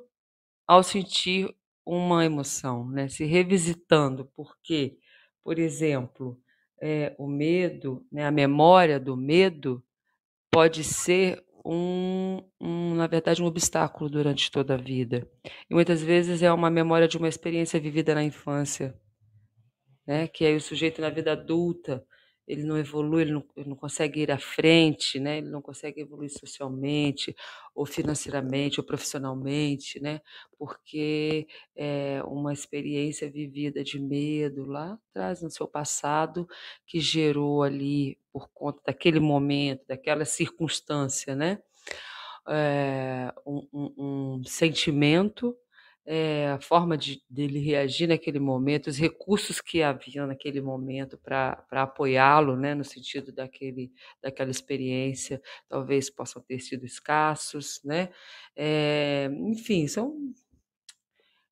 ao 0.68 0.84
sentir 0.84 1.54
uma 1.86 2.26
emoção, 2.26 2.88
né, 2.90 3.08
se 3.10 3.26
revisitando, 3.26 4.30
porque, 4.36 4.98
por 5.44 5.58
exemplo, 5.58 6.40
é, 6.82 7.16
o 7.18 7.28
medo, 7.28 8.06
né, 8.12 8.26
a 8.26 8.32
memória 8.32 9.00
do 9.00 9.16
medo, 9.16 9.84
pode 10.52 10.84
ser 10.84 11.44
um, 11.66 12.42
um, 12.60 12.96
na 12.96 13.08
verdade, 13.08 13.42
um 13.44 13.46
obstáculo 13.46 14.10
durante 14.10 14.52
toda 14.52 14.74
a 14.74 14.78
vida. 14.78 15.30
E 15.70 15.74
muitas 15.74 16.02
vezes 16.02 16.42
é 16.42 16.52
uma 16.52 16.70
memória 16.70 17.08
de 17.08 17.18
uma 17.18 17.28
experiência 17.28 17.80
vivida 17.80 18.16
na 18.16 18.24
infância, 18.24 18.98
né, 20.08 20.28
que 20.28 20.46
aí 20.46 20.56
o 20.56 20.62
sujeito 20.62 21.02
na 21.02 21.10
vida 21.10 21.34
adulta 21.34 22.04
ele 22.50 22.64
não 22.64 22.80
evolui, 22.80 23.22
ele 23.22 23.32
não, 23.32 23.46
ele 23.56 23.70
não, 23.70 23.76
consegue 23.76 24.22
ir 24.22 24.32
à 24.32 24.40
frente, 24.40 25.20
né? 25.20 25.38
ele 25.38 25.50
não 25.50 25.62
consegue 25.62 26.02
evoluir 26.02 26.32
socialmente, 26.32 27.36
ou 27.76 27.86
financeiramente, 27.86 28.80
ou 28.80 28.86
profissionalmente, 28.86 30.00
né? 30.02 30.20
porque 30.58 31.48
é 31.76 32.24
uma 32.26 32.52
experiência 32.52 33.30
vivida 33.30 33.84
de 33.84 34.00
medo 34.00 34.66
lá 34.66 34.98
atrás 35.12 35.44
no 35.44 35.52
seu 35.52 35.68
passado, 35.68 36.50
que 36.88 37.00
gerou 37.00 37.62
ali, 37.62 38.18
por 38.34 38.50
conta 38.50 38.82
daquele 38.88 39.20
momento, 39.20 39.86
daquela 39.88 40.26
circunstância, 40.26 41.36
né? 41.36 41.62
É, 42.48 43.32
um, 43.46 43.68
um, 43.72 43.94
um 44.38 44.44
sentimento 44.44 45.56
é, 46.12 46.48
a 46.48 46.60
forma 46.60 46.98
de, 46.98 47.22
dele 47.30 47.60
reagir 47.60 48.08
naquele 48.08 48.40
momento, 48.40 48.88
os 48.88 48.98
recursos 48.98 49.62
que 49.62 49.84
havia 49.84 50.26
naquele 50.26 50.60
momento 50.60 51.20
para 51.20 51.64
apoiá-lo, 51.72 52.58
né, 52.58 52.74
no 52.74 52.84
sentido 52.84 53.32
daquele, 53.32 53.92
daquela 54.20 54.50
experiência, 54.50 55.40
talvez 55.68 56.10
possam 56.10 56.42
ter 56.42 56.60
sido 56.62 56.84
escassos, 56.84 57.80
né? 57.86 58.10
É, 58.56 59.30
enfim, 59.52 59.88
são 59.88 60.34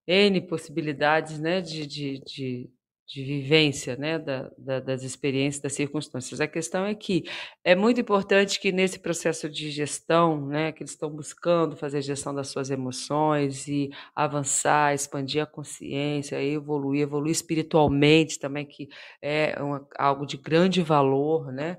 N 0.07 0.41
possibilidades 0.41 1.37
né, 1.39 1.61
de, 1.61 1.85
de, 1.85 2.19
de, 2.25 2.69
de 3.07 3.23
vivência 3.23 3.95
né, 3.95 4.19
da, 4.19 4.51
da, 4.57 4.79
das 4.81 5.01
experiências, 5.01 5.61
das 5.61 5.73
circunstâncias. 5.73 6.41
A 6.41 6.47
questão 6.47 6.85
é 6.85 6.93
que 6.93 7.23
é 7.63 7.73
muito 7.73 8.01
importante 8.01 8.59
que 8.59 8.69
nesse 8.69 8.99
processo 8.99 9.49
de 9.49 9.71
gestão, 9.71 10.45
né, 10.45 10.73
que 10.73 10.83
eles 10.83 10.91
estão 10.91 11.09
buscando 11.09 11.77
fazer 11.77 11.99
a 11.99 12.01
gestão 12.01 12.35
das 12.35 12.49
suas 12.49 12.69
emoções 12.69 13.65
e 13.67 13.89
avançar, 14.13 14.93
expandir 14.93 15.41
a 15.41 15.45
consciência, 15.45 16.43
evoluir, 16.43 17.03
evoluir 17.03 17.31
espiritualmente 17.31 18.37
também, 18.37 18.65
que 18.65 18.89
é 19.21 19.55
uma, 19.63 19.87
algo 19.97 20.25
de 20.25 20.35
grande 20.35 20.81
valor, 20.81 21.51
né? 21.53 21.77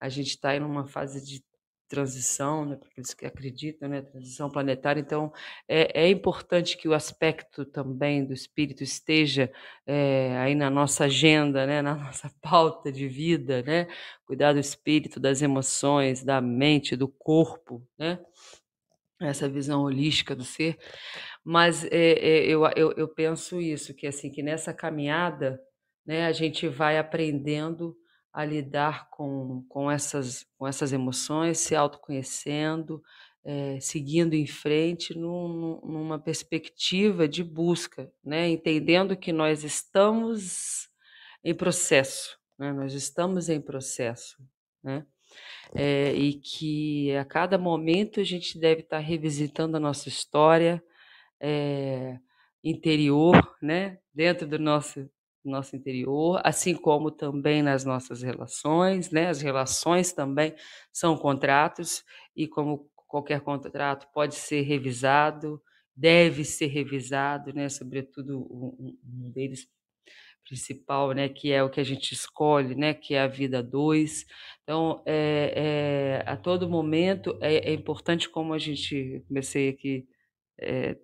A 0.00 0.08
gente 0.08 0.28
está 0.30 0.56
em 0.56 0.60
uma 0.60 0.86
fase 0.86 1.22
de 1.24 1.42
transição, 1.88 2.64
né, 2.64 2.76
para 2.76 2.88
aqueles 2.88 3.14
que 3.14 3.26
acreditam, 3.26 3.88
né, 3.88 4.02
transição 4.02 4.50
planetária. 4.50 5.00
Então, 5.00 5.32
é, 5.68 6.02
é, 6.04 6.08
importante 6.08 6.76
que 6.76 6.88
o 6.88 6.94
aspecto 6.94 7.64
também 7.64 8.24
do 8.24 8.32
espírito 8.32 8.82
esteja 8.82 9.52
é, 9.86 10.36
aí 10.38 10.54
na 10.54 10.70
nossa 10.70 11.04
agenda, 11.04 11.66
né, 11.66 11.82
na 11.82 11.94
nossa 11.96 12.30
pauta 12.40 12.90
de 12.90 13.06
vida, 13.08 13.62
né, 13.62 13.86
cuidar 14.26 14.52
do 14.52 14.58
espírito, 14.58 15.20
das 15.20 15.42
emoções, 15.42 16.24
da 16.24 16.40
mente, 16.40 16.96
do 16.96 17.08
corpo, 17.08 17.86
né, 17.98 18.18
essa 19.20 19.48
visão 19.48 19.82
holística 19.82 20.34
do 20.34 20.44
ser. 20.44 20.78
Mas 21.44 21.84
é, 21.84 22.46
eu, 22.46 22.64
eu, 22.76 22.92
eu 22.92 23.08
penso 23.08 23.60
isso, 23.60 23.94
que 23.94 24.06
assim 24.06 24.30
que 24.30 24.42
nessa 24.42 24.72
caminhada, 24.72 25.60
né, 26.06 26.26
a 26.26 26.32
gente 26.32 26.66
vai 26.68 26.98
aprendendo 26.98 27.96
a 28.34 28.44
lidar 28.44 29.08
com, 29.10 29.64
com, 29.68 29.88
essas, 29.88 30.44
com 30.58 30.66
essas 30.66 30.92
emoções, 30.92 31.58
se 31.58 31.76
autoconhecendo, 31.76 33.00
é, 33.44 33.78
seguindo 33.78 34.34
em 34.34 34.44
frente 34.44 35.16
num, 35.16 35.80
numa 35.84 36.18
perspectiva 36.18 37.28
de 37.28 37.44
busca, 37.44 38.12
né? 38.24 38.48
entendendo 38.48 39.16
que 39.16 39.32
nós 39.32 39.62
estamos 39.62 40.88
em 41.44 41.54
processo, 41.54 42.36
né? 42.58 42.72
nós 42.72 42.92
estamos 42.92 43.48
em 43.48 43.60
processo, 43.60 44.36
né? 44.82 45.06
É, 45.74 46.12
e 46.12 46.34
que 46.34 47.16
a 47.16 47.24
cada 47.24 47.58
momento 47.58 48.20
a 48.20 48.24
gente 48.24 48.58
deve 48.58 48.82
estar 48.82 48.98
revisitando 48.98 49.76
a 49.76 49.80
nossa 49.80 50.08
história 50.08 50.82
é, 51.40 52.18
interior, 52.62 53.56
né? 53.60 53.98
dentro 54.12 54.46
do 54.46 54.58
nosso 54.58 55.08
nosso 55.50 55.76
interior, 55.76 56.40
assim 56.44 56.74
como 56.74 57.10
também 57.10 57.62
nas 57.62 57.84
nossas 57.84 58.22
relações, 58.22 59.10
né? 59.10 59.28
As 59.28 59.40
relações 59.40 60.12
também 60.12 60.54
são 60.92 61.16
contratos 61.16 62.04
e 62.36 62.48
como 62.48 62.90
qualquer 63.06 63.40
contrato 63.40 64.08
pode 64.12 64.34
ser 64.34 64.62
revisado, 64.62 65.62
deve 65.96 66.44
ser 66.44 66.66
revisado, 66.66 67.52
né? 67.52 67.68
Sobretudo 67.68 68.40
um, 68.40 68.96
um 69.04 69.30
deles 69.30 69.68
principal, 70.44 71.12
né? 71.12 71.28
Que 71.28 71.52
é 71.52 71.62
o 71.62 71.70
que 71.70 71.80
a 71.80 71.84
gente 71.84 72.12
escolhe, 72.12 72.74
né? 72.74 72.94
Que 72.94 73.14
é 73.14 73.20
a 73.20 73.26
vida 73.26 73.62
dois. 73.62 74.26
Então, 74.62 75.02
é, 75.06 76.22
é, 76.26 76.30
a 76.30 76.36
todo 76.36 76.68
momento 76.68 77.38
é, 77.40 77.70
é 77.70 77.72
importante 77.72 78.28
como 78.28 78.52
a 78.52 78.58
gente 78.58 79.24
comecei 79.28 79.68
aqui 79.68 80.06
é, 80.60 80.96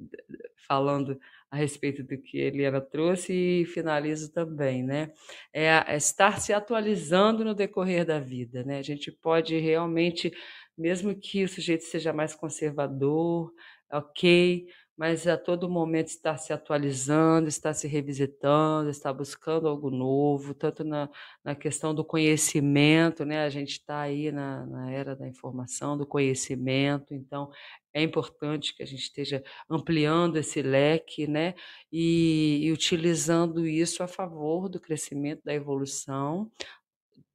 falando 0.67 1.19
a 1.51 1.57
respeito 1.57 2.05
do 2.05 2.17
que 2.17 2.39
Eliana 2.39 2.81
trouxe 2.81 3.33
e 3.33 3.65
finalizo 3.67 4.33
também, 4.33 4.85
né? 4.85 5.13
É, 5.53 5.67
é 5.67 5.97
estar 5.97 6.41
se 6.41 6.53
atualizando 6.53 7.45
no 7.45 7.55
decorrer 7.55 8.07
da 8.07 8.21
vida, 8.21 8.63
né? 8.65 8.79
A 8.79 8.83
gente 8.83 9.11
pode 9.11 9.59
realmente, 9.59 10.33
mesmo 10.79 11.15
que 11.15 11.43
o 11.45 11.49
sujeito 11.49 11.85
seja 11.85 12.13
mais 12.13 12.35
conservador, 12.35 13.53
ok, 13.93 14.67
mas 15.01 15.27
a 15.27 15.39
todo 15.39 15.67
momento 15.67 16.09
estar 16.09 16.37
se 16.37 16.53
atualizando, 16.53 17.49
estar 17.49 17.73
se 17.73 17.89
revisitando, 17.89 18.91
estar 18.91 19.15
buscando 19.15 19.67
algo 19.67 19.91
novo, 19.91 20.53
tanto 20.53 20.85
na, 20.85 21.09
na 21.43 21.55
questão 21.55 21.95
do 21.95 22.05
conhecimento, 22.05 23.25
né? 23.25 23.43
A 23.43 23.49
gente 23.49 23.71
está 23.71 24.01
aí 24.01 24.31
na, 24.31 24.67
na 24.67 24.93
era 24.93 25.17
da 25.17 25.27
informação, 25.27 25.97
do 25.97 26.07
conhecimento, 26.07 27.15
então 27.15 27.51
é 27.95 28.03
importante 28.03 28.77
que 28.77 28.83
a 28.83 28.87
gente 28.87 29.05
esteja 29.05 29.43
ampliando 29.71 30.37
esse 30.37 30.61
leque, 30.61 31.27
né? 31.27 31.55
E, 31.91 32.59
e 32.63 32.71
utilizando 32.71 33.67
isso 33.67 34.03
a 34.03 34.07
favor 34.07 34.69
do 34.69 34.79
crescimento, 34.79 35.41
da 35.43 35.55
evolução 35.55 36.51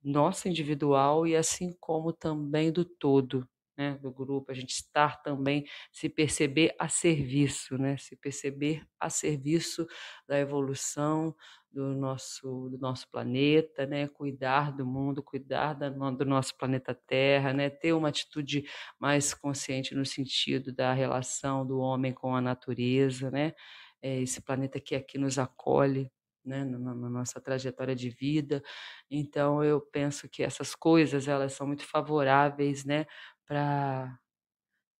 nossa 0.03 0.47
individual 0.47 1.25
e 1.25 1.35
assim 1.35 1.75
como 1.79 2.13
também 2.13 2.71
do 2.71 2.85
todo, 2.85 3.47
né, 3.77 3.97
do 4.01 4.11
grupo, 4.11 4.51
a 4.51 4.55
gente 4.55 4.71
estar 4.71 5.21
também, 5.21 5.65
se 5.91 6.09
perceber 6.09 6.73
a 6.79 6.87
serviço, 6.87 7.77
né, 7.77 7.97
se 7.97 8.15
perceber 8.15 8.85
a 8.99 9.09
serviço 9.09 9.85
da 10.27 10.39
evolução 10.39 11.35
do 11.71 11.93
nosso, 11.93 12.69
do 12.69 12.77
nosso 12.77 13.09
planeta, 13.11 13.85
né, 13.85 14.07
cuidar 14.07 14.71
do 14.71 14.85
mundo, 14.85 15.21
cuidar 15.21 15.73
da, 15.73 15.89
do 15.89 16.25
nosso 16.25 16.57
planeta 16.57 16.95
Terra, 16.95 17.51
né, 17.51 17.69
ter 17.69 17.91
uma 17.91 18.07
atitude 18.07 18.63
mais 18.97 19.33
consciente 19.33 19.93
no 19.93 20.05
sentido 20.05 20.73
da 20.73 20.93
relação 20.93 21.65
do 21.65 21.79
homem 21.79 22.13
com 22.13 22.33
a 22.33 22.41
natureza, 22.41 23.29
né, 23.29 23.53
é 24.01 24.21
esse 24.21 24.41
planeta 24.41 24.79
que 24.79 24.95
aqui 24.95 25.17
nos 25.17 25.37
acolhe, 25.37 26.09
né, 26.45 26.63
na, 26.63 26.77
na, 26.77 27.09
nossa 27.09 27.41
trajetória 27.41 27.95
de 27.95 28.09
vida. 28.09 28.63
Então 29.09 29.63
eu 29.63 29.81
penso 29.81 30.29
que 30.29 30.43
essas 30.43 30.75
coisas 30.75 31.27
elas 31.27 31.53
são 31.53 31.67
muito 31.67 31.83
favoráveis, 31.85 32.85
né, 32.85 33.05
para 33.45 34.19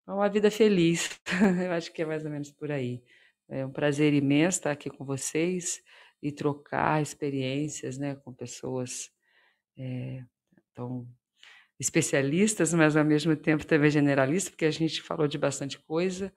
uma 0.06 0.28
vida 0.28 0.50
feliz. 0.50 1.20
Eu 1.64 1.72
acho 1.72 1.92
que 1.92 2.02
é 2.02 2.06
mais 2.06 2.24
ou 2.24 2.30
menos 2.30 2.50
por 2.50 2.70
aí. 2.70 3.02
É 3.48 3.64
um 3.64 3.72
prazer 3.72 4.12
imenso 4.12 4.58
estar 4.58 4.72
aqui 4.72 4.90
com 4.90 5.04
vocês 5.04 5.82
e 6.22 6.32
trocar 6.32 7.00
experiências 7.00 7.98
né, 7.98 8.16
com 8.16 8.32
pessoas 8.32 9.10
é, 9.76 10.24
tão 10.74 11.06
especialistas, 11.78 12.72
mas 12.72 12.96
ao 12.96 13.04
mesmo 13.04 13.36
tempo 13.36 13.66
também 13.66 13.90
generalistas, 13.90 14.50
porque 14.50 14.64
a 14.64 14.70
gente 14.70 15.02
falou 15.02 15.28
de 15.28 15.38
bastante 15.38 15.78
coisa. 15.78 16.32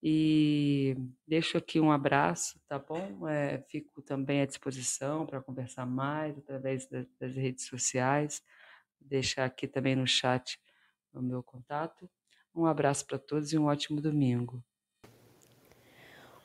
E 0.00 0.96
deixo 1.26 1.58
aqui 1.58 1.80
um 1.80 1.90
abraço, 1.90 2.60
tá 2.68 2.78
bom? 2.78 3.26
É, 3.26 3.58
fico 3.68 4.00
também 4.00 4.42
à 4.42 4.46
disposição 4.46 5.26
para 5.26 5.42
conversar 5.42 5.86
mais 5.86 6.38
através 6.38 6.86
das, 6.86 7.34
redes 7.34 7.66
sociais. 7.66 8.40
Deixar 9.00 9.44
aqui 9.44 9.66
também 9.66 9.96
no 9.96 10.06
chat 10.06 10.60
o 11.20 11.24
meu 11.24 11.42
contato. 11.42 12.08
Um 12.54 12.66
abraço 12.66 13.06
para 13.06 13.18
todos 13.18 13.52
e 13.52 13.58
um 13.58 13.66
ótimo 13.66 14.00
domingo. 14.00 14.62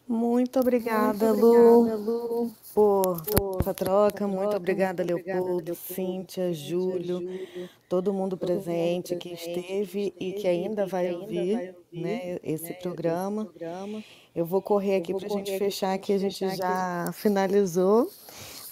Muito 0.05 0.59
obrigada, 0.59 1.33
muito 1.33 1.45
obrigada 1.47 1.95
Lu, 1.95 2.43
Lu, 2.43 2.51
por, 2.73 3.23
por 3.23 3.61
essa 3.61 3.73
troca. 3.73 4.27
Muito 4.27 4.55
obrigada, 4.55 5.01
Leopoldo, 5.01 5.73
Cíntia, 5.75 6.53
Júlio, 6.53 7.21
todo 7.87 8.13
mundo 8.13 8.35
presente 8.37 9.15
que 9.15 9.33
esteve 9.33 10.13
e 10.19 10.33
que 10.33 10.47
ainda 10.47 10.85
vai 10.85 11.13
ouvir 11.13 11.73
né, 11.91 12.37
esse 12.43 12.73
programa. 12.73 13.47
Eu 14.35 14.45
vou 14.45 14.61
correr 14.61 14.97
aqui 14.97 15.13
para 15.13 15.25
a 15.25 15.29
gente 15.29 15.57
fechar, 15.57 15.97
que 15.97 16.11
a 16.11 16.17
gente 16.17 16.49
já 16.57 17.09
finalizou. 17.13 18.09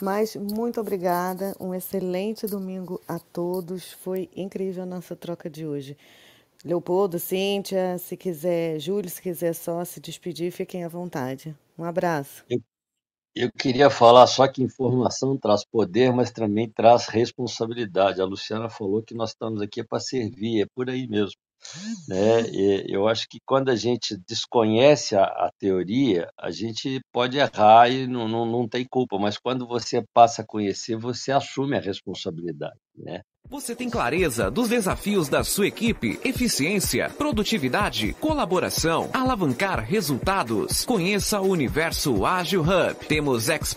Mas 0.02 0.36
muito 0.36 0.82
obrigada, 0.82 1.56
um 1.60 1.74
excelente 1.74 2.48
domingo 2.48 3.00
a 3.08 3.20
todos. 3.20 3.92
Foi 3.94 4.30
incrível 4.36 4.84
a 4.84 4.86
nossa 4.86 5.16
troca 5.16 5.50
de 5.50 5.66
hoje. 5.66 5.96
Leopoldo, 6.66 7.20
Cíntia, 7.20 7.98
se 7.98 8.18
quiser, 8.18 8.80
Júlio, 8.80 9.10
se 9.10 9.22
quiser 9.22 9.54
só 9.54 9.84
se 9.86 10.00
despedir, 10.00 10.52
fiquem 10.52 10.84
à 10.84 10.88
vontade. 10.88 11.56
Um 11.78 11.84
abraço. 11.84 12.44
Eu, 12.50 12.60
eu 13.36 13.52
queria 13.52 13.90
falar 13.90 14.28
só 14.28 14.48
que 14.48 14.64
informação 14.64 15.38
traz 15.38 15.64
poder, 15.66 16.12
mas 16.14 16.32
também 16.32 16.70
traz 16.70 17.08
responsabilidade. 17.08 18.22
A 18.22 18.26
Luciana 18.26 18.70
falou 18.70 19.04
que 19.04 19.16
nós 19.16 19.32
estamos 19.32 19.62
aqui 19.62 19.84
para 19.84 20.00
servir, 20.00 20.64
é 20.64 20.66
por 20.76 20.90
aí 20.90 21.08
mesmo. 21.08 21.36
Né? 22.08 22.42
E 22.52 22.86
eu 22.90 23.08
acho 23.08 23.28
que 23.30 23.40
quando 23.46 23.70
a 23.70 23.76
gente 23.76 24.18
desconhece 24.28 25.16
a, 25.16 25.24
a 25.24 25.52
teoria, 25.58 26.30
a 26.38 26.52
gente 26.52 27.00
pode 27.12 27.38
errar 27.38 27.90
e 27.90 28.08
não, 28.08 28.28
não, 28.28 28.46
não 28.46 28.68
tem 28.68 28.86
culpa, 28.86 29.18
mas 29.18 29.38
quando 29.38 29.68
você 29.68 30.04
passa 30.14 30.42
a 30.42 30.46
conhecer, 30.46 30.96
você 30.96 31.32
assume 31.32 31.78
a 31.78 31.82
responsabilidade. 31.82 32.80
Né? 32.98 33.22
Você 33.50 33.76
tem 33.76 33.90
clareza 33.90 34.50
dos 34.50 34.70
desafios 34.70 35.28
da 35.28 35.44
sua 35.44 35.68
equipe, 35.68 36.20
eficiência, 36.24 37.10
produtividade, 37.10 38.14
colaboração, 38.14 39.10
alavancar 39.12 39.84
resultados. 39.84 40.86
Conheça 40.86 41.42
o 41.42 41.50
Universo 41.50 42.26
Ágil 42.26 42.62
Hub. 42.62 42.96
Temos 43.08 43.50
experts 43.50 43.74